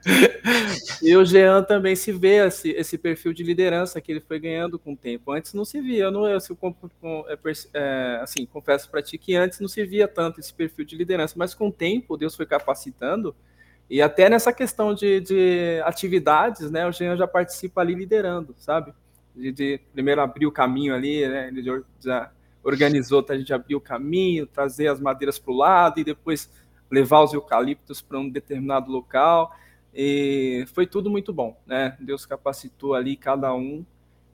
e 1.02 1.16
o 1.16 1.26
Jean 1.26 1.64
também 1.64 1.96
se 1.96 2.12
vê 2.12 2.46
esse, 2.46 2.70
esse 2.72 2.98
perfil 2.98 3.34
de 3.34 3.44
liderança 3.44 4.00
que 4.00 4.12
ele 4.12 4.22
foi 4.22 4.40
ganhando 4.40 4.78
com 4.78 4.94
o 4.94 4.98
tempo. 4.98 5.32
Antes 5.32 5.54
não 5.54 5.66
se 5.66 5.82
via, 5.82 6.06
eu 6.06 6.12
não, 6.12 6.28
eu, 6.28 6.38
é, 6.38 7.38
é, 7.74 8.20
assim, 8.22 8.46
confesso 8.46 8.90
para 8.90 9.02
ti 9.02 9.18
que 9.18 9.36
antes 9.36 9.60
não 9.60 9.68
se 9.68 9.84
via 9.84 10.08
tanto 10.08 10.40
esse 10.40 10.54
perfil 10.54 10.86
de 10.86 10.96
liderança, 10.96 11.34
mas 11.38 11.54
com 11.54 11.70
o 11.70 11.72
tempo 11.72 12.18
Deus 12.18 12.36
foi 12.36 12.46
capacitando 12.46 13.36
e 13.92 14.02
até 14.02 14.30
nessa 14.30 14.54
questão 14.54 14.94
de, 14.94 15.20
de 15.20 15.82
atividades, 15.84 16.72
né, 16.72 16.88
o 16.88 16.94
Jean 16.94 17.18
já 17.18 17.28
participa 17.28 17.82
ali 17.82 17.94
liderando, 17.94 18.56
sabe? 18.58 18.94
De, 19.36 19.52
de 19.52 19.82
primeiro 19.92 20.22
abrir 20.22 20.48
o 20.48 20.52
caminho 20.52 20.96
ali, 20.96 21.28
né, 21.28 21.50
ele 21.50 21.62
já 22.00 22.32
organizou 22.64 23.22
para 23.22 23.36
a 23.36 23.38
gente 23.38 23.54
abrir 23.54 23.76
o 23.76 23.82
caminho, 23.82 24.48
trazer 24.48 24.88
as 24.88 25.02
madeiras 25.02 25.38
para 25.38 25.52
o 25.52 25.58
lado 25.58 26.00
e 26.00 26.06
depois 26.06 26.50
levar 26.90 27.20
os 27.20 27.34
eucaliptos 27.34 28.02
para 28.02 28.18
um 28.18 28.30
determinado 28.30 28.90
local. 28.90 29.54
E 29.94 30.64
foi 30.74 30.88
tudo 30.88 31.10
muito 31.10 31.34
bom, 31.34 31.60
né? 31.66 31.98
Deus 32.00 32.26
capacitou 32.26 32.94
ali 32.94 33.18
cada 33.18 33.54
um 33.54 33.86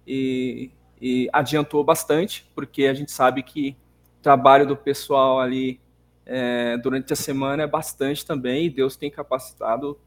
e, 0.06 0.70
e 1.02 1.28
adiantou 1.34 1.84
bastante, 1.84 2.48
porque 2.54 2.86
a 2.86 2.94
gente 2.94 3.12
sabe 3.12 3.42
que 3.42 3.76
o 4.20 4.22
trabalho 4.22 4.68
do 4.68 4.78
pessoal 4.78 5.40
ali 5.40 5.80
é, 6.28 6.78
durante 6.78 7.14
a 7.14 7.16
semana 7.16 7.64
é 7.64 7.68
bastante 7.68 8.26
também, 8.26 8.66
e 8.66 8.70
Deus 8.70 8.98
tem 8.98 9.10
capacitado 9.10 9.98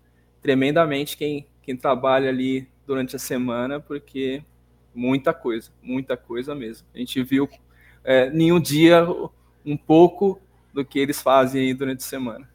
tremendamente 0.43 1.17
quem, 1.17 1.47
quem 1.63 1.77
trabalha 1.77 2.29
ali 2.29 2.69
durante 2.87 3.17
a 3.17 3.19
semana, 3.19 3.81
porque 3.81 4.45
muita 4.95 5.33
coisa, 5.33 5.71
muita 5.83 6.17
coisa 6.17 6.55
mesmo. 6.55 6.87
A 6.95 6.99
gente 6.99 7.23
viu 7.23 7.49
é, 8.05 8.29
nenhum 8.31 8.61
dia 8.61 9.07
um 9.65 9.77
pouco 9.77 10.41
do 10.75 10.85
que 10.85 10.99
eles 10.99 11.23
fazem 11.23 11.63
aí 11.63 11.75
durante 11.75 12.01
a 12.01 12.09
semana. 12.09 12.49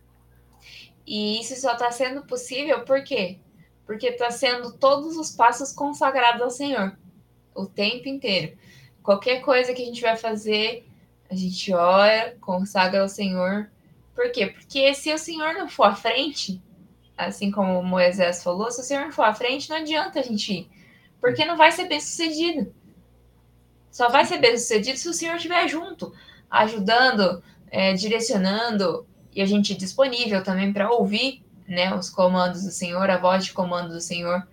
E 1.05 1.39
isso 1.39 1.59
só 1.59 1.73
está 1.73 1.91
sendo 1.91 2.23
possível 2.23 2.83
por 2.83 3.03
quê? 3.03 3.39
Porque 3.85 4.07
está 4.07 4.31
sendo 4.31 4.73
todos 4.73 5.17
os 5.17 5.31
passos 5.31 5.71
consagrados 5.71 6.41
ao 6.41 6.49
Senhor, 6.49 6.97
o 7.53 7.65
tempo 7.65 8.07
inteiro. 8.07 8.57
Qualquer 9.03 9.41
coisa 9.41 9.73
que 9.73 9.81
a 9.81 9.85
gente 9.85 10.01
vai 10.01 10.17
fazer, 10.17 10.85
a 11.29 11.35
gente 11.35 11.73
ora, 11.73 12.35
consagra 12.39 13.01
ao 13.01 13.09
Senhor. 13.09 13.69
Por 14.13 14.31
quê? 14.31 14.47
Porque 14.47 14.93
se 14.93 15.13
o 15.13 15.17
Senhor 15.17 15.53
não 15.53 15.67
for 15.67 15.85
à 15.85 15.95
frente, 15.95 16.61
assim 17.17 17.51
como 17.51 17.83
Moisés 17.83 18.43
falou, 18.43 18.71
se 18.71 18.81
o 18.81 18.83
Senhor 18.83 19.05
não 19.05 19.11
for 19.11 19.25
à 19.25 19.33
frente, 19.33 19.69
não 19.69 19.77
adianta 19.77 20.19
a 20.19 20.23
gente 20.23 20.53
ir. 20.53 20.69
Porque 21.19 21.45
não 21.45 21.57
vai 21.57 21.71
ser 21.71 21.87
bem 21.87 21.99
sucedido. 21.99 22.73
Só 23.91 24.09
vai 24.09 24.25
ser 24.25 24.37
bem 24.37 24.57
sucedido 24.57 24.97
se 24.97 25.09
o 25.09 25.13
Senhor 25.13 25.35
estiver 25.35 25.67
junto, 25.67 26.13
ajudando, 26.49 27.41
é, 27.71 27.93
direcionando 27.93 29.07
e 29.33 29.41
a 29.41 29.45
gente 29.45 29.73
disponível 29.73 30.43
também 30.43 30.71
para 30.71 30.91
ouvir 30.91 31.43
né, 31.67 31.93
os 31.95 32.09
comandos 32.09 32.63
do 32.63 32.71
Senhor, 32.71 33.09
a 33.09 33.17
voz 33.17 33.45
de 33.45 33.53
comando 33.53 33.93
do 33.93 34.01
Senhor. 34.01 34.47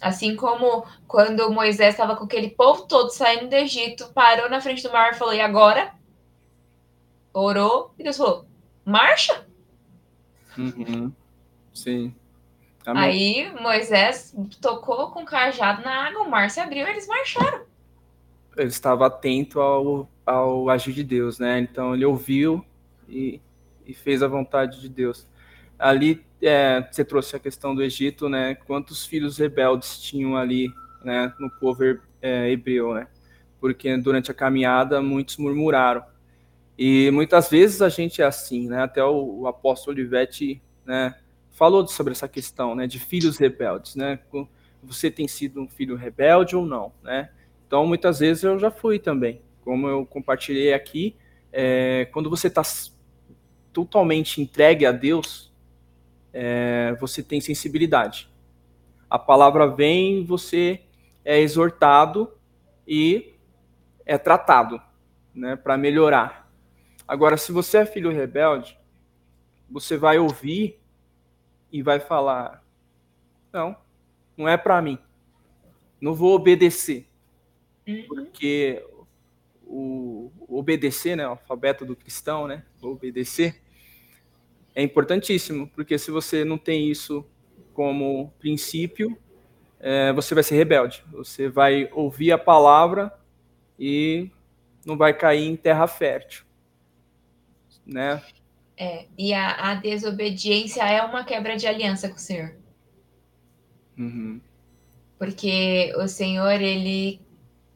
Assim 0.00 0.36
como 0.36 0.84
quando 1.06 1.50
Moisés 1.50 1.94
estava 1.94 2.16
com 2.16 2.24
aquele 2.24 2.50
povo 2.50 2.82
todo 2.82 3.10
saindo 3.10 3.48
do 3.48 3.54
Egito, 3.54 4.12
parou 4.12 4.48
na 4.48 4.60
frente 4.60 4.82
do 4.82 4.92
mar 4.92 5.12
e 5.12 5.16
falou: 5.16 5.34
E 5.34 5.40
agora? 5.40 5.92
Orou 7.32 7.94
e 7.98 8.02
Deus 8.02 8.16
falou: 8.16 8.46
Marcha! 8.84 9.46
Uhum. 10.56 11.12
Sim. 11.72 12.14
Amém. 12.86 13.02
Aí 13.02 13.60
Moisés 13.60 14.34
tocou 14.60 15.10
com 15.10 15.22
o 15.22 15.26
cajado 15.26 15.82
na 15.82 16.06
água, 16.06 16.22
o 16.22 16.30
mar 16.30 16.50
se 16.50 16.60
abriu 16.60 16.86
e 16.86 16.90
eles 16.90 17.06
marcharam. 17.06 17.64
Ele 18.56 18.68
estava 18.68 19.06
atento 19.06 19.60
ao, 19.60 20.08
ao 20.24 20.70
agir 20.70 20.92
de 20.92 21.02
Deus, 21.02 21.38
né? 21.38 21.58
Então 21.58 21.94
ele 21.94 22.04
ouviu 22.04 22.64
e, 23.08 23.40
e 23.84 23.92
fez 23.92 24.22
a 24.22 24.28
vontade 24.28 24.80
de 24.80 24.88
Deus. 24.88 25.26
Ali 25.78 26.24
é, 26.42 26.86
você 26.90 27.04
trouxe 27.04 27.36
a 27.36 27.38
questão 27.38 27.74
do 27.74 27.82
Egito, 27.82 28.28
né? 28.28 28.54
Quantos 28.54 29.06
filhos 29.06 29.38
rebeldes 29.38 29.98
tinham 29.98 30.36
ali, 30.36 30.68
né? 31.04 31.32
No 31.38 31.50
povo 31.50 31.82
é, 32.20 32.50
hebreu, 32.50 32.94
né? 32.94 33.06
Porque 33.60 33.96
durante 33.96 34.30
a 34.30 34.34
caminhada 34.34 35.00
muitos 35.00 35.36
murmuraram. 35.36 36.04
E 36.78 37.10
muitas 37.10 37.48
vezes 37.48 37.80
a 37.80 37.88
gente 37.88 38.20
é 38.20 38.24
assim, 38.24 38.68
né? 38.68 38.82
Até 38.82 39.02
o, 39.02 39.40
o 39.40 39.46
apóstolo 39.46 39.96
Olivete, 39.96 40.62
né? 40.84 41.14
Falou 41.52 41.86
sobre 41.86 42.12
essa 42.12 42.28
questão, 42.28 42.74
né? 42.74 42.86
De 42.86 42.98
filhos 42.98 43.38
rebeldes, 43.38 43.94
né? 43.94 44.18
Você 44.82 45.10
tem 45.10 45.26
sido 45.26 45.60
um 45.60 45.68
filho 45.68 45.96
rebelde 45.96 46.54
ou 46.54 46.66
não, 46.66 46.92
né? 47.02 47.30
Então 47.66 47.86
muitas 47.86 48.20
vezes 48.20 48.44
eu 48.44 48.58
já 48.58 48.70
fui 48.70 48.98
também, 48.98 49.40
como 49.64 49.88
eu 49.88 50.06
compartilhei 50.06 50.72
aqui, 50.72 51.16
é, 51.52 52.04
quando 52.12 52.30
você 52.30 52.46
está 52.48 52.62
totalmente 53.72 54.40
entregue 54.40 54.86
a 54.86 54.92
Deus, 54.92 55.45
é, 56.38 56.94
você 57.00 57.22
tem 57.22 57.40
sensibilidade. 57.40 58.28
A 59.08 59.18
palavra 59.18 59.66
vem, 59.66 60.22
você 60.22 60.82
é 61.24 61.40
exortado 61.40 62.30
e 62.86 63.34
é 64.04 64.18
tratado, 64.18 64.78
né, 65.34 65.56
para 65.56 65.78
melhorar. 65.78 66.52
Agora, 67.08 67.38
se 67.38 67.52
você 67.52 67.78
é 67.78 67.86
filho 67.86 68.12
rebelde, 68.12 68.78
você 69.70 69.96
vai 69.96 70.18
ouvir 70.18 70.78
e 71.72 71.82
vai 71.82 71.98
falar: 72.00 72.62
não, 73.50 73.74
não 74.36 74.46
é 74.46 74.58
para 74.58 74.82
mim, 74.82 74.98
não 75.98 76.14
vou 76.14 76.34
obedecer, 76.34 77.08
uhum. 77.88 78.04
porque 78.08 78.84
o, 79.62 80.30
obedecer, 80.46 81.16
né, 81.16 81.26
o 81.26 81.30
alfabeto 81.30 81.86
do 81.86 81.96
cristão, 81.96 82.46
né, 82.46 82.62
obedecer 82.82 83.62
é 84.76 84.82
importantíssimo, 84.82 85.66
porque 85.68 85.96
se 85.96 86.10
você 86.10 86.44
não 86.44 86.58
tem 86.58 86.90
isso 86.90 87.24
como 87.72 88.30
princípio, 88.38 89.18
é, 89.80 90.12
você 90.12 90.34
vai 90.34 90.44
ser 90.44 90.54
rebelde. 90.56 91.02
Você 91.12 91.48
vai 91.48 91.88
ouvir 91.94 92.30
a 92.30 92.36
palavra 92.36 93.10
e 93.78 94.30
não 94.84 94.94
vai 94.94 95.14
cair 95.14 95.46
em 95.46 95.56
terra 95.56 95.86
fértil, 95.86 96.44
né? 97.86 98.22
É, 98.76 99.06
e 99.16 99.32
a, 99.32 99.70
a 99.70 99.74
desobediência 99.76 100.82
é 100.82 101.02
uma 101.02 101.24
quebra 101.24 101.56
de 101.56 101.66
aliança 101.66 102.10
com 102.10 102.16
o 102.16 102.20
Senhor. 102.20 102.54
Uhum. 103.96 104.38
Porque 105.18 105.90
o 105.96 106.06
Senhor, 106.06 106.60
ele, 106.60 107.18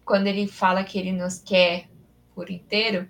quando 0.04 0.26
ele 0.26 0.46
fala 0.46 0.84
que 0.84 0.98
ele 0.98 1.12
nos 1.12 1.38
quer 1.38 1.88
por 2.34 2.50
inteiro 2.50 3.08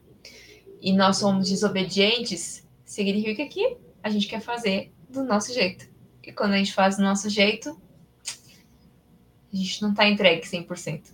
e 0.81 0.93
nós 0.93 1.17
somos 1.17 1.51
desobedientes, 1.51 2.65
significa 2.91 3.47
que 3.47 3.77
a 4.03 4.11
gente 4.11 4.27
quer 4.27 4.41
fazer 4.41 4.93
do 5.09 5.23
nosso 5.23 5.55
jeito. 5.55 5.89
E 6.25 6.33
quando 6.33 6.55
a 6.55 6.57
gente 6.57 6.75
faz 6.75 6.97
do 6.97 7.03
nosso 7.05 7.31
jeito, 7.31 7.81
a 9.53 9.57
gente 9.57 9.81
não 9.81 9.91
está 9.91 10.09
entregue 10.09 10.43
100%. 10.43 11.13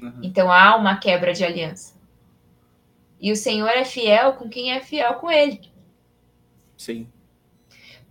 Uhum. 0.00 0.20
Então 0.22 0.50
há 0.50 0.74
uma 0.76 0.96
quebra 0.96 1.34
de 1.34 1.44
aliança. 1.44 1.94
E 3.20 3.30
o 3.30 3.36
Senhor 3.36 3.68
é 3.68 3.84
fiel 3.84 4.32
com 4.32 4.48
quem 4.48 4.72
é 4.72 4.80
fiel 4.80 5.14
com 5.16 5.30
Ele. 5.30 5.60
Sim. 6.76 7.06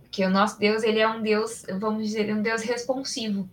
Porque 0.00 0.24
o 0.24 0.30
nosso 0.30 0.56
Deus, 0.60 0.84
ele 0.84 1.00
é 1.00 1.08
um 1.08 1.20
Deus, 1.20 1.64
vamos 1.80 2.04
dizer, 2.04 2.32
um 2.32 2.42
Deus 2.42 2.62
responsivo. 2.62 3.50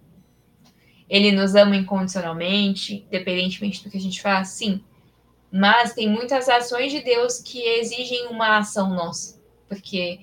Ele 1.10 1.32
nos 1.32 1.56
ama 1.56 1.76
incondicionalmente, 1.76 3.04
independentemente 3.08 3.84
do 3.84 3.90
que 3.90 3.98
a 3.98 4.02
gente 4.02 4.22
faz, 4.22 4.50
sim. 4.50 4.84
Mas 5.52 5.94
tem 5.94 6.08
muitas 6.08 6.48
ações 6.48 6.92
de 6.92 7.02
Deus 7.02 7.40
que 7.40 7.62
exigem 7.62 8.28
uma 8.28 8.60
ação 8.60 8.90
nossa, 8.90 9.40
porque 9.68 10.22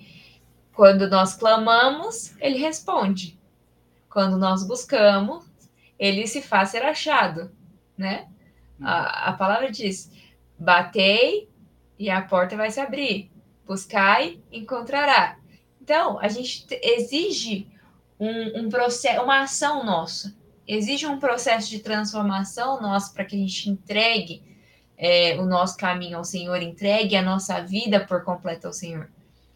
quando 0.72 1.08
nós 1.08 1.34
clamamos, 1.34 2.34
ele 2.40 2.58
responde. 2.58 3.38
Quando 4.08 4.38
nós 4.38 4.66
buscamos, 4.66 5.44
ele 5.98 6.26
se 6.26 6.40
faz 6.40 6.70
ser 6.70 6.82
achado, 6.82 7.50
né? 7.96 8.28
A, 8.80 9.30
a 9.30 9.32
palavra 9.34 9.70
diz: 9.70 10.10
batei 10.58 11.48
e 11.98 12.08
a 12.08 12.22
porta 12.22 12.56
vai 12.56 12.70
se 12.70 12.80
abrir, 12.80 13.30
buscai, 13.66 14.40
encontrará. 14.50 15.36
Então, 15.82 16.18
a 16.20 16.28
gente 16.28 16.66
exige 16.82 17.66
um, 18.18 18.60
um 18.60 18.68
processo, 18.68 19.22
uma 19.22 19.42
ação 19.42 19.84
nossa, 19.84 20.34
exige 20.66 21.06
um 21.06 21.18
processo 21.18 21.68
de 21.68 21.80
transformação 21.80 22.80
nossa 22.80 23.12
para 23.12 23.24
que 23.24 23.36
a 23.36 23.38
gente 23.38 23.68
entregue 23.68 24.42
é, 24.98 25.38
o 25.38 25.46
nosso 25.46 25.76
caminho 25.76 26.18
ao 26.18 26.24
Senhor, 26.24 26.60
entregue 26.60 27.14
a 27.14 27.22
nossa 27.22 27.60
vida 27.60 28.04
por 28.04 28.24
completo 28.24 28.66
ao 28.66 28.72
Senhor. 28.72 29.08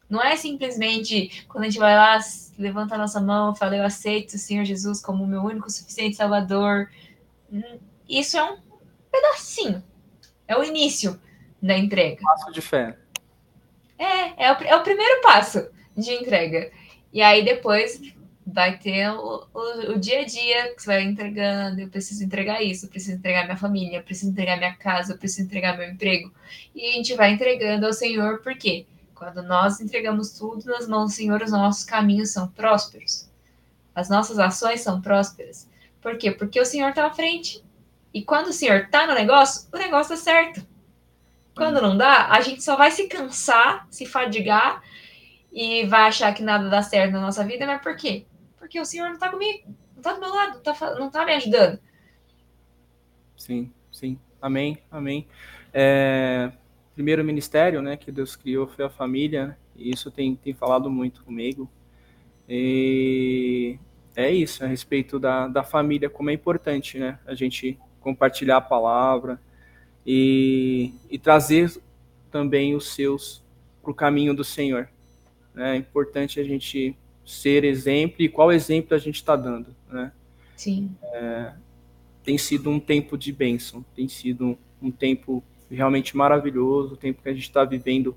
Não 0.08 0.22
é 0.22 0.36
simplesmente 0.36 1.44
quando 1.48 1.64
a 1.64 1.66
gente 1.68 1.78
vai 1.78 1.96
lá, 1.96 2.18
levanta 2.56 2.94
a 2.94 2.98
nossa 2.98 3.20
mão, 3.20 3.54
fala, 3.54 3.76
eu 3.76 3.84
aceito 3.84 4.34
o 4.34 4.38
Senhor 4.38 4.64
Jesus 4.64 5.00
como 5.00 5.26
meu 5.26 5.42
único 5.42 5.68
suficiente 5.68 6.16
Salvador. 6.16 6.88
Hum, 7.52 7.78
isso 8.08 8.36
é 8.38 8.44
um 8.44 8.58
pedacinho, 9.10 9.82
é 10.46 10.56
o 10.56 10.62
início 10.62 11.20
da 11.60 11.76
entrega. 11.76 12.22
Passo 12.22 12.52
de 12.52 12.60
fé. 12.60 12.96
É, 13.98 14.46
é 14.46 14.52
o, 14.52 14.54
é 14.62 14.76
o 14.76 14.82
primeiro 14.82 15.22
passo 15.22 15.68
de 15.96 16.12
entrega. 16.12 16.70
E 17.12 17.20
aí 17.20 17.44
depois 17.44 18.00
vai 18.46 18.78
ter 18.78 19.08
o, 19.10 19.46
o, 19.54 19.92
o, 19.92 19.98
dia 19.98 20.20
a 20.20 20.24
dia 20.24 20.74
que 20.74 20.82
você 20.82 20.86
vai 20.86 21.02
entregando. 21.02 21.80
Eu 21.80 21.88
preciso 21.88 22.24
entregar 22.24 22.62
isso, 22.62 22.86
eu 22.86 22.90
preciso 22.90 23.16
entregar 23.16 23.44
minha 23.44 23.56
família, 23.56 23.98
eu 23.98 24.02
preciso 24.02 24.30
entregar 24.30 24.56
minha 24.56 24.74
casa, 24.74 25.12
eu 25.12 25.18
preciso 25.18 25.46
entregar 25.46 25.76
meu 25.76 25.88
emprego. 25.88 26.32
E 26.74 26.90
a 26.90 26.92
gente 26.92 27.14
vai 27.14 27.32
entregando 27.32 27.86
ao 27.86 27.92
Senhor, 27.92 28.40
porque 28.42 28.86
quando 29.14 29.42
nós 29.42 29.80
entregamos 29.80 30.30
tudo 30.30 30.64
nas 30.66 30.88
mãos 30.88 31.12
do 31.12 31.16
Senhor, 31.16 31.42
os 31.42 31.52
nossos 31.52 31.84
caminhos 31.84 32.30
são 32.30 32.48
prósperos. 32.48 33.30
As 33.94 34.08
nossas 34.08 34.38
ações 34.38 34.80
são 34.80 35.00
prósperas. 35.00 35.68
Por 36.00 36.16
quê? 36.18 36.32
Porque 36.32 36.60
o 36.60 36.66
Senhor 36.66 36.88
está 36.88 37.06
à 37.06 37.12
frente. 37.12 37.62
E 38.12 38.22
quando 38.22 38.48
o 38.48 38.52
Senhor 38.52 38.80
está 38.80 39.06
no 39.06 39.14
negócio, 39.14 39.68
o 39.72 39.78
negócio 39.78 40.14
está 40.14 40.32
certo. 40.32 40.66
Quando 41.54 41.80
não 41.80 41.96
dá, 41.96 42.28
a 42.28 42.40
gente 42.40 42.62
só 42.62 42.76
vai 42.76 42.90
se 42.90 43.06
cansar, 43.06 43.86
se 43.90 44.06
fadigar 44.06 44.82
e 45.52 45.84
vai 45.84 46.08
achar 46.08 46.32
que 46.34 46.42
nada 46.42 46.68
dá 46.68 46.82
certo 46.82 47.12
na 47.12 47.20
nossa 47.20 47.44
vida, 47.44 47.66
mas 47.66 47.82
por 47.82 47.94
quê? 47.94 48.24
Porque 48.72 48.80
o 48.80 48.86
Senhor 48.86 49.08
não 49.08 49.14
está 49.14 49.28
comigo, 49.28 49.66
não 49.66 49.98
está 49.98 50.14
do 50.14 50.20
meu 50.20 50.34
lado, 50.34 50.52
não 50.98 51.08
está 51.08 51.20
tá 51.20 51.26
me 51.26 51.34
ajudando. 51.34 51.78
Sim, 53.36 53.70
sim. 53.92 54.18
Amém, 54.40 54.78
amém. 54.90 55.28
É, 55.74 56.50
primeiro 56.94 57.22
ministério 57.22 57.82
né, 57.82 57.98
que 57.98 58.10
Deus 58.10 58.34
criou 58.34 58.66
foi 58.66 58.86
a 58.86 58.88
família, 58.88 59.48
né, 59.48 59.56
e 59.76 59.90
isso 59.90 60.10
tem, 60.10 60.34
tem 60.36 60.54
falado 60.54 60.90
muito 60.90 61.22
comigo. 61.22 61.70
E 62.48 63.78
é 64.16 64.30
isso, 64.30 64.64
a 64.64 64.66
respeito 64.66 65.18
da, 65.18 65.48
da 65.48 65.62
família, 65.62 66.08
como 66.08 66.30
é 66.30 66.32
importante 66.32 66.98
né, 66.98 67.18
a 67.26 67.34
gente 67.34 67.78
compartilhar 68.00 68.56
a 68.56 68.62
palavra 68.62 69.38
e, 70.06 70.94
e 71.10 71.18
trazer 71.18 71.78
também 72.30 72.74
os 72.74 72.94
seus 72.94 73.44
para 73.82 73.90
o 73.90 73.94
caminho 73.94 74.32
do 74.32 74.42
Senhor. 74.42 74.88
É 75.54 75.76
importante 75.76 76.40
a 76.40 76.44
gente 76.44 76.96
ser 77.24 77.64
exemplo 77.64 78.22
e 78.22 78.28
qual 78.28 78.52
exemplo 78.52 78.94
a 78.94 78.98
gente 78.98 79.16
está 79.16 79.36
dando, 79.36 79.74
né? 79.90 80.12
Sim. 80.56 80.94
É, 81.02 81.52
tem 82.22 82.38
sido 82.38 82.70
um 82.70 82.78
tempo 82.78 83.18
de 83.18 83.32
bênção, 83.32 83.84
tem 83.94 84.08
sido 84.08 84.46
um, 84.46 84.56
um 84.82 84.90
tempo 84.90 85.42
realmente 85.70 86.16
maravilhoso, 86.16 86.94
o 86.94 86.96
tempo 86.96 87.22
que 87.22 87.28
a 87.28 87.32
gente 87.32 87.44
está 87.44 87.64
vivendo 87.64 88.16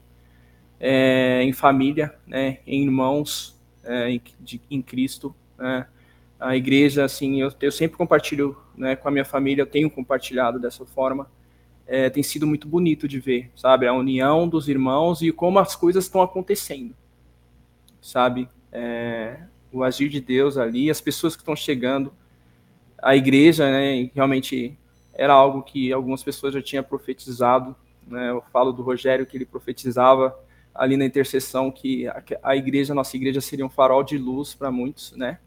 é, 0.79 1.41
em 1.43 1.53
família, 1.53 2.13
né, 2.27 2.59
em 2.67 2.83
irmãos, 2.83 3.59
é, 3.83 4.09
em, 4.09 4.21
de, 4.39 4.61
em, 4.69 4.81
Cristo. 4.81 5.35
Né? 5.57 5.87
A 6.39 6.55
igreja, 6.55 7.05
assim, 7.05 7.41
eu, 7.41 7.51
eu 7.61 7.71
sempre 7.71 7.97
compartilho 7.97 8.57
né, 8.75 8.95
com 8.95 9.07
a 9.07 9.11
minha 9.11 9.25
família, 9.25 9.61
eu 9.61 9.67
tenho 9.67 9.89
compartilhado 9.89 10.59
dessa 10.59 10.85
forma. 10.85 11.29
É, 11.87 12.09
tem 12.09 12.23
sido 12.23 12.47
muito 12.47 12.67
bonito 12.67 13.07
de 13.07 13.19
ver, 13.19 13.51
sabe, 13.55 13.87
a 13.87 13.93
união 13.93 14.47
dos 14.47 14.67
irmãos 14.67 15.21
e 15.21 15.31
como 15.31 15.59
as 15.59 15.75
coisas 15.75 16.05
estão 16.05 16.21
acontecendo, 16.21 16.95
sabe? 18.01 18.49
É, 18.75 19.37
o 19.71 19.83
agir 19.83 20.09
de 20.09 20.19
Deus 20.19 20.57
ali, 20.57 20.91
as 20.91 20.99
pessoas 20.99 21.33
que 21.33 21.41
estão 21.41 21.55
chegando, 21.55 22.13
a 23.01 23.15
igreja, 23.15 23.69
né, 23.71 24.09
realmente 24.13 24.77
era 25.13 25.33
algo 25.33 25.63
que 25.63 25.93
algumas 25.93 26.21
pessoas 26.21 26.53
já 26.53 26.61
tinham 26.61 26.83
profetizado. 26.83 27.73
Né? 28.05 28.29
Eu 28.29 28.43
falo 28.51 28.73
do 28.73 28.83
Rogério 28.83 29.25
que 29.25 29.37
ele 29.37 29.45
profetizava 29.45 30.37
ali 30.73 30.97
na 30.97 31.05
intercessão 31.05 31.71
que 31.71 32.05
a, 32.07 32.21
a 32.43 32.55
igreja, 32.55 32.91
a 32.91 32.95
nossa 32.95 33.15
igreja, 33.15 33.39
seria 33.39 33.65
um 33.65 33.69
farol 33.69 34.03
de 34.03 34.17
luz 34.17 34.53
para 34.53 34.69
muitos, 34.69 35.13
né? 35.13 35.39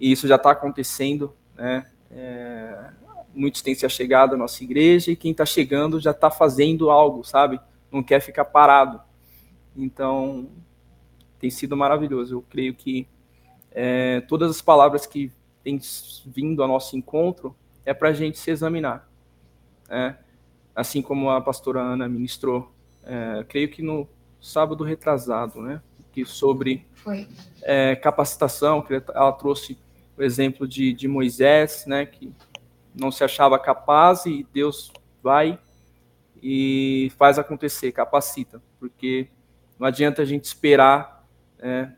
E 0.00 0.10
isso 0.10 0.26
já 0.26 0.34
está 0.34 0.50
acontecendo, 0.50 1.32
né? 1.54 1.86
É, 2.10 2.90
muitos 3.32 3.62
têm 3.62 3.74
se 3.74 3.86
achegado 3.86 4.34
à 4.34 4.36
nossa 4.36 4.64
igreja 4.64 5.12
e 5.12 5.16
quem 5.16 5.30
está 5.30 5.46
chegando 5.46 6.00
já 6.00 6.10
está 6.10 6.28
fazendo 6.28 6.90
algo, 6.90 7.22
sabe? 7.22 7.60
Não 7.92 8.02
quer 8.02 8.20
ficar 8.20 8.46
parado. 8.46 9.00
Então, 9.76 10.48
tem 11.38 11.50
sido 11.50 11.76
maravilhoso. 11.76 12.36
Eu 12.36 12.42
creio 12.42 12.74
que 12.74 13.06
é, 13.70 14.20
todas 14.22 14.50
as 14.50 14.62
palavras 14.62 15.06
que 15.06 15.32
têm 15.62 15.80
vindo 16.26 16.62
ao 16.62 16.68
nosso 16.68 16.96
encontro 16.96 17.54
é 17.84 17.92
para 17.92 18.10
a 18.10 18.12
gente 18.12 18.38
se 18.38 18.50
examinar. 18.50 19.08
Né? 19.88 20.16
Assim 20.74 21.02
como 21.02 21.30
a 21.30 21.40
pastora 21.40 21.80
Ana 21.80 22.08
ministrou, 22.08 22.72
é, 23.04 23.44
creio 23.48 23.68
que 23.68 23.82
no 23.82 24.08
sábado 24.40 24.84
retrasado, 24.84 25.60
né? 25.62 25.80
Que 26.12 26.24
sobre 26.24 26.86
é, 27.62 27.96
capacitação, 27.96 28.82
que 28.82 28.94
ela 28.94 29.32
trouxe 29.32 29.78
o 30.16 30.22
exemplo 30.22 30.68
de, 30.68 30.92
de 30.92 31.08
Moisés, 31.08 31.84
né? 31.86 32.06
Que 32.06 32.32
não 32.94 33.10
se 33.10 33.24
achava 33.24 33.58
capaz 33.58 34.26
e 34.26 34.46
Deus 34.52 34.92
vai 35.22 35.58
e 36.42 37.10
faz 37.16 37.38
acontecer, 37.38 37.90
capacita, 37.92 38.62
porque 38.78 39.28
não 39.78 39.86
adianta 39.86 40.22
a 40.22 40.24
gente 40.24 40.44
esperar 40.44 41.13
é, 41.64 41.90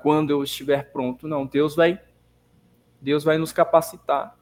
quando 0.00 0.30
eu 0.30 0.42
estiver 0.42 0.90
pronto, 0.90 1.28
não. 1.28 1.44
Deus 1.44 1.76
vai, 1.76 2.00
Deus 2.98 3.22
vai 3.22 3.36
nos 3.36 3.52
capacitar. 3.52 4.38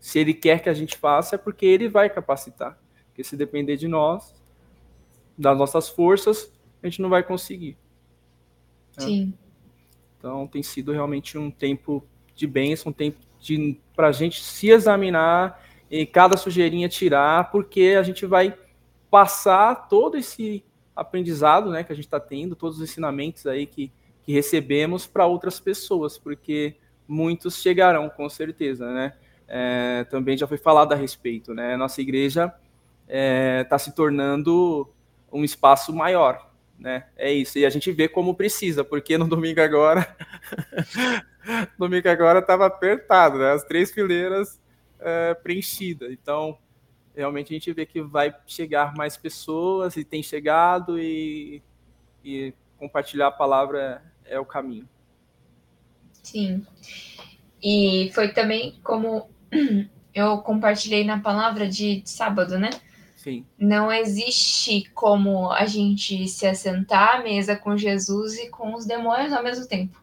Se 0.00 0.18
Ele 0.18 0.32
quer 0.32 0.62
que 0.62 0.70
a 0.70 0.74
gente 0.74 0.96
faça, 0.96 1.34
é 1.34 1.38
porque 1.38 1.66
Ele 1.66 1.90
vai 1.90 2.08
capacitar. 2.08 2.78
Porque 3.08 3.22
se 3.22 3.36
depender 3.36 3.76
de 3.76 3.86
nós, 3.86 4.34
das 5.36 5.58
nossas 5.58 5.90
forças, 5.90 6.50
a 6.82 6.86
gente 6.86 7.02
não 7.02 7.10
vai 7.10 7.22
conseguir. 7.22 7.76
Né? 8.96 9.04
Sim. 9.04 9.34
Então 10.18 10.46
tem 10.46 10.62
sido 10.62 10.90
realmente 10.90 11.36
um 11.36 11.50
tempo 11.50 12.02
de 12.34 12.46
bênção, 12.46 12.90
um 12.90 12.94
tempo 12.94 13.18
para 13.94 14.08
a 14.08 14.12
gente 14.12 14.42
se 14.42 14.70
examinar 14.70 15.62
e 15.90 16.06
cada 16.06 16.38
sujeirinha 16.38 16.88
tirar, 16.88 17.50
porque 17.50 17.94
a 17.98 18.02
gente 18.02 18.24
vai 18.24 18.56
passar 19.10 19.88
todo 19.88 20.16
esse 20.16 20.64
aprendizado 20.94 21.70
né, 21.70 21.82
que 21.82 21.92
a 21.92 21.96
gente 21.96 22.06
está 22.06 22.20
tendo, 22.20 22.54
todos 22.54 22.78
os 22.78 22.82
ensinamentos 22.82 23.46
aí 23.46 23.66
que, 23.66 23.92
que 24.22 24.32
recebemos 24.32 25.06
para 25.06 25.26
outras 25.26 25.58
pessoas, 25.58 26.18
porque 26.18 26.76
muitos 27.06 27.60
chegarão, 27.60 28.08
com 28.08 28.28
certeza, 28.28 28.92
né? 28.92 29.14
É, 29.48 30.04
também 30.04 30.36
já 30.36 30.46
foi 30.46 30.56
falado 30.56 30.92
a 30.92 30.96
respeito, 30.96 31.52
né? 31.52 31.76
Nossa 31.76 32.00
igreja 32.00 32.46
está 32.46 32.58
é, 33.08 33.64
tá 33.64 33.78
se 33.78 33.94
tornando 33.94 34.90
um 35.30 35.44
espaço 35.44 35.92
maior, 35.92 36.50
né? 36.78 37.06
É 37.16 37.30
isso. 37.32 37.58
E 37.58 37.66
a 37.66 37.70
gente 37.70 37.90
vê 37.92 38.08
como 38.08 38.34
precisa, 38.34 38.82
porque 38.82 39.18
no 39.18 39.28
domingo 39.28 39.60
agora, 39.60 40.16
domingo 41.78 42.08
agora 42.08 42.38
estava 42.38 42.66
apertado, 42.66 43.38
né? 43.38 43.52
As 43.52 43.64
três 43.64 43.90
fileiras 43.90 44.60
é, 45.00 45.34
preenchidas. 45.34 46.10
Então, 46.12 46.56
realmente 47.14 47.52
a 47.52 47.54
gente 47.54 47.72
vê 47.72 47.86
que 47.86 48.00
vai 48.00 48.34
chegar 48.46 48.94
mais 48.94 49.16
pessoas 49.16 49.96
e 49.96 50.04
tem 50.04 50.22
chegado 50.22 50.98
e, 50.98 51.62
e 52.24 52.54
compartilhar 52.78 53.28
a 53.28 53.32
palavra 53.32 54.02
é, 54.24 54.34
é 54.34 54.40
o 54.40 54.46
caminho. 54.46 54.88
Sim. 56.22 56.66
E 57.62 58.10
foi 58.14 58.32
também 58.32 58.78
como 58.82 59.28
eu 60.14 60.38
compartilhei 60.38 61.04
na 61.04 61.20
palavra 61.20 61.68
de 61.68 62.02
sábado, 62.04 62.58
né? 62.58 62.70
Sim. 63.16 63.46
Não 63.56 63.92
existe 63.92 64.90
como 64.94 65.52
a 65.52 65.64
gente 65.64 66.26
se 66.26 66.44
assentar 66.44 67.16
à 67.16 67.22
mesa 67.22 67.54
com 67.54 67.76
Jesus 67.76 68.36
e 68.36 68.50
com 68.50 68.74
os 68.74 68.84
demônios 68.84 69.32
ao 69.32 69.44
mesmo 69.44 69.66
tempo. 69.66 70.02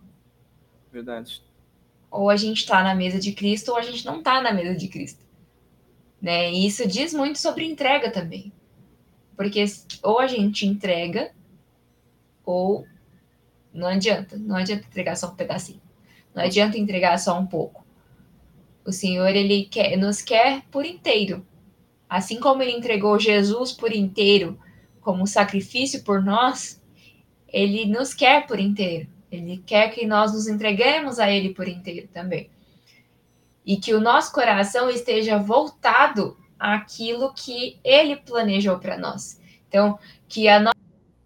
Verdade. 0.91 1.43
Ou 2.09 2.29
a 2.29 2.37
gente 2.37 2.59
está 2.59 2.81
na 2.81 2.95
mesa 2.95 3.19
de 3.19 3.33
Cristo 3.33 3.71
ou 3.71 3.77
a 3.77 3.81
gente 3.81 4.05
não 4.05 4.19
está 4.19 4.41
na 4.41 4.53
mesa 4.53 4.73
de 4.73 4.87
Cristo. 4.87 5.28
Né? 6.21 6.51
E 6.51 6.65
isso 6.65 6.87
diz 6.87 7.13
muito 7.13 7.39
sobre 7.39 7.65
entrega 7.65 8.11
também. 8.11 8.51
Porque 9.35 9.63
ou 10.03 10.19
a 10.19 10.27
gente 10.27 10.65
entrega, 10.65 11.31
ou 12.45 12.85
não 13.73 13.87
adianta. 13.87 14.37
Não 14.37 14.55
adianta 14.55 14.85
entregar 14.85 15.15
só 15.15 15.27
um 15.27 15.35
pedacinho. 15.35 15.81
Não 16.35 16.43
adianta 16.43 16.77
entregar 16.77 17.17
só 17.17 17.39
um 17.39 17.45
pouco. 17.45 17.85
O 18.85 18.91
Senhor, 18.91 19.29
ele 19.29 19.65
quer, 19.65 19.95
nos 19.97 20.21
quer 20.21 20.63
por 20.69 20.85
inteiro. 20.85 21.45
Assim 22.09 22.39
como 22.39 22.61
ele 22.61 22.71
entregou 22.71 23.19
Jesus 23.19 23.71
por 23.71 23.93
inteiro 23.93 24.59
como 24.99 25.25
sacrifício 25.25 26.03
por 26.03 26.21
nós, 26.21 26.81
ele 27.47 27.85
nos 27.85 28.13
quer 28.13 28.45
por 28.45 28.59
inteiro. 28.59 29.07
Ele 29.31 29.57
quer 29.65 29.89
que 29.89 30.05
nós 30.05 30.33
nos 30.33 30.47
entreguemos 30.47 31.19
a 31.19 31.31
ele 31.31 31.53
por 31.53 31.67
inteiro 31.67 32.07
também 32.11 32.49
e 33.65 33.77
que 33.77 33.93
o 33.93 34.01
nosso 34.01 34.31
coração 34.31 34.89
esteja 34.89 35.37
voltado 35.37 36.37
àquilo 36.57 37.33
que 37.33 37.79
ele 37.83 38.15
planejou 38.17 38.79
para 38.79 38.97
nós. 38.97 39.39
Então, 39.67 39.97
que 40.27 40.47
a 40.47 40.59
no 40.59 40.71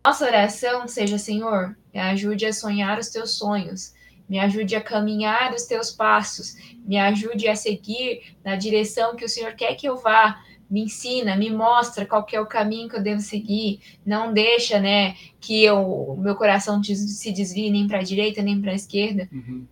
nossa 0.05 0.25
oração 0.25 0.85
seja, 0.85 1.17
Senhor, 1.17 1.77
me 1.93 1.99
ajude 1.99 2.45
a 2.45 2.51
sonhar 2.51 2.99
os 2.99 3.07
teus 3.07 3.37
sonhos, 3.37 3.93
me 4.27 4.37
ajude 4.37 4.75
a 4.75 4.81
caminhar 4.81 5.53
os 5.53 5.63
teus 5.63 5.91
passos, 5.91 6.55
me 6.85 6.97
ajude 6.97 7.47
a 7.47 7.55
seguir 7.55 8.35
na 8.43 8.57
direção 8.57 9.15
que 9.15 9.23
o 9.23 9.29
Senhor 9.29 9.53
quer 9.53 9.75
que 9.75 9.87
eu 9.87 9.95
vá. 9.95 10.41
Me 10.69 10.81
ensina, 10.81 11.35
me 11.35 11.51
mostra 11.51 12.05
qual 12.05 12.25
que 12.25 12.35
é 12.35 12.41
o 12.41 12.47
caminho 12.47 12.89
que 12.89 12.95
eu 12.95 13.03
devo 13.03 13.21
seguir. 13.21 13.79
Não 14.05 14.33
deixa, 14.33 14.79
né, 14.79 15.15
que 15.39 15.69
o 15.69 16.15
meu 16.15 16.35
coração 16.35 16.83
se 16.83 17.31
desvie 17.31 17.69
nem 17.69 17.87
para 17.87 17.99
a 17.99 18.03
direita 18.03 18.41
nem 18.41 18.59
para 18.59 18.71
a 18.71 18.75
esquerda. 18.75 19.29
Uhum. 19.31 19.67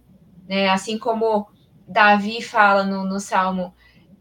Né, 0.47 0.69
assim 0.69 0.97
como 0.97 1.47
Davi 1.91 2.41
fala 2.41 2.83
no, 2.83 3.05
no 3.05 3.19
Salmo: 3.19 3.73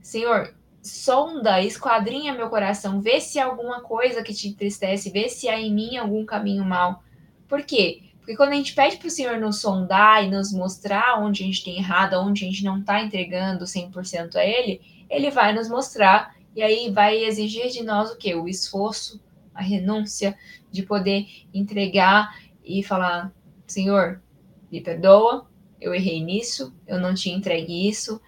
Senhor, 0.03 0.55
sonda, 0.83 1.63
esquadrinha 1.63 2.35
meu 2.35 2.49
coração, 2.49 3.01
vê 3.01 3.21
se 3.21 3.39
há 3.39 3.47
alguma 3.47 3.81
coisa 3.81 4.23
que 4.23 4.35
te 4.35 4.49
entristece, 4.49 5.11
vê 5.11 5.29
se 5.29 5.49
há 5.49 5.59
em 5.61 5.73
mim 5.73 5.97
algum 5.97 6.25
caminho 6.25 6.65
mal. 6.65 7.03
Por 7.49 7.63
quê? 7.63 8.03
Porque 8.19 8.37
quando 8.37 8.53
a 8.53 8.57
gente 8.57 8.75
pede 8.75 8.97
para 8.97 9.09
o 9.09 9.11
Senhor 9.11 9.39
nos 9.39 9.61
sondar 9.61 10.25
e 10.25 10.31
nos 10.31 10.53
mostrar 10.53 11.21
onde 11.21 11.43
a 11.43 11.47
gente 11.47 11.65
tem 11.65 11.79
errado, 11.79 12.15
onde 12.15 12.45
a 12.45 12.49
gente 12.49 12.65
não 12.65 12.79
está 12.79 13.03
entregando 13.03 13.65
100% 13.65 14.37
a 14.37 14.45
Ele, 14.45 14.81
Ele 15.09 15.31
vai 15.31 15.53
nos 15.53 15.69
mostrar 15.69 16.35
e 16.55 16.63
aí 16.63 16.91
vai 16.91 17.25
exigir 17.25 17.69
de 17.71 17.83
nós 17.83 18.11
o 18.11 18.17
quê? 18.17 18.35
O 18.35 18.49
esforço, 18.49 19.21
a 19.55 19.63
renúncia 19.63 20.37
de 20.71 20.83
poder 20.83 21.27
entregar 21.53 22.37
e 22.65 22.83
falar: 22.83 23.33
Senhor, 23.67 24.23
me 24.71 24.81
perdoa, 24.81 25.50
eu 25.81 25.95
errei 25.95 26.23
nisso, 26.23 26.75
eu 26.87 27.01
não 27.01 27.15
te 27.15 27.31
entregue 27.31 27.89
isso, 27.89 28.21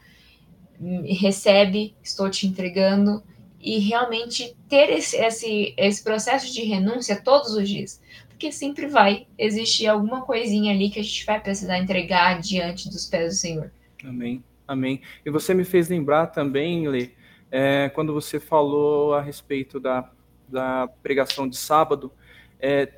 recebe, 1.05 1.95
estou 2.03 2.29
te 2.31 2.47
entregando, 2.47 3.23
e 3.61 3.79
realmente 3.79 4.57
ter 4.69 4.91
esse, 4.91 5.17
esse, 5.17 5.75
esse 5.77 6.03
processo 6.03 6.53
de 6.53 6.63
renúncia 6.63 7.21
todos 7.23 7.55
os 7.55 7.69
dias, 7.69 8.03
porque 8.29 8.51
sempre 8.51 8.89
vai 8.89 9.27
existir 9.39 9.87
alguma 9.87 10.23
coisinha 10.23 10.75
ali 10.75 10.91
que 10.91 10.99
a 10.99 11.03
gente 11.03 11.25
vai 11.25 11.41
precisar 11.41 11.79
entregar 11.79 12.41
diante 12.41 12.91
dos 12.91 13.07
pés 13.07 13.35
do 13.35 13.39
Senhor. 13.39 13.73
Amém, 14.05 14.43
amém. 14.67 15.01
E 15.25 15.31
você 15.31 15.55
me 15.55 15.65
fez 15.65 15.89
lembrar 15.89 16.27
também, 16.29 16.89
Lê, 16.89 17.11
é, 17.53 17.89
quando 17.91 18.13
você 18.13 18.41
falou 18.41 19.15
a 19.15 19.21
respeito 19.21 19.79
da, 19.79 20.11
da 20.49 20.89
pregação 21.03 21.49
de 21.49 21.57
sábado, 21.57 22.11
é, 22.59 22.89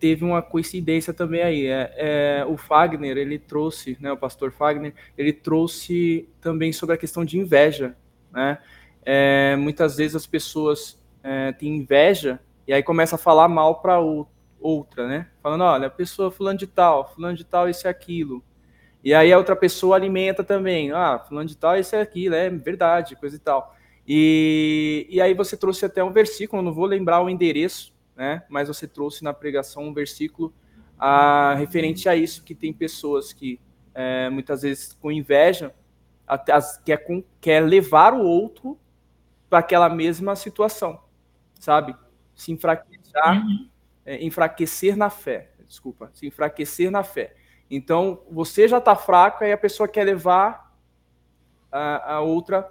teve 0.00 0.24
uma 0.24 0.40
coincidência 0.40 1.12
também 1.12 1.42
aí. 1.42 1.66
É, 1.66 1.94
é, 1.96 2.44
o 2.48 2.56
Fagner, 2.56 3.16
ele 3.16 3.38
trouxe, 3.38 3.96
né, 4.00 4.10
o 4.10 4.16
pastor 4.16 4.50
Fagner, 4.50 4.94
ele 5.16 5.32
trouxe 5.32 6.28
também 6.40 6.72
sobre 6.72 6.94
a 6.94 6.98
questão 6.98 7.24
de 7.24 7.38
inveja. 7.38 7.94
Né? 8.32 8.58
É, 9.04 9.54
muitas 9.56 9.96
vezes 9.96 10.16
as 10.16 10.26
pessoas 10.26 10.98
é, 11.22 11.52
têm 11.52 11.76
inveja 11.76 12.40
e 12.66 12.72
aí 12.72 12.82
começa 12.82 13.16
a 13.16 13.18
falar 13.18 13.48
mal 13.48 13.80
para 13.80 13.98
outra, 14.60 15.06
né? 15.06 15.26
Falando, 15.42 15.64
olha, 15.64 15.86
a 15.88 15.90
pessoa 15.90 16.30
fulano 16.30 16.58
de 16.58 16.66
tal, 16.66 17.12
fulano 17.12 17.36
de 17.36 17.44
tal, 17.44 17.68
isso 17.68 17.86
e 17.86 17.88
aquilo. 17.88 18.42
E 19.02 19.14
aí 19.14 19.32
a 19.32 19.38
outra 19.38 19.56
pessoa 19.56 19.96
alimenta 19.96 20.44
também, 20.44 20.92
ah, 20.92 21.18
fulano 21.18 21.48
de 21.48 21.56
tal, 21.56 21.78
isso 21.78 21.96
e 21.96 22.00
aquilo, 22.00 22.34
é 22.34 22.48
verdade, 22.50 23.16
coisa 23.16 23.36
e 23.36 23.38
tal. 23.38 23.74
E, 24.06 25.06
e 25.10 25.20
aí 25.20 25.34
você 25.34 25.56
trouxe 25.56 25.84
até 25.84 26.04
um 26.04 26.12
versículo, 26.12 26.62
não 26.62 26.72
vou 26.72 26.84
lembrar 26.86 27.22
o 27.22 27.30
endereço, 27.30 27.92
né? 28.20 28.42
Mas 28.50 28.68
você 28.68 28.86
trouxe 28.86 29.24
na 29.24 29.32
pregação 29.32 29.84
um 29.84 29.94
versículo 29.94 30.52
a, 30.98 31.54
referente 31.54 32.06
a 32.06 32.14
isso, 32.14 32.44
que 32.44 32.54
tem 32.54 32.70
pessoas 32.70 33.32
que 33.32 33.58
é, 33.94 34.28
muitas 34.28 34.60
vezes 34.60 34.92
com 35.00 35.10
inveja 35.10 35.74
até 36.26 36.52
as, 36.52 36.76
quer, 36.84 36.98
com, 36.98 37.24
quer 37.40 37.60
levar 37.60 38.12
o 38.12 38.20
outro 38.20 38.78
para 39.48 39.60
aquela 39.60 39.88
mesma 39.88 40.36
situação, 40.36 41.02
sabe? 41.58 41.96
Se 42.34 42.52
enfraquecer, 42.52 43.22
uhum. 43.24 43.70
é, 44.04 44.22
enfraquecer 44.22 44.98
na 44.98 45.08
fé, 45.08 45.50
desculpa, 45.66 46.10
se 46.12 46.26
enfraquecer 46.26 46.90
na 46.90 47.02
fé. 47.02 47.34
Então, 47.70 48.22
você 48.30 48.68
já 48.68 48.76
está 48.76 48.94
fraco, 48.94 49.44
aí 49.44 49.52
a 49.52 49.56
pessoa 49.56 49.88
quer 49.88 50.04
levar 50.04 50.76
a, 51.72 52.16
a 52.16 52.20
outra 52.20 52.70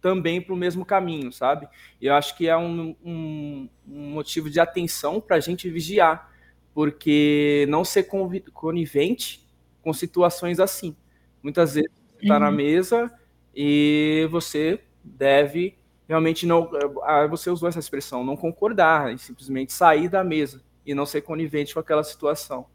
também 0.00 0.40
para 0.40 0.54
o 0.54 0.56
mesmo 0.56 0.84
caminho, 0.84 1.32
sabe? 1.32 1.68
E 2.00 2.06
eu 2.06 2.14
acho 2.14 2.36
que 2.36 2.48
é 2.48 2.56
um, 2.56 2.96
um, 3.04 3.68
um 3.86 4.10
motivo 4.10 4.48
de 4.48 4.58
atenção 4.58 5.20
para 5.20 5.36
a 5.36 5.40
gente 5.40 5.68
vigiar, 5.68 6.32
porque 6.72 7.66
não 7.68 7.84
ser 7.84 8.04
conivente 8.52 9.46
com 9.82 9.92
situações 9.92 10.58
assim. 10.60 10.96
Muitas 11.42 11.74
vezes 11.74 11.90
você 11.90 12.22
está 12.24 12.34
uhum. 12.34 12.40
na 12.40 12.50
mesa 12.50 13.12
e 13.54 14.28
você 14.30 14.80
deve 15.02 15.76
realmente 16.10 16.44
não. 16.44 16.68
Ah, 17.04 17.26
você 17.28 17.50
usou 17.50 17.68
essa 17.68 17.78
expressão, 17.78 18.24
não 18.24 18.36
concordar, 18.36 19.14
e 19.14 19.18
simplesmente 19.18 19.72
sair 19.72 20.08
da 20.08 20.24
mesa 20.24 20.60
e 20.84 20.92
não 20.92 21.06
ser 21.06 21.20
conivente 21.20 21.72
com 21.72 21.78
aquela 21.78 22.02
situação. 22.02 22.66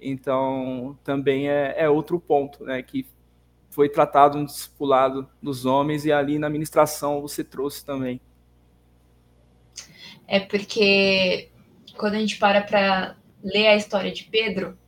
Então, 0.00 0.98
também 1.04 1.48
é, 1.48 1.74
é 1.76 1.88
outro 1.88 2.18
ponto, 2.18 2.64
né, 2.64 2.82
que 2.82 3.06
foi 3.72 3.88
tratado 3.88 4.38
no 4.38 4.44
discipulado 4.44 5.26
dos 5.42 5.64
homens 5.64 6.04
e 6.04 6.12
ali 6.12 6.38
na 6.38 6.50
ministração 6.50 7.22
você 7.22 7.42
trouxe 7.42 7.84
também. 7.84 8.20
É 10.28 10.38
porque 10.38 11.50
quando 11.96 12.14
a 12.14 12.18
gente 12.18 12.36
para 12.36 12.60
para 12.60 13.16
ler 13.42 13.68
a 13.68 13.76
história 13.76 14.12
de 14.12 14.24
Pedro, 14.24 14.78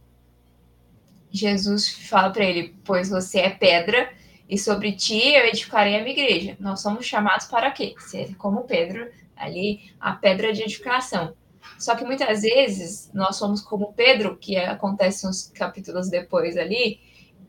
Jesus 1.30 1.89
fala 2.09 2.30
para 2.30 2.45
ele: 2.45 2.76
Pois 2.85 3.09
você 3.09 3.41
é 3.41 3.51
pedra, 3.51 4.12
e 4.49 4.59
sobre 4.59 4.93
ti 4.93 5.32
eu 5.32 5.47
edificarei 5.47 5.97
a 5.97 6.03
minha 6.03 6.12
igreja. 6.12 6.57
Nós 6.61 6.80
somos 6.80 7.07
chamados 7.07 7.47
para 7.47 7.70
quê? 7.70 7.95
Ser 7.99 8.37
como 8.37 8.64
Pedro, 8.64 9.11
ali, 9.35 9.93
a 9.99 10.12
pedra 10.12 10.53
de 10.53 10.62
edificação. 10.62 11.35
Só 11.78 11.97
que 11.97 12.05
muitas 12.05 12.43
vezes 12.43 13.11
nós 13.14 13.37
somos 13.37 13.62
como 13.62 13.95
Pedro, 13.95 14.37
que 14.37 14.59
acontece 14.59 15.26
uns 15.26 15.49
capítulos 15.49 16.11
depois 16.11 16.59
ali, 16.59 17.01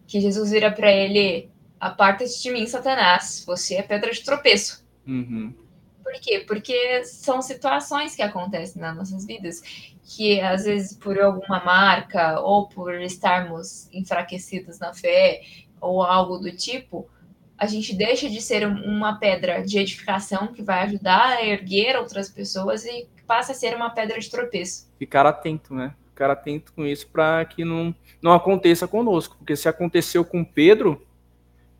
que 0.07 0.19
Jesus 0.19 0.51
vira 0.51 0.71
para 0.71 0.91
ele: 0.91 1.49
Aparta-te 1.79 2.41
de 2.41 2.51
mim, 2.51 2.65
Satanás, 2.65 3.43
você 3.45 3.75
é 3.75 3.81
pedra 3.81 4.11
de 4.11 4.23
tropeço. 4.23 4.85
Uhum. 5.07 5.53
Por 6.03 6.13
quê? 6.21 6.43
Porque 6.47 7.03
são 7.03 7.41
situações 7.41 8.15
que 8.15 8.21
acontecem 8.21 8.81
nas 8.81 8.95
nossas 8.95 9.25
vidas 9.25 9.61
que, 10.03 10.39
às 10.39 10.65
vezes, 10.65 10.95
por 10.95 11.19
alguma 11.19 11.63
marca 11.63 12.39
ou 12.39 12.67
por 12.67 12.93
estarmos 13.01 13.89
enfraquecidos 13.91 14.79
na 14.79 14.93
fé 14.93 15.41
ou 15.81 16.03
algo 16.03 16.37
do 16.37 16.55
tipo, 16.55 17.09
a 17.57 17.65
gente 17.65 17.93
deixa 17.93 18.29
de 18.29 18.41
ser 18.41 18.67
uma 18.67 19.17
pedra 19.17 19.61
de 19.63 19.79
edificação 19.79 20.47
que 20.47 20.61
vai 20.61 20.83
ajudar 20.83 21.37
a 21.37 21.45
erguer 21.45 21.97
outras 21.97 22.29
pessoas 22.29 22.85
e 22.85 23.07
passa 23.25 23.53
a 23.53 23.55
ser 23.55 23.75
uma 23.75 23.89
pedra 23.89 24.19
de 24.19 24.29
tropeço. 24.29 24.87
Ficar 24.99 25.25
atento, 25.25 25.73
né? 25.73 25.95
Ficar 26.15 26.31
atento 26.31 26.71
com 26.71 26.85
isso 26.85 27.09
para 27.09 27.43
que 27.43 27.65
não, 27.65 27.93
não 28.21 28.31
aconteça 28.31 28.87
conosco, 28.87 29.35
porque 29.35 29.53
se 29.53 29.67
aconteceu 29.67 30.23
com 30.23 30.45
Pedro, 30.45 31.05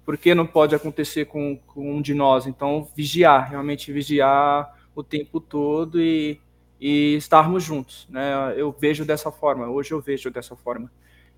por 0.04 0.18
que 0.18 0.36
não 0.36 0.46
pode 0.46 0.76
acontecer 0.76 1.24
com, 1.24 1.56
com 1.66 1.96
um 1.96 2.02
de 2.02 2.14
nós? 2.14 2.46
Então, 2.46 2.86
vigiar, 2.94 3.50
realmente 3.50 3.94
vigiar 3.94 4.78
o 4.94 5.02
tempo 5.02 5.40
todo 5.40 6.02
e, 6.02 6.38
e 6.78 7.16
estarmos 7.16 7.64
juntos, 7.64 8.06
né? 8.10 8.54
Eu 8.58 8.76
vejo 8.78 9.06
dessa 9.06 9.32
forma, 9.32 9.70
hoje 9.70 9.94
eu 9.94 10.02
vejo 10.02 10.30
dessa 10.30 10.54
forma. 10.54 10.92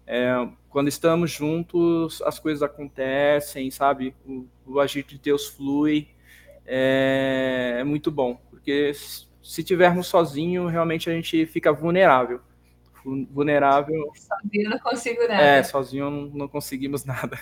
É, 0.07 0.49
quando 0.67 0.87
estamos 0.87 1.29
juntos, 1.29 2.19
as 2.23 2.39
coisas 2.39 2.63
acontecem, 2.63 3.69
sabe? 3.69 4.15
O, 4.25 4.47
o 4.65 4.79
agir 4.79 5.03
de 5.03 5.19
Deus 5.19 5.45
flui, 5.45 6.07
é, 6.65 7.75
é 7.77 7.83
muito 7.83 8.09
bom, 8.09 8.41
porque 8.49 8.91
se 9.43 9.63
tivermos 9.63 10.07
sozinho, 10.07 10.65
realmente 10.65 11.11
a 11.11 11.13
gente 11.13 11.45
fica 11.45 11.71
vulnerável 11.71 12.41
vulnerável. 13.31 14.11
Sozinho 14.15 14.69
não 14.69 14.79
consigo 14.79 15.21
nada. 15.21 15.41
É, 15.41 15.63
sozinho 15.63 16.09
não, 16.09 16.21
não 16.27 16.47
conseguimos 16.47 17.05
nada. 17.05 17.39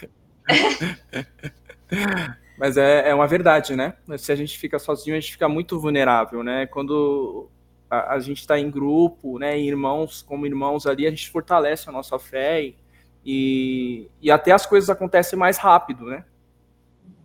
Mas 2.57 2.77
é, 2.77 3.09
é 3.09 3.13
uma 3.13 3.27
verdade, 3.27 3.75
né? 3.75 3.95
Se 4.17 4.31
a 4.31 4.35
gente 4.35 4.57
fica 4.57 4.79
sozinho, 4.79 5.15
a 5.15 5.19
gente 5.19 5.33
fica 5.33 5.49
muito 5.49 5.79
vulnerável, 5.79 6.43
né? 6.43 6.65
Quando 6.67 7.49
a, 7.89 8.13
a 8.13 8.19
gente 8.19 8.39
está 8.39 8.57
em 8.57 8.69
grupo, 8.71 9.37
né? 9.37 9.59
Irmãos, 9.59 10.21
como 10.21 10.45
irmãos 10.45 10.87
ali, 10.87 11.05
a 11.05 11.09
gente 11.09 11.29
fortalece 11.29 11.89
a 11.89 11.91
nossa 11.91 12.17
fé 12.17 12.63
e, 12.63 12.75
e, 13.25 14.09
e 14.21 14.31
até 14.31 14.51
as 14.51 14.65
coisas 14.65 14.89
acontecem 14.89 15.37
mais 15.37 15.57
rápido, 15.57 16.05
né? 16.05 16.23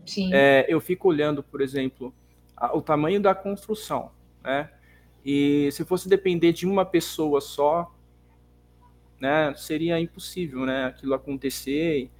Sim. 0.04 0.30
É, 0.32 0.66
eu 0.68 0.80
fico 0.80 1.08
olhando, 1.08 1.42
por 1.42 1.60
exemplo, 1.60 2.12
a, 2.56 2.76
o 2.76 2.82
tamanho 2.82 3.20
da 3.20 3.34
construção, 3.34 4.10
né? 4.42 4.70
E 5.24 5.68
se 5.72 5.84
fosse 5.84 6.08
depender 6.08 6.52
de 6.52 6.66
uma 6.66 6.84
pessoa 6.84 7.40
só, 7.40 7.94
né, 9.20 9.52
seria 9.54 10.00
impossível, 10.00 10.64
né, 10.64 10.86
aquilo 10.86 11.14
acontecer 11.14 12.10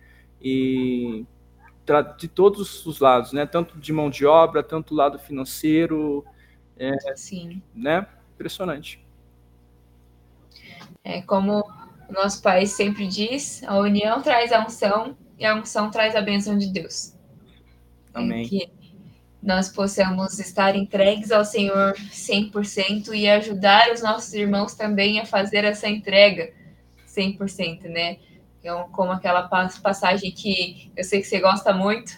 e 0.41 1.25
de 2.19 2.29
todos 2.29 2.87
os 2.87 3.01
lados, 3.01 3.33
né, 3.33 3.45
tanto 3.45 3.77
de 3.77 3.93
mão 3.93 4.09
de 4.09 4.25
obra, 4.25 4.63
tanto 4.63 4.95
lado 4.95 5.19
financeiro, 5.19 6.25
é, 6.79 6.97
Sim. 7.17 7.61
né, 7.75 8.07
impressionante. 8.35 9.05
É 11.03 11.21
como 11.23 11.65
o 12.09 12.13
nosso 12.13 12.41
país 12.43 12.71
sempre 12.71 13.09
diz, 13.09 13.65
a 13.65 13.77
união 13.79 14.23
traz 14.23 14.53
a 14.53 14.65
unção 14.65 15.17
e 15.37 15.45
a 15.45 15.57
unção 15.57 15.91
traz 15.91 16.15
a 16.15 16.21
bênção 16.21 16.57
de 16.57 16.73
Deus. 16.73 17.17
Amém. 18.15 18.45
É 18.45 18.49
que 18.49 18.71
nós 19.43 19.69
possamos 19.69 20.39
estar 20.39 20.77
entregues 20.77 21.33
ao 21.33 21.45
Senhor 21.45 21.95
100% 21.95 23.15
e 23.15 23.29
ajudar 23.29 23.91
os 23.91 24.03
nossos 24.03 24.33
irmãos 24.35 24.75
também 24.75 25.19
a 25.19 25.25
fazer 25.25 25.65
essa 25.65 25.89
entrega 25.89 26.53
100%, 27.21 27.83
né? 27.85 28.17
Então, 28.61 28.89
como 28.93 29.11
aquela 29.13 29.49
passagem 29.49 30.31
que 30.31 30.91
eu 30.97 31.03
sei 31.05 31.21
que 31.21 31.27
você 31.27 31.41
gosta 31.41 31.73
muito. 31.73 32.13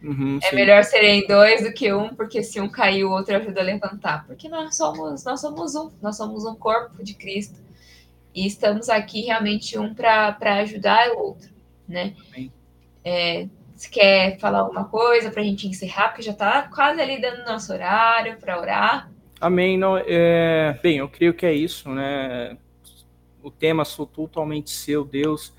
Uhum, 0.00 0.38
é 0.40 0.50
sim. 0.50 0.54
melhor 0.54 0.84
serem 0.84 1.26
dois 1.26 1.64
do 1.64 1.72
que 1.72 1.92
um, 1.92 2.14
porque 2.14 2.40
se 2.40 2.60
um 2.60 2.68
cair, 2.68 3.04
o 3.04 3.10
outro 3.10 3.34
ajuda 3.34 3.60
a 3.60 3.64
levantar. 3.64 4.24
Porque 4.26 4.48
nós 4.48 4.76
somos, 4.76 5.24
nós 5.24 5.40
somos 5.40 5.74
um, 5.74 5.90
nós 6.00 6.16
somos 6.16 6.44
um 6.44 6.54
corpo 6.54 7.02
de 7.02 7.14
Cristo. 7.14 7.58
E 8.34 8.46
estamos 8.46 8.88
aqui 8.88 9.22
realmente 9.22 9.76
um 9.76 9.92
para 9.92 10.36
ajudar 10.60 11.10
o 11.10 11.18
outro, 11.18 11.50
né? 11.88 12.14
É, 13.04 13.48
você 13.74 13.88
quer 13.88 14.38
falar 14.38 14.60
alguma 14.60 14.84
coisa 14.84 15.30
para 15.30 15.42
a 15.42 15.44
gente 15.44 15.66
encerrar? 15.66 16.08
Porque 16.08 16.22
já 16.22 16.32
está 16.32 16.62
quase 16.62 17.00
ali 17.00 17.20
dando 17.20 17.44
nosso 17.44 17.72
horário 17.72 18.36
para 18.38 18.60
orar. 18.60 19.10
Amém. 19.40 19.76
Não, 19.76 19.96
é, 19.96 20.78
bem, 20.82 20.98
eu 20.98 21.08
creio 21.08 21.34
que 21.34 21.46
é 21.46 21.52
isso, 21.52 21.88
né? 21.88 22.56
O 23.42 23.50
tema 23.50 23.84
Sou 23.84 24.06
Totalmente 24.06 24.70
Seu, 24.70 25.04
Deus, 25.04 25.52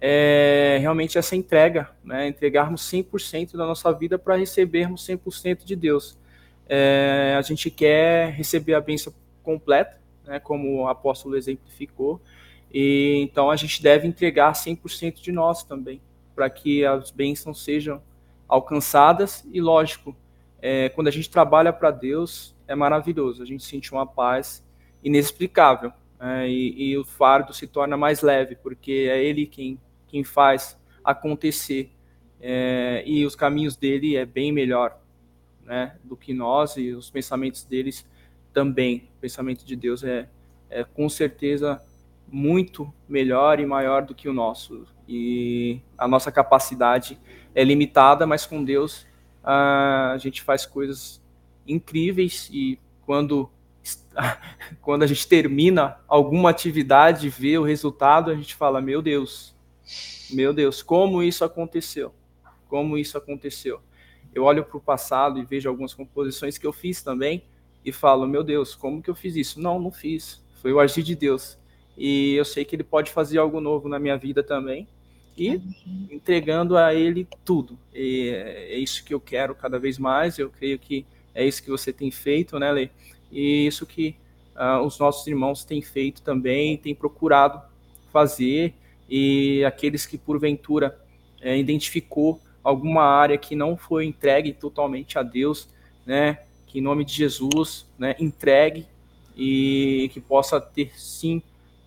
é 0.00 0.78
realmente 0.80 1.16
essa 1.16 1.36
entrega, 1.36 1.90
né? 2.02 2.26
entregarmos 2.26 2.82
100% 2.90 3.56
da 3.56 3.64
nossa 3.64 3.92
vida 3.92 4.18
para 4.18 4.34
recebermos 4.34 5.06
100% 5.06 5.64
de 5.64 5.76
Deus. 5.76 6.18
É, 6.68 7.36
a 7.38 7.42
gente 7.42 7.70
quer 7.70 8.30
receber 8.32 8.74
a 8.74 8.80
bênção 8.80 9.12
completa, 9.44 10.00
né? 10.24 10.40
como 10.40 10.82
o 10.82 10.88
apóstolo 10.88 11.36
exemplificou, 11.36 12.20
e 12.72 13.20
então 13.22 13.48
a 13.48 13.54
gente 13.54 13.80
deve 13.80 14.08
entregar 14.08 14.52
100% 14.54 15.20
de 15.20 15.30
nós 15.30 15.62
também, 15.62 16.00
para 16.34 16.50
que 16.50 16.84
as 16.84 17.10
bênçãos 17.12 17.62
sejam 17.62 18.02
alcançadas 18.48 19.46
e, 19.52 19.60
lógico, 19.60 20.16
é, 20.60 20.88
quando 20.88 21.08
a 21.08 21.12
gente 21.12 21.30
trabalha 21.30 21.72
para 21.72 21.92
Deus, 21.92 22.56
é 22.66 22.74
maravilhoso, 22.74 23.42
a 23.42 23.46
gente 23.46 23.64
sente 23.64 23.92
uma 23.92 24.06
paz 24.06 24.64
inexplicável 25.02 25.92
é, 26.22 26.48
e, 26.48 26.90
e, 26.90 26.96
o 26.96 27.04
fardo 27.04 27.52
se 27.52 27.66
torna 27.66 27.96
mais 27.96 28.22
leve, 28.22 28.54
porque 28.54 29.08
é 29.10 29.20
ele 29.24 29.44
quem, 29.44 29.76
quem 30.06 30.22
faz 30.22 30.78
acontecer. 31.02 31.90
É, 32.40 33.02
e 33.04 33.26
os 33.26 33.34
caminhos 33.34 33.74
dele 33.74 34.14
é 34.14 34.24
bem 34.24 34.52
melhor 34.52 35.00
né, 35.64 35.96
do 36.04 36.16
que 36.16 36.32
nós, 36.32 36.76
e 36.76 36.92
os 36.92 37.10
pensamentos 37.10 37.64
deles 37.64 38.06
também. 38.52 39.10
O 39.16 39.20
pensamento 39.20 39.64
de 39.64 39.74
Deus 39.74 40.04
é, 40.04 40.28
é 40.70 40.84
com 40.84 41.08
certeza 41.08 41.82
muito 42.28 42.94
melhor 43.08 43.58
e 43.58 43.66
maior 43.66 44.02
do 44.02 44.14
que 44.14 44.28
o 44.28 44.32
nosso. 44.32 44.86
E 45.08 45.80
a 45.98 46.06
nossa 46.06 46.30
capacidade 46.30 47.18
é 47.52 47.64
limitada, 47.64 48.28
mas 48.28 48.46
com 48.46 48.62
Deus 48.62 49.06
a 49.42 50.16
gente 50.18 50.40
faz 50.40 50.64
coisas 50.64 51.20
incríveis 51.66 52.48
e 52.52 52.78
quando 53.04 53.50
quando 54.80 55.02
a 55.02 55.06
gente 55.06 55.26
termina 55.26 55.98
alguma 56.06 56.50
atividade, 56.50 57.28
vê 57.28 57.58
o 57.58 57.64
resultado, 57.64 58.30
a 58.30 58.34
gente 58.34 58.54
fala: 58.54 58.80
Meu 58.80 59.02
Deus, 59.02 59.54
meu 60.30 60.52
Deus, 60.52 60.82
como 60.82 61.22
isso 61.22 61.44
aconteceu? 61.44 62.14
Como 62.68 62.96
isso 62.96 63.18
aconteceu? 63.18 63.80
Eu 64.34 64.44
olho 64.44 64.64
para 64.64 64.76
o 64.76 64.80
passado 64.80 65.38
e 65.38 65.44
vejo 65.44 65.68
algumas 65.68 65.92
composições 65.92 66.56
que 66.56 66.66
eu 66.66 66.72
fiz 66.72 67.02
também 67.02 67.44
e 67.84 67.92
falo: 67.92 68.26
Meu 68.26 68.42
Deus, 68.42 68.74
como 68.74 69.02
que 69.02 69.10
eu 69.10 69.14
fiz 69.14 69.36
isso? 69.36 69.60
Não, 69.60 69.80
não 69.80 69.90
fiz. 69.90 70.42
Foi 70.60 70.72
o 70.72 70.80
agir 70.80 71.02
de 71.02 71.14
Deus. 71.14 71.58
E 71.96 72.34
eu 72.34 72.44
sei 72.44 72.64
que 72.64 72.74
Ele 72.74 72.84
pode 72.84 73.10
fazer 73.10 73.38
algo 73.38 73.60
novo 73.60 73.88
na 73.88 73.98
minha 73.98 74.16
vida 74.16 74.42
também. 74.42 74.88
E 75.36 75.60
entregando 76.10 76.76
a 76.76 76.94
Ele 76.94 77.26
tudo. 77.44 77.78
E 77.92 78.28
é 78.30 78.78
isso 78.78 79.04
que 79.04 79.12
eu 79.12 79.20
quero 79.20 79.54
cada 79.54 79.78
vez 79.78 79.98
mais. 79.98 80.38
Eu 80.38 80.50
creio 80.50 80.78
que 80.78 81.06
é 81.34 81.44
isso 81.46 81.62
que 81.62 81.70
você 81.70 81.92
tem 81.92 82.10
feito, 82.10 82.58
né, 82.58 82.70
Lê? 82.70 82.90
E 83.32 83.66
isso 83.66 83.86
que 83.86 84.14
uh, 84.54 84.84
os 84.84 84.98
nossos 84.98 85.26
irmãos 85.26 85.64
têm 85.64 85.80
feito 85.80 86.22
também, 86.22 86.76
têm 86.76 86.94
procurado 86.94 87.60
fazer, 88.12 88.74
e 89.08 89.64
aqueles 89.64 90.06
que 90.06 90.16
porventura 90.16 90.98
é, 91.40 91.56
identificou 91.58 92.40
alguma 92.62 93.02
área 93.02 93.36
que 93.36 93.56
não 93.56 93.76
foi 93.76 94.04
entregue 94.04 94.52
totalmente 94.52 95.18
a 95.18 95.22
Deus, 95.22 95.68
né? 96.06 96.38
Que 96.66 96.78
em 96.78 96.82
nome 96.82 97.04
de 97.04 97.12
Jesus, 97.14 97.86
né, 97.98 98.14
entregue 98.18 98.86
e 99.36 100.10
que 100.12 100.20
possa 100.20 100.60
ter 100.60 100.98
sim 100.98 101.42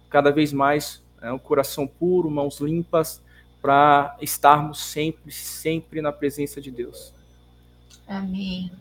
cada 0.10 0.32
vez 0.32 0.52
mais 0.54 1.02
né, 1.22 1.32
um 1.32 1.40
coração 1.40 1.88
puro, 1.88 2.30
mãos 2.30 2.60
limpas, 2.60 3.22
para 3.62 4.16
estarmos 4.22 4.80
sempre, 4.80 5.32
sempre 5.32 6.02
na 6.02 6.12
presença 6.12 6.62
de 6.62 6.70
Deus. 6.70 7.12
Amém. 8.08 8.72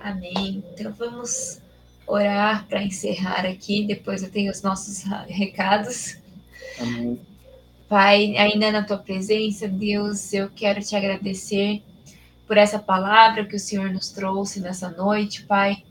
Amém. 0.00 0.62
Então 0.74 0.92
vamos 0.92 1.62
orar 2.06 2.66
para 2.66 2.82
encerrar 2.82 3.46
aqui. 3.46 3.84
Depois 3.86 4.22
eu 4.22 4.30
tenho 4.30 4.50
os 4.50 4.62
nossos 4.62 5.04
recados. 5.28 6.16
Amém. 6.78 7.20
Pai, 7.88 8.36
ainda 8.36 8.72
na 8.72 8.82
tua 8.82 8.98
presença, 8.98 9.68
Deus, 9.68 10.32
eu 10.32 10.50
quero 10.50 10.80
te 10.80 10.96
agradecer 10.96 11.82
por 12.46 12.56
essa 12.56 12.78
palavra 12.78 13.44
que 13.44 13.56
o 13.56 13.60
Senhor 13.60 13.90
nos 13.90 14.10
trouxe 14.10 14.60
nessa 14.60 14.90
noite, 14.90 15.44
Pai. 15.44 15.82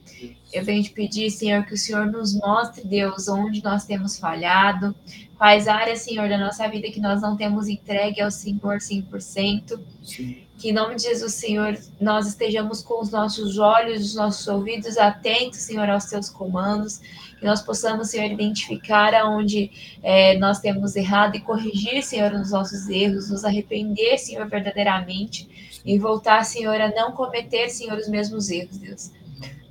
Eu 0.51 0.64
venho 0.64 0.84
te 0.84 0.91
pedir, 0.91 1.32
Senhor, 1.32 1.66
que 1.66 1.74
o 1.74 1.78
Senhor 1.78 2.06
nos 2.06 2.34
mostre, 2.36 2.86
Deus, 2.86 3.28
onde 3.28 3.64
nós 3.64 3.86
temos 3.86 4.20
falhado, 4.20 4.95
quais 5.36 5.68
áreas, 5.68 6.01
Senhor, 6.01 6.30
da 6.30 6.38
nossa 6.38 6.68
vida 6.68 6.91
que 6.91 6.99
nós 6.99 7.22
não 7.22 7.36
temos 7.36 7.68
entregue 7.68 8.22
ao 8.22 8.30
Senhor 8.30 8.78
100%. 8.78 9.80
Sim. 10.04 10.38
Que 10.58 10.70
em 10.70 10.74
nome 10.74 10.95
de 10.95 11.04
Jesus, 11.04 11.34
Senhor, 11.34 11.78
nós 11.99 12.28
estejamos 12.28 12.84
com 12.84 13.01
os 13.01 13.10
nossos 13.10 13.58
olhos, 13.58 14.06
os 14.06 14.16
nossos 14.16 14.47
ouvidos 14.47 14.97
atentos, 14.97 15.60
Senhor, 15.60 15.89
aos 15.89 16.06
teus 16.06 16.30
comandos. 16.30 17.01
Que 17.39 17.45
nós 17.45 17.62
possamos, 17.62 18.12
Senhor, 18.12 18.32
identificar 18.32 19.14
aonde 19.16 19.72
é, 20.04 20.38
nós 20.38 20.60
temos 20.60 20.95
errado 20.95 21.36
e 21.36 21.41
corrigir, 21.41 22.04
Senhor, 22.04 22.32
os 22.32 22.51
nossos 22.51 22.88
erros, 22.88 23.30
nos 23.30 23.43
arrepender, 23.43 24.20
Senhor, 24.20 24.47
verdadeiramente 24.47 25.49
e 25.86 25.97
voltar, 25.97 26.43
Senhor, 26.43 26.79
a 26.79 26.89
não 26.89 27.11
cometer, 27.11 27.69
Senhor, 27.69 27.97
os 27.97 28.07
mesmos 28.07 28.49
erros, 28.49 28.77
Deus. 28.77 29.11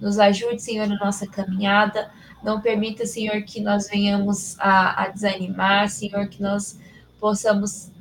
Nos 0.01 0.19
ajude, 0.19 0.61
Senhor, 0.61 0.87
na 0.87 0.99
nossa 0.99 1.27
caminhada. 1.27 2.11
Não 2.43 2.61
permita, 2.61 3.07
Senhor, 3.07 3.43
que 3.43 3.61
nós 3.61 3.89
venhamos 3.89 4.59
a, 4.59 5.05
a 5.05 5.09
desanimar, 5.09 5.89
Senhor, 5.89 6.27
que 6.27 6.43
nós 6.43 6.79
possamos 7.21 7.92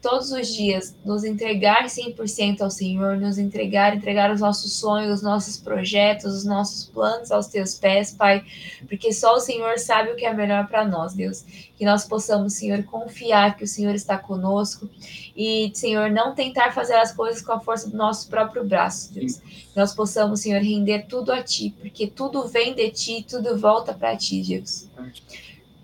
todos 0.00 0.30
os 0.30 0.48
dias 0.48 0.96
nos 1.04 1.24
entregar 1.24 1.86
100% 1.86 2.60
ao 2.60 2.70
Senhor, 2.70 3.16
nos 3.16 3.36
entregar, 3.36 3.96
entregar 3.96 4.30
os 4.32 4.40
nossos 4.40 4.72
sonhos, 4.74 5.12
os 5.12 5.22
nossos 5.22 5.56
projetos, 5.56 6.32
os 6.32 6.44
nossos 6.44 6.86
planos 6.86 7.30
aos 7.30 7.48
teus 7.48 7.74
pés, 7.74 8.12
Pai, 8.12 8.44
porque 8.88 9.12
só 9.12 9.34
o 9.34 9.40
Senhor 9.40 9.78
sabe 9.78 10.10
o 10.10 10.16
que 10.16 10.24
é 10.24 10.32
melhor 10.32 10.68
para 10.68 10.84
nós, 10.84 11.14
Deus. 11.14 11.44
Que 11.76 11.84
nós 11.84 12.04
possamos, 12.04 12.54
Senhor, 12.54 12.82
confiar 12.84 13.56
que 13.56 13.64
o 13.64 13.66
Senhor 13.68 13.94
está 13.94 14.16
conosco 14.16 14.88
e, 15.36 15.70
Senhor, 15.74 16.10
não 16.10 16.34
tentar 16.34 16.72
fazer 16.72 16.94
as 16.94 17.12
coisas 17.12 17.42
com 17.42 17.52
a 17.52 17.60
força 17.60 17.88
do 17.88 17.96
nosso 17.96 18.28
próprio 18.28 18.64
braço, 18.64 19.12
Deus. 19.12 19.38
Que 19.38 19.76
nós 19.76 19.94
possamos, 19.94 20.40
Senhor, 20.40 20.60
render 20.60 21.06
tudo 21.08 21.32
a 21.32 21.42
Ti, 21.42 21.74
porque 21.78 22.06
tudo 22.06 22.46
vem 22.46 22.74
de 22.74 22.90
Ti, 22.90 23.26
tudo 23.28 23.58
volta 23.58 23.92
para 23.92 24.16
Ti, 24.16 24.42
Deus. 24.42 24.88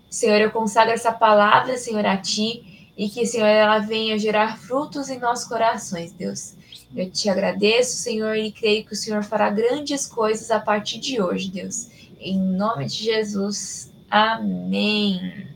Senhor, 0.09 0.39
eu 0.39 0.51
consagro 0.51 0.93
essa 0.93 1.11
palavra, 1.11 1.77
Senhor, 1.77 2.05
a 2.05 2.17
Ti 2.17 2.74
e 2.97 3.09
que, 3.09 3.25
Senhor, 3.25 3.45
ela 3.45 3.79
venha 3.79 4.17
gerar 4.17 4.57
frutos 4.57 5.09
em 5.09 5.19
nossos 5.19 5.47
corações, 5.47 6.11
Deus. 6.13 6.55
Eu 6.95 7.09
te 7.09 7.29
agradeço, 7.29 7.97
Senhor, 7.97 8.35
e 8.37 8.51
creio 8.51 8.85
que 8.85 8.93
o 8.93 8.95
Senhor 8.95 9.23
fará 9.23 9.49
grandes 9.49 10.07
coisas 10.07 10.49
a 10.49 10.59
partir 10.59 10.99
de 10.99 11.21
hoje, 11.21 11.51
Deus. 11.51 11.89
Em 12.19 12.39
nome 12.39 12.85
de 12.85 13.03
Jesus. 13.03 13.91
Amém. 14.09 15.47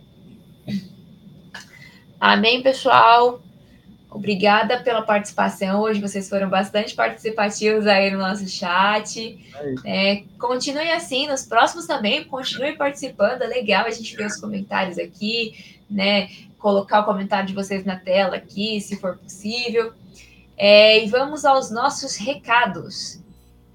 Amém, 2.19 2.61
pessoal. 2.61 3.41
Obrigada 4.11 4.81
pela 4.81 5.03
participação. 5.03 5.81
Hoje 5.81 6.01
vocês 6.01 6.27
foram 6.27 6.49
bastante 6.49 6.95
participativos 6.95 7.87
aí 7.87 8.11
no 8.11 8.17
nosso 8.17 8.47
chat. 8.49 9.39
É, 9.85 10.23
continue 10.39 10.91
assim, 10.91 11.27
nos 11.27 11.45
próximos 11.45 11.85
também, 11.85 12.23
continue 12.23 12.75
participando. 12.75 13.43
É 13.43 13.47
legal 13.47 13.85
a 13.85 13.91
gente 13.91 14.15
ver 14.15 14.25
os 14.25 14.35
comentários 14.35 14.97
aqui, 14.97 15.78
né? 15.89 16.29
colocar 16.59 16.99
o 16.99 17.05
comentário 17.05 17.47
de 17.47 17.55
vocês 17.55 17.85
na 17.85 17.95
tela 17.95 18.35
aqui, 18.35 18.79
se 18.81 18.97
for 18.97 19.17
possível. 19.17 19.93
É, 20.57 21.03
e 21.03 21.09
vamos 21.09 21.45
aos 21.45 21.71
nossos 21.71 22.17
recados. 22.17 23.19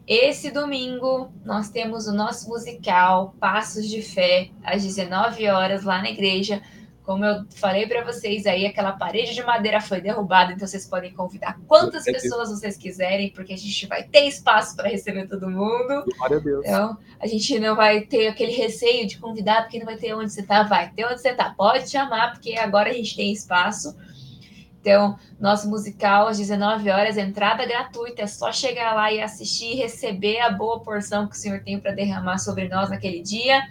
Esse 0.06 0.50
domingo 0.50 1.32
nós 1.44 1.70
temos 1.70 2.06
o 2.06 2.12
nosso 2.12 2.46
musical 2.48 3.34
Passos 3.40 3.88
de 3.88 4.02
Fé 4.02 4.50
às 4.62 4.82
19 4.82 5.48
horas 5.48 5.82
lá 5.82 6.02
na 6.02 6.10
igreja 6.10 6.62
como 7.04 7.22
eu 7.22 7.44
falei 7.54 7.86
para 7.86 8.02
vocês 8.02 8.46
aí, 8.46 8.64
aquela 8.64 8.92
parede 8.92 9.34
de 9.34 9.42
madeira 9.44 9.78
foi 9.78 10.00
derrubada, 10.00 10.52
então 10.52 10.66
vocês 10.66 10.86
podem 10.86 11.12
convidar 11.12 11.60
quantas 11.68 12.02
pessoas 12.02 12.48
vocês 12.48 12.78
quiserem, 12.78 13.30
porque 13.30 13.52
a 13.52 13.58
gente 13.58 13.86
vai 13.86 14.04
ter 14.04 14.26
espaço 14.26 14.74
para 14.74 14.88
receber 14.88 15.28
todo 15.28 15.50
mundo. 15.50 16.04
Glória 16.16 16.38
a 16.38 16.40
Deus. 16.40 16.64
Então, 16.64 16.96
a 17.20 17.26
gente 17.26 17.60
não 17.60 17.76
vai 17.76 18.00
ter 18.00 18.28
aquele 18.28 18.52
receio 18.52 19.06
de 19.06 19.18
convidar, 19.18 19.62
porque 19.62 19.78
não 19.78 19.84
vai 19.84 19.96
ter 19.96 20.14
onde 20.14 20.32
você 20.32 20.42
tá, 20.42 20.62
vai 20.62 20.90
ter 20.92 21.04
onde 21.04 21.20
você 21.20 21.34
tá. 21.34 21.52
Pode 21.54 21.90
chamar, 21.90 22.32
porque 22.32 22.54
agora 22.54 22.88
a 22.88 22.94
gente 22.94 23.14
tem 23.14 23.30
espaço. 23.30 23.94
Então, 24.80 25.18
nosso 25.38 25.68
musical 25.68 26.28
às 26.28 26.38
19 26.38 26.88
horas, 26.88 27.18
entrada 27.18 27.66
gratuita, 27.66 28.22
é 28.22 28.26
só 28.26 28.50
chegar 28.50 28.94
lá 28.94 29.12
e 29.12 29.20
assistir 29.20 29.72
e 29.72 29.76
receber 29.76 30.40
a 30.40 30.50
boa 30.50 30.80
porção 30.80 31.26
que 31.28 31.36
o 31.36 31.38
Senhor 31.38 31.60
tem 31.60 31.78
para 31.78 31.92
derramar 31.92 32.38
sobre 32.38 32.66
nós 32.66 32.88
naquele 32.88 33.20
dia. 33.20 33.62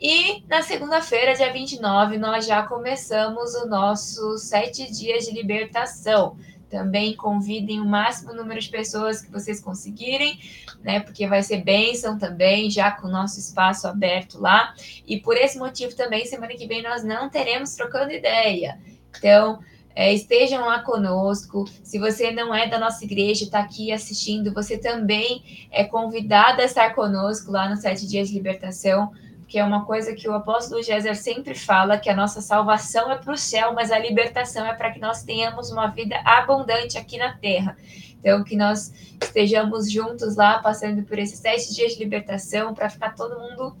E 0.00 0.44
na 0.46 0.62
segunda-feira, 0.62 1.34
dia 1.34 1.50
29, 1.50 2.18
nós 2.18 2.46
já 2.46 2.62
começamos 2.62 3.54
o 3.54 3.66
nosso 3.66 4.36
sete 4.36 4.92
dias 4.92 5.24
de 5.24 5.32
libertação. 5.32 6.36
Também 6.68 7.16
convidem 7.16 7.80
o 7.80 7.86
máximo 7.86 8.34
número 8.34 8.60
de 8.60 8.68
pessoas 8.68 9.22
que 9.22 9.30
vocês 9.30 9.60
conseguirem, 9.60 10.38
né? 10.82 11.00
Porque 11.00 11.26
vai 11.26 11.42
ser 11.42 11.62
bênção 11.62 12.18
também, 12.18 12.68
já 12.68 12.90
com 12.90 13.06
o 13.06 13.10
nosso 13.10 13.38
espaço 13.38 13.88
aberto 13.88 14.38
lá. 14.38 14.74
E 15.06 15.18
por 15.18 15.36
esse 15.36 15.58
motivo 15.58 15.94
também, 15.96 16.26
semana 16.26 16.54
que 16.54 16.66
vem, 16.66 16.82
nós 16.82 17.02
não 17.02 17.30
teremos 17.30 17.74
trocando 17.74 18.12
ideia. 18.12 18.78
Então, 19.16 19.60
é, 19.94 20.12
estejam 20.12 20.66
lá 20.66 20.80
conosco. 20.80 21.64
Se 21.82 21.98
você 21.98 22.30
não 22.32 22.54
é 22.54 22.68
da 22.68 22.78
nossa 22.78 23.02
igreja, 23.02 23.44
está 23.44 23.60
aqui 23.60 23.90
assistindo, 23.90 24.52
você 24.52 24.76
também 24.76 25.68
é 25.70 25.84
convidado 25.84 26.60
a 26.60 26.64
estar 26.64 26.94
conosco 26.94 27.50
lá 27.50 27.66
no 27.66 27.76
Sete 27.76 28.06
Dias 28.06 28.28
de 28.28 28.34
Libertação 28.34 29.10
que 29.48 29.58
é 29.58 29.64
uma 29.64 29.84
coisa 29.84 30.14
que 30.14 30.28
o 30.28 30.34
apóstolo 30.34 30.82
Géser 30.82 31.16
sempre 31.16 31.54
fala, 31.54 31.98
que 31.98 32.10
a 32.10 32.16
nossa 32.16 32.40
salvação 32.40 33.10
é 33.10 33.16
para 33.16 33.32
o 33.32 33.36
céu, 33.36 33.72
mas 33.72 33.92
a 33.92 33.98
libertação 33.98 34.66
é 34.66 34.74
para 34.74 34.90
que 34.90 34.98
nós 34.98 35.22
tenhamos 35.22 35.70
uma 35.70 35.86
vida 35.86 36.20
abundante 36.24 36.98
aqui 36.98 37.16
na 37.16 37.36
terra. 37.36 37.76
Então, 38.18 38.42
que 38.42 38.56
nós 38.56 38.92
estejamos 39.22 39.90
juntos 39.90 40.34
lá, 40.34 40.58
passando 40.58 41.04
por 41.04 41.18
esses 41.18 41.38
sete 41.38 41.72
dias 41.72 41.92
de 41.92 42.00
libertação, 42.00 42.74
para 42.74 42.90
ficar 42.90 43.14
todo 43.14 43.38
mundo 43.38 43.76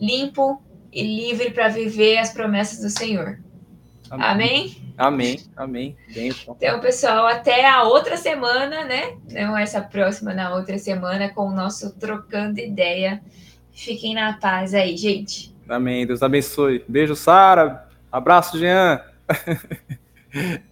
limpo 0.00 0.60
e 0.92 1.02
livre 1.02 1.50
para 1.50 1.68
viver 1.68 2.18
as 2.18 2.32
promessas 2.32 2.80
do 2.80 2.90
Senhor. 2.90 3.38
Amém? 4.10 4.94
Amém, 4.96 5.38
amém. 5.56 5.96
Bem, 6.12 6.28
então. 6.30 6.56
então, 6.56 6.80
pessoal, 6.80 7.26
até 7.26 7.68
a 7.68 7.84
outra 7.84 8.16
semana, 8.16 8.84
né? 8.84 9.16
Não 9.30 9.56
essa 9.56 9.80
próxima, 9.80 10.34
na 10.34 10.54
outra 10.54 10.76
semana, 10.76 11.28
com 11.28 11.42
o 11.42 11.54
nosso 11.54 11.94
Trocando 11.94 12.58
Ideia. 12.58 13.22
Fiquem 13.78 14.12
na 14.12 14.32
paz 14.32 14.74
aí, 14.74 14.96
gente. 14.96 15.54
Amém. 15.68 16.04
Deus 16.04 16.20
abençoe. 16.20 16.84
Beijo, 16.88 17.14
Sara. 17.14 17.88
Abraço, 18.10 18.58
Jean. 18.58 19.00